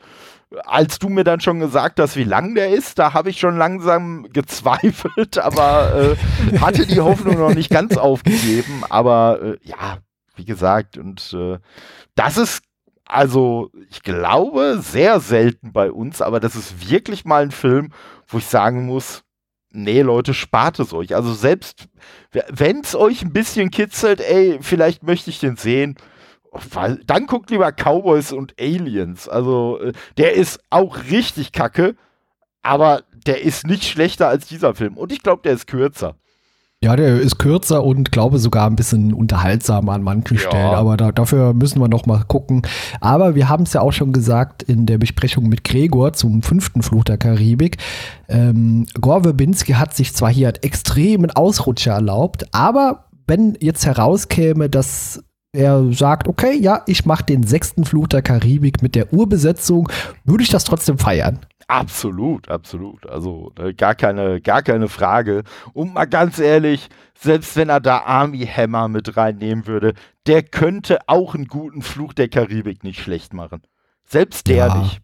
Als 0.66 1.00
du 1.00 1.10
mir 1.10 1.24
dann 1.24 1.40
schon 1.40 1.60
gesagt 1.60 2.00
hast, 2.00 2.16
wie 2.16 2.24
lang 2.24 2.54
der 2.54 2.70
ist, 2.70 3.00
da 3.00 3.14
habe 3.14 3.32
ich 3.32 3.40
schon 3.40 3.58
langsam 3.58 4.28
gezweifelt, 4.32 5.38
aber 5.40 6.16
äh, 6.52 6.60
hatte 6.60 6.86
die 6.86 7.00
Hoffnung 7.02 7.40
noch 7.40 7.56
nicht 7.56 7.72
ganz 7.72 7.98
aufgegeben. 7.98 8.84
Aber 8.90 9.42
äh, 9.42 9.58
ja, 9.64 9.98
wie 10.36 10.46
gesagt, 10.46 10.98
und 10.98 11.34
äh, 11.34 11.58
das 12.16 12.38
ist 12.38 12.62
also, 13.06 13.72
ich 13.90 14.02
glaube, 14.02 14.80
sehr 14.82 15.20
selten 15.20 15.72
bei 15.72 15.92
uns, 15.92 16.22
aber 16.22 16.40
das 16.40 16.56
ist 16.56 16.90
wirklich 16.90 17.26
mal 17.26 17.44
ein 17.44 17.52
Film, 17.52 17.92
wo 18.28 18.38
ich 18.38 18.46
sagen 18.46 18.86
muss, 18.86 19.24
nee, 19.72 20.02
Leute, 20.02 20.34
spart 20.34 20.80
es 20.80 20.94
euch. 20.94 21.16
Also 21.16 21.34
selbst 21.34 21.90
wenn 22.32 22.82
es 22.82 22.96
euch 22.96 23.24
ein 23.24 23.34
bisschen 23.34 23.72
kitzelt, 23.72 24.22
ey, 24.22 24.60
vielleicht 24.62 25.04
möchte 25.04 25.30
ich 25.30 25.40
den 25.40 25.58
sehen. 25.58 25.96
Dann 27.06 27.28
guckt 27.28 27.50
lieber 27.50 27.72
Cowboys 27.72 28.32
und 28.32 28.54
Aliens. 28.60 29.28
Also, 29.28 29.80
äh, 29.80 29.94
der 30.18 30.34
ist 30.34 30.60
auch 30.70 30.98
richtig 31.10 31.52
kacke, 31.52 31.96
aber 32.62 33.04
der 33.26 33.42
ist 33.42 33.68
nicht 33.68 33.84
schlechter 33.84 34.28
als 34.28 34.48
dieser 34.48 34.76
Film. 34.76 34.98
Und 34.98 35.12
ich 35.12 35.24
glaube, 35.24 35.42
der 35.44 35.54
ist 35.54 35.68
kürzer. 35.68 36.16
Ja, 36.84 36.98
der 36.98 37.22
ist 37.22 37.40
kürzer 37.40 37.82
und 37.82 38.12
glaube 38.12 38.40
sogar 38.40 38.70
ein 38.70 38.76
bisschen 38.76 39.14
unterhaltsamer 39.14 39.94
an 39.94 40.04
manchen 40.04 40.36
ja. 40.36 40.42
Stellen, 40.42 40.74
aber 40.74 40.98
da, 40.98 41.14
dafür 41.14 41.54
müssen 41.54 41.80
wir 41.80 41.88
noch 41.88 42.06
mal 42.06 42.26
gucken. 42.28 42.64
Aber 43.00 43.36
wir 43.36 43.48
haben 43.48 43.64
es 43.64 43.72
ja 43.72 43.80
auch 43.80 43.94
schon 43.94 44.12
gesagt 44.12 44.64
in 44.64 44.86
der 44.86 44.98
Besprechung 44.98 45.48
mit 45.48 45.64
Gregor 45.64 46.12
zum 46.12 46.42
fünften 46.42 46.84
Fluch 46.84 47.06
der 47.06 47.18
Karibik. 47.18 47.78
Ähm, 48.28 48.86
Gore 49.00 49.24
Verbinski 49.24 49.74
hat 49.74 49.96
sich 49.96 50.14
zwar 50.14 50.30
hier 50.30 50.50
einen 50.50 50.62
extremen 50.62 51.32
Ausrutscher 51.32 51.94
erlaubt, 51.94 52.54
aber 52.54 53.06
wenn 53.28 53.58
jetzt 53.62 53.86
herauskäme, 53.86 54.70
dass 54.70 55.24
er 55.54 55.94
sagt, 55.94 56.28
okay, 56.28 56.58
ja, 56.58 56.82
ich 56.88 57.06
mache 57.06 57.24
den 57.24 57.44
sechsten 57.44 57.86
Fluch 57.86 58.08
der 58.08 58.24
Karibik 58.24 58.82
mit 58.82 58.96
der 58.96 59.14
Urbesetzung, 59.14 59.88
würde 60.26 60.44
ich 60.44 60.50
das 60.50 60.64
trotzdem 60.64 60.98
feiern. 60.98 61.40
Absolut, 61.68 62.50
absolut. 62.50 63.08
Also 63.10 63.54
äh, 63.58 63.74
gar 63.74 63.96
keine, 63.96 64.42
gar 64.42 64.64
keine 64.64 64.90
Frage. 64.90 65.44
Und 65.74 65.94
mal 65.94 66.06
ganz 66.06 66.40
ehrlich, 66.40 66.90
selbst 67.18 67.56
wenn 67.56 67.70
er 67.70 67.80
da 67.80 68.00
Army 68.00 68.46
Hammer 68.46 68.88
mit 68.88 69.16
reinnehmen 69.16 69.66
würde, 69.68 69.94
der 70.28 70.44
könnte 70.44 71.00
auch 71.08 71.36
einen 71.36 71.48
guten 71.48 71.82
Fluch 71.82 72.14
der 72.14 72.28
Karibik 72.28 72.84
nicht 72.84 73.00
schlecht 73.00 73.34
machen. 73.34 73.62
Selbst 74.06 74.48
der 74.48 74.68
ja, 74.68 74.78
nicht. 74.78 75.02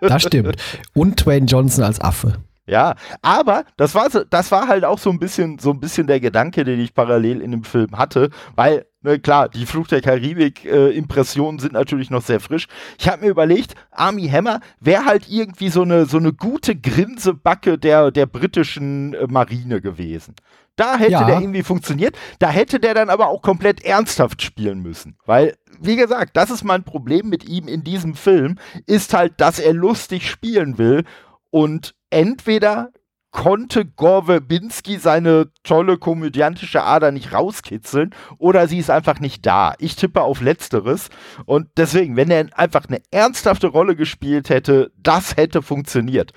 das 0.00 0.22
stimmt. 0.22 0.56
Und 0.94 1.24
Dwayne 1.24 1.46
Johnson 1.46 1.84
als 1.84 2.00
Affe. 2.00 2.34
Ja, 2.68 2.96
aber 3.22 3.64
das 3.78 3.94
war 3.94 4.10
so, 4.10 4.24
das 4.24 4.52
war 4.52 4.68
halt 4.68 4.84
auch 4.84 4.98
so 4.98 5.08
ein 5.08 5.18
bisschen, 5.18 5.58
so 5.58 5.70
ein 5.70 5.80
bisschen 5.80 6.06
der 6.06 6.20
Gedanke, 6.20 6.64
den 6.64 6.80
ich 6.80 6.92
parallel 6.92 7.40
in 7.40 7.50
dem 7.50 7.64
Film 7.64 7.96
hatte, 7.96 8.28
weil 8.56 8.84
ne, 9.00 9.18
klar, 9.18 9.48
die 9.48 9.64
Fluch 9.64 9.88
der 9.88 10.02
Karibik 10.02 10.66
äh, 10.66 10.90
Impressionen 10.90 11.58
sind 11.60 11.72
natürlich 11.72 12.10
noch 12.10 12.20
sehr 12.20 12.40
frisch. 12.40 12.66
Ich 12.98 13.08
habe 13.08 13.24
mir 13.24 13.30
überlegt, 13.30 13.74
Army 13.90 14.28
Hammer 14.28 14.60
wäre 14.80 15.06
halt 15.06 15.30
irgendwie 15.30 15.70
so 15.70 15.80
eine 15.80 16.04
so 16.04 16.18
eine 16.18 16.34
gute 16.34 16.76
Grinsebacke 16.76 17.78
der 17.78 18.10
der 18.10 18.26
britischen 18.26 19.14
äh, 19.14 19.26
Marine 19.26 19.80
gewesen. 19.80 20.34
Da 20.76 20.96
hätte 20.96 21.12
ja. 21.12 21.24
der 21.24 21.40
irgendwie 21.40 21.64
funktioniert. 21.64 22.16
Da 22.38 22.50
hätte 22.50 22.78
der 22.78 22.94
dann 22.94 23.10
aber 23.10 23.28
auch 23.28 23.42
komplett 23.42 23.84
ernsthaft 23.84 24.42
spielen 24.42 24.80
müssen. 24.80 25.16
Weil, 25.26 25.56
wie 25.80 25.96
gesagt, 25.96 26.36
das 26.36 26.50
ist 26.50 26.62
mein 26.62 26.84
Problem 26.84 27.28
mit 27.28 27.48
ihm 27.48 27.66
in 27.66 27.82
diesem 27.82 28.14
Film, 28.14 28.58
ist 28.86 29.12
halt, 29.12 29.40
dass 29.40 29.58
er 29.58 29.72
lustig 29.72 30.30
spielen 30.30 30.78
will. 30.78 31.02
Und 31.50 31.94
entweder 32.10 32.90
konnte 33.30 33.84
Gore 33.84 34.24
Verbinski 34.24 34.96
seine 34.98 35.50
tolle 35.62 35.98
komödiantische 35.98 36.82
Ader 36.82 37.12
nicht 37.12 37.32
rauskitzeln 37.32 38.14
oder 38.38 38.66
sie 38.68 38.78
ist 38.78 38.90
einfach 38.90 39.20
nicht 39.20 39.44
da. 39.44 39.74
Ich 39.78 39.96
tippe 39.96 40.22
auf 40.22 40.40
Letzteres. 40.40 41.10
Und 41.44 41.68
deswegen, 41.76 42.16
wenn 42.16 42.30
er 42.30 42.46
einfach 42.58 42.86
eine 42.88 43.02
ernsthafte 43.10 43.68
Rolle 43.68 43.96
gespielt 43.96 44.48
hätte, 44.48 44.92
das 44.96 45.36
hätte 45.36 45.62
funktioniert. 45.62 46.32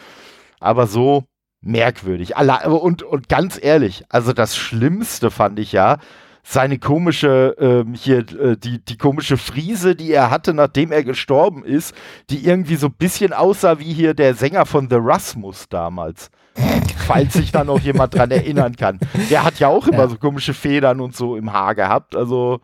Aber 0.59 0.86
so, 0.86 1.24
merkwürdig. 1.62 2.36
Und, 2.36 3.03
und 3.03 3.30
ganz 3.30 3.57
ehrlich, 3.62 4.03
also 4.09 4.34
das 4.34 4.57
Schlimmste 4.57 5.32
fand 5.32 5.59
ich 5.59 5.72
ja, 5.72 5.97
seine 6.44 6.80
komische, 6.80 7.56
ähm, 7.60 7.94
hier, 7.94 8.20
äh, 8.20 8.58
die, 8.58 8.84
die 8.84 8.98
komische 8.98 9.38
Friese, 9.38 9.96
die 9.96 10.12
er 10.12 10.30
hatte, 10.30 10.54
nachdem 10.54 10.92
er 10.92 11.04
gestorben 11.04 11.64
ist, 11.64 11.96
die 12.30 12.46
irgendwie 12.46 12.76
so 12.76 12.88
ein 12.88 12.94
bisschen 12.94 13.34
aussah 13.34 13.80
wie 13.80 13.94
hier 13.94 14.14
der 14.14 14.34
Sänger 14.34 14.66
von 14.66 14.89
The 14.89 14.98
Rasmus 15.00 15.68
damals. 15.70 16.30
Falls 17.08 17.34
sich 17.34 17.52
da 17.52 17.64
noch 17.64 17.80
jemand 17.80 18.14
dran 18.14 18.32
erinnern 18.32 18.76
kann. 18.76 19.00
Der 19.30 19.44
hat 19.44 19.60
ja 19.60 19.70
auch 19.70 19.88
immer 19.88 20.00
ja. 20.00 20.08
so 20.10 20.18
komische 20.18 20.54
Federn 20.54 21.00
und 21.00 21.16
so 21.16 21.36
im 21.36 21.54
Haar 21.54 21.76
gehabt. 21.76 22.16
Also, 22.16 22.60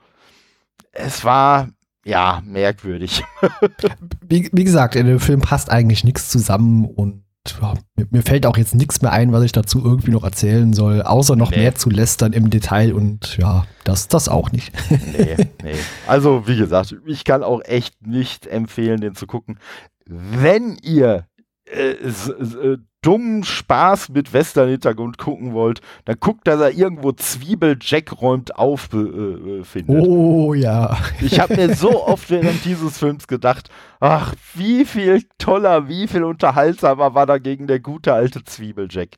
es 0.92 1.24
war, 1.24 1.70
ja, 2.04 2.42
merkwürdig. 2.46 3.24
wie, 4.28 4.50
wie 4.52 4.64
gesagt, 4.64 4.96
in 4.96 5.08
dem 5.08 5.20
Film 5.20 5.42
passt 5.42 5.72
eigentlich 5.72 6.04
nichts 6.04 6.30
zusammen 6.30 6.86
und 6.86 7.24
ja, 7.62 7.74
mir, 7.95 8.08
mir, 8.12 8.22
fällt 8.22 8.45
auch 8.45 8.58
jetzt 8.58 8.76
nichts 8.76 9.02
mehr 9.02 9.12
ein, 9.12 9.32
was 9.32 9.43
ich 9.43 9.52
dazu 9.52 9.84
irgendwie 9.84 10.12
noch 10.12 10.24
erzählen 10.24 10.74
soll, 10.74 11.02
außer 11.02 11.36
noch 11.36 11.52
nee. 11.52 11.58
mehr 11.58 11.76
zu 11.76 11.89
lästern 11.89 12.34
im 12.34 12.50
Detail 12.50 12.93
und 12.93 13.38
ja, 13.38 13.66
das, 13.84 14.08
das 14.08 14.30
auch 14.30 14.52
nicht. 14.52 14.74
nee, 14.89 15.36
nee. 15.64 15.76
Also, 16.08 16.48
wie 16.48 16.58
gesagt, 16.58 16.95
ich 17.06 17.24
kann 17.24 17.43
auch 17.43 17.62
echt 17.64 18.06
nicht 18.06 18.48
empfehlen, 18.48 19.02
den 19.02 19.16
zu 19.16 19.28
gucken. 19.28 19.60
Wenn 20.06 20.78
ihr 20.82 21.26
äh, 21.72 21.91
äh, 21.91 22.78
dummen 23.01 23.43
Spaß 23.43 24.09
mit 24.09 24.34
Western-Hintergrund 24.34 25.18
gucken 25.18 25.53
wollt, 25.53 25.82
dann 26.05 26.18
guckt, 26.20 26.47
dass 26.47 26.59
er 26.59 26.72
irgendwo 26.72 27.11
Zwiebel-Jack 27.11 28.22
räumt 28.22 28.57
auf 28.57 28.89
äh, 28.93 28.97
äh, 28.97 29.63
findet. 29.63 30.05
Oh 30.05 30.53
ja. 30.53 30.97
Ich 31.22 31.39
habe 31.39 31.55
mir 31.55 31.76
so 31.76 32.05
oft 32.05 32.30
während 32.30 32.65
dieses 32.65 32.97
Films 32.97 33.28
gedacht, 33.28 33.70
ach, 33.99 34.34
wie 34.55 34.84
viel 34.86 35.24
toller, 35.38 35.88
wie 35.88 36.07
viel 36.07 36.24
unterhaltsamer 36.24 37.13
war 37.13 37.26
dagegen 37.26 37.68
der 37.68 37.80
gute 37.80 38.13
alte 38.13 38.43
Zwiebel-Jack. 38.43 39.18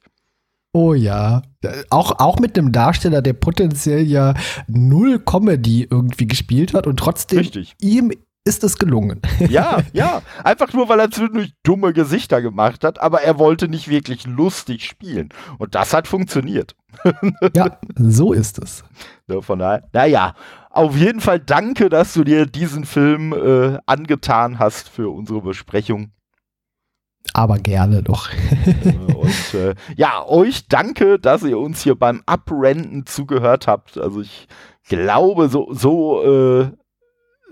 Oh 0.71 0.93
ja. 0.93 1.41
Auch, 1.89 2.19
auch 2.19 2.39
mit 2.39 2.57
einem 2.57 2.71
Darsteller, 2.71 3.21
der 3.21 3.33
potenziell 3.33 4.03
ja 4.03 4.35
null 4.67 5.19
Comedy 5.19 5.87
irgendwie 5.89 6.27
gespielt 6.27 6.73
hat 6.73 6.85
und 6.85 6.97
trotzdem 6.97 7.39
Richtig. 7.39 7.75
ihm 7.81 8.11
ist 8.49 8.63
es 8.63 8.77
gelungen. 8.77 9.21
Ja, 9.49 9.79
ja. 9.93 10.21
Einfach 10.43 10.73
nur, 10.73 10.89
weil 10.89 10.99
er 10.99 11.09
zwischendurch 11.09 11.53
dumme 11.63 11.93
Gesichter 11.93 12.41
gemacht 12.41 12.83
hat, 12.83 12.99
aber 12.99 13.21
er 13.21 13.39
wollte 13.39 13.67
nicht 13.67 13.87
wirklich 13.87 14.25
lustig 14.27 14.85
spielen. 14.85 15.29
Und 15.57 15.75
das 15.75 15.93
hat 15.93 16.07
funktioniert. 16.07 16.75
Ja, 17.55 17.79
so 17.95 18.33
ist 18.33 18.59
es. 18.59 18.83
Von 19.41 19.59
daher, 19.59 19.87
naja, 19.93 20.33
auf 20.69 20.95
jeden 20.95 21.21
Fall 21.21 21.39
danke, 21.39 21.89
dass 21.89 22.13
du 22.13 22.23
dir 22.23 22.45
diesen 22.45 22.83
Film 22.85 23.33
äh, 23.33 23.77
angetan 23.85 24.59
hast 24.59 24.89
für 24.89 25.09
unsere 25.09 25.41
Besprechung. 25.41 26.11
Aber 27.33 27.57
gerne 27.59 28.03
doch. 28.03 28.29
Und 28.83 29.53
äh, 29.53 29.75
ja, 29.95 30.25
euch 30.25 30.67
danke, 30.67 31.19
dass 31.19 31.43
ihr 31.43 31.59
uns 31.59 31.81
hier 31.83 31.95
beim 31.95 32.23
Abrenten 32.25 33.05
zugehört 33.05 33.67
habt. 33.67 33.97
Also 33.97 34.21
ich 34.21 34.47
glaube, 34.87 35.49
so, 35.49 35.67
so 35.71 36.23
äh, 36.23 36.71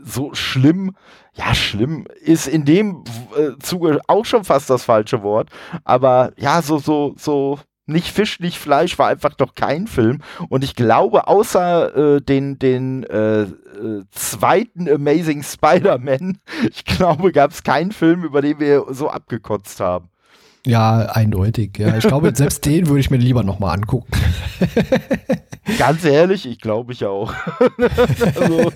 so 0.04 0.34
schlimm, 0.34 0.96
ja, 1.34 1.54
schlimm 1.54 2.06
ist 2.22 2.48
in 2.48 2.66
dem 2.66 3.04
äh, 3.36 3.58
Zuge 3.60 4.00
auch 4.08 4.26
schon 4.26 4.44
fast 4.44 4.70
das 4.70 4.84
falsche 4.84 5.24
Wort, 5.24 5.50
aber 5.84 6.32
ja, 6.38 6.62
so, 6.62 6.78
so, 6.78 7.14
so, 7.18 7.60
nicht 7.88 8.10
Fisch, 8.10 8.40
nicht 8.40 8.58
Fleisch 8.58 9.00
war 9.00 9.08
einfach 9.08 9.34
doch 9.34 9.56
kein 9.56 9.88
Film. 9.88 10.20
Und 10.50 10.64
ich 10.64 10.76
glaube, 10.76 11.28
außer 11.28 12.16
äh, 12.18 12.22
den, 12.22 12.60
den 12.60 13.04
äh, 13.04 13.44
äh, 13.44 14.04
zweiten 14.12 14.90
Amazing 14.90 15.42
Spider-Man, 15.42 16.40
ich 16.70 16.84
glaube, 16.84 17.32
gab 17.32 17.52
es 17.52 17.64
keinen 17.64 17.94
Film, 17.94 18.24
über 18.24 18.42
den 18.42 18.60
wir 18.60 18.86
so 18.90 19.10
abgekotzt 19.10 19.80
haben. 19.80 20.10
Ja, 20.66 21.10
eindeutig. 21.12 21.78
Ja. 21.78 21.98
Ich 21.98 22.08
glaube, 22.08 22.32
selbst 22.36 22.66
den 22.66 22.88
würde 22.88 23.00
ich 23.00 23.10
mir 23.10 23.18
lieber 23.18 23.44
nochmal 23.44 23.76
angucken. 23.76 24.12
Ganz 25.78 26.06
ehrlich, 26.06 26.46
ich 26.46 26.60
glaube 26.60 26.94
ich 26.94 27.06
auch. 27.06 27.34
also, 28.36 28.72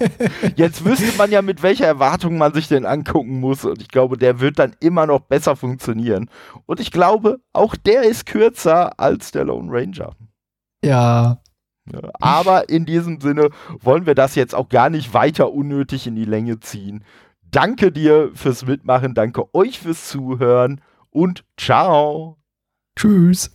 jetzt 0.56 0.84
wüsste 0.86 1.18
man 1.18 1.32
ja, 1.32 1.42
mit 1.42 1.64
welcher 1.64 1.86
Erwartung 1.86 2.38
man 2.38 2.54
sich 2.54 2.68
den 2.68 2.86
angucken 2.86 3.40
muss. 3.40 3.66
Und 3.66 3.82
ich 3.82 3.88
glaube, 3.88 4.18
der 4.18 4.40
wird 4.40 4.60
dann 4.60 4.76
immer 4.80 5.06
noch 5.06 5.22
besser 5.22 5.56
funktionieren. 5.56 6.30
Und 6.66 6.80
ich 6.80 6.92
glaube, 6.92 7.40
auch 7.54 7.76
der 7.76 8.04
ist 8.04 8.26
kürzer 8.26 9.00
als 9.00 9.32
der 9.32 9.46
Lone 9.46 9.72
Ranger. 9.72 10.16
Ja. 10.84 11.42
ja 11.92 12.00
aber 12.20 12.70
in 12.70 12.86
diesem 12.86 13.22
Sinne 13.22 13.50
wollen 13.82 14.06
wir 14.06 14.16
das 14.16 14.36
jetzt 14.36 14.56
auch 14.56 14.70
gar 14.70 14.90
nicht 14.90 15.14
weiter 15.14 15.52
unnötig 15.54 16.08
in 16.08 16.16
die 16.16 16.26
Länge 16.26 16.60
ziehen. 16.60 17.04
Danke 17.44 17.92
dir 17.92 18.32
fürs 18.34 18.66
Mitmachen, 18.66 19.14
danke 19.14 19.54
euch 19.54 19.80
fürs 19.80 20.08
Zuhören 20.08 20.82
und 21.12 21.44
ciao. 21.58 22.38
Tschüss. 22.96 23.52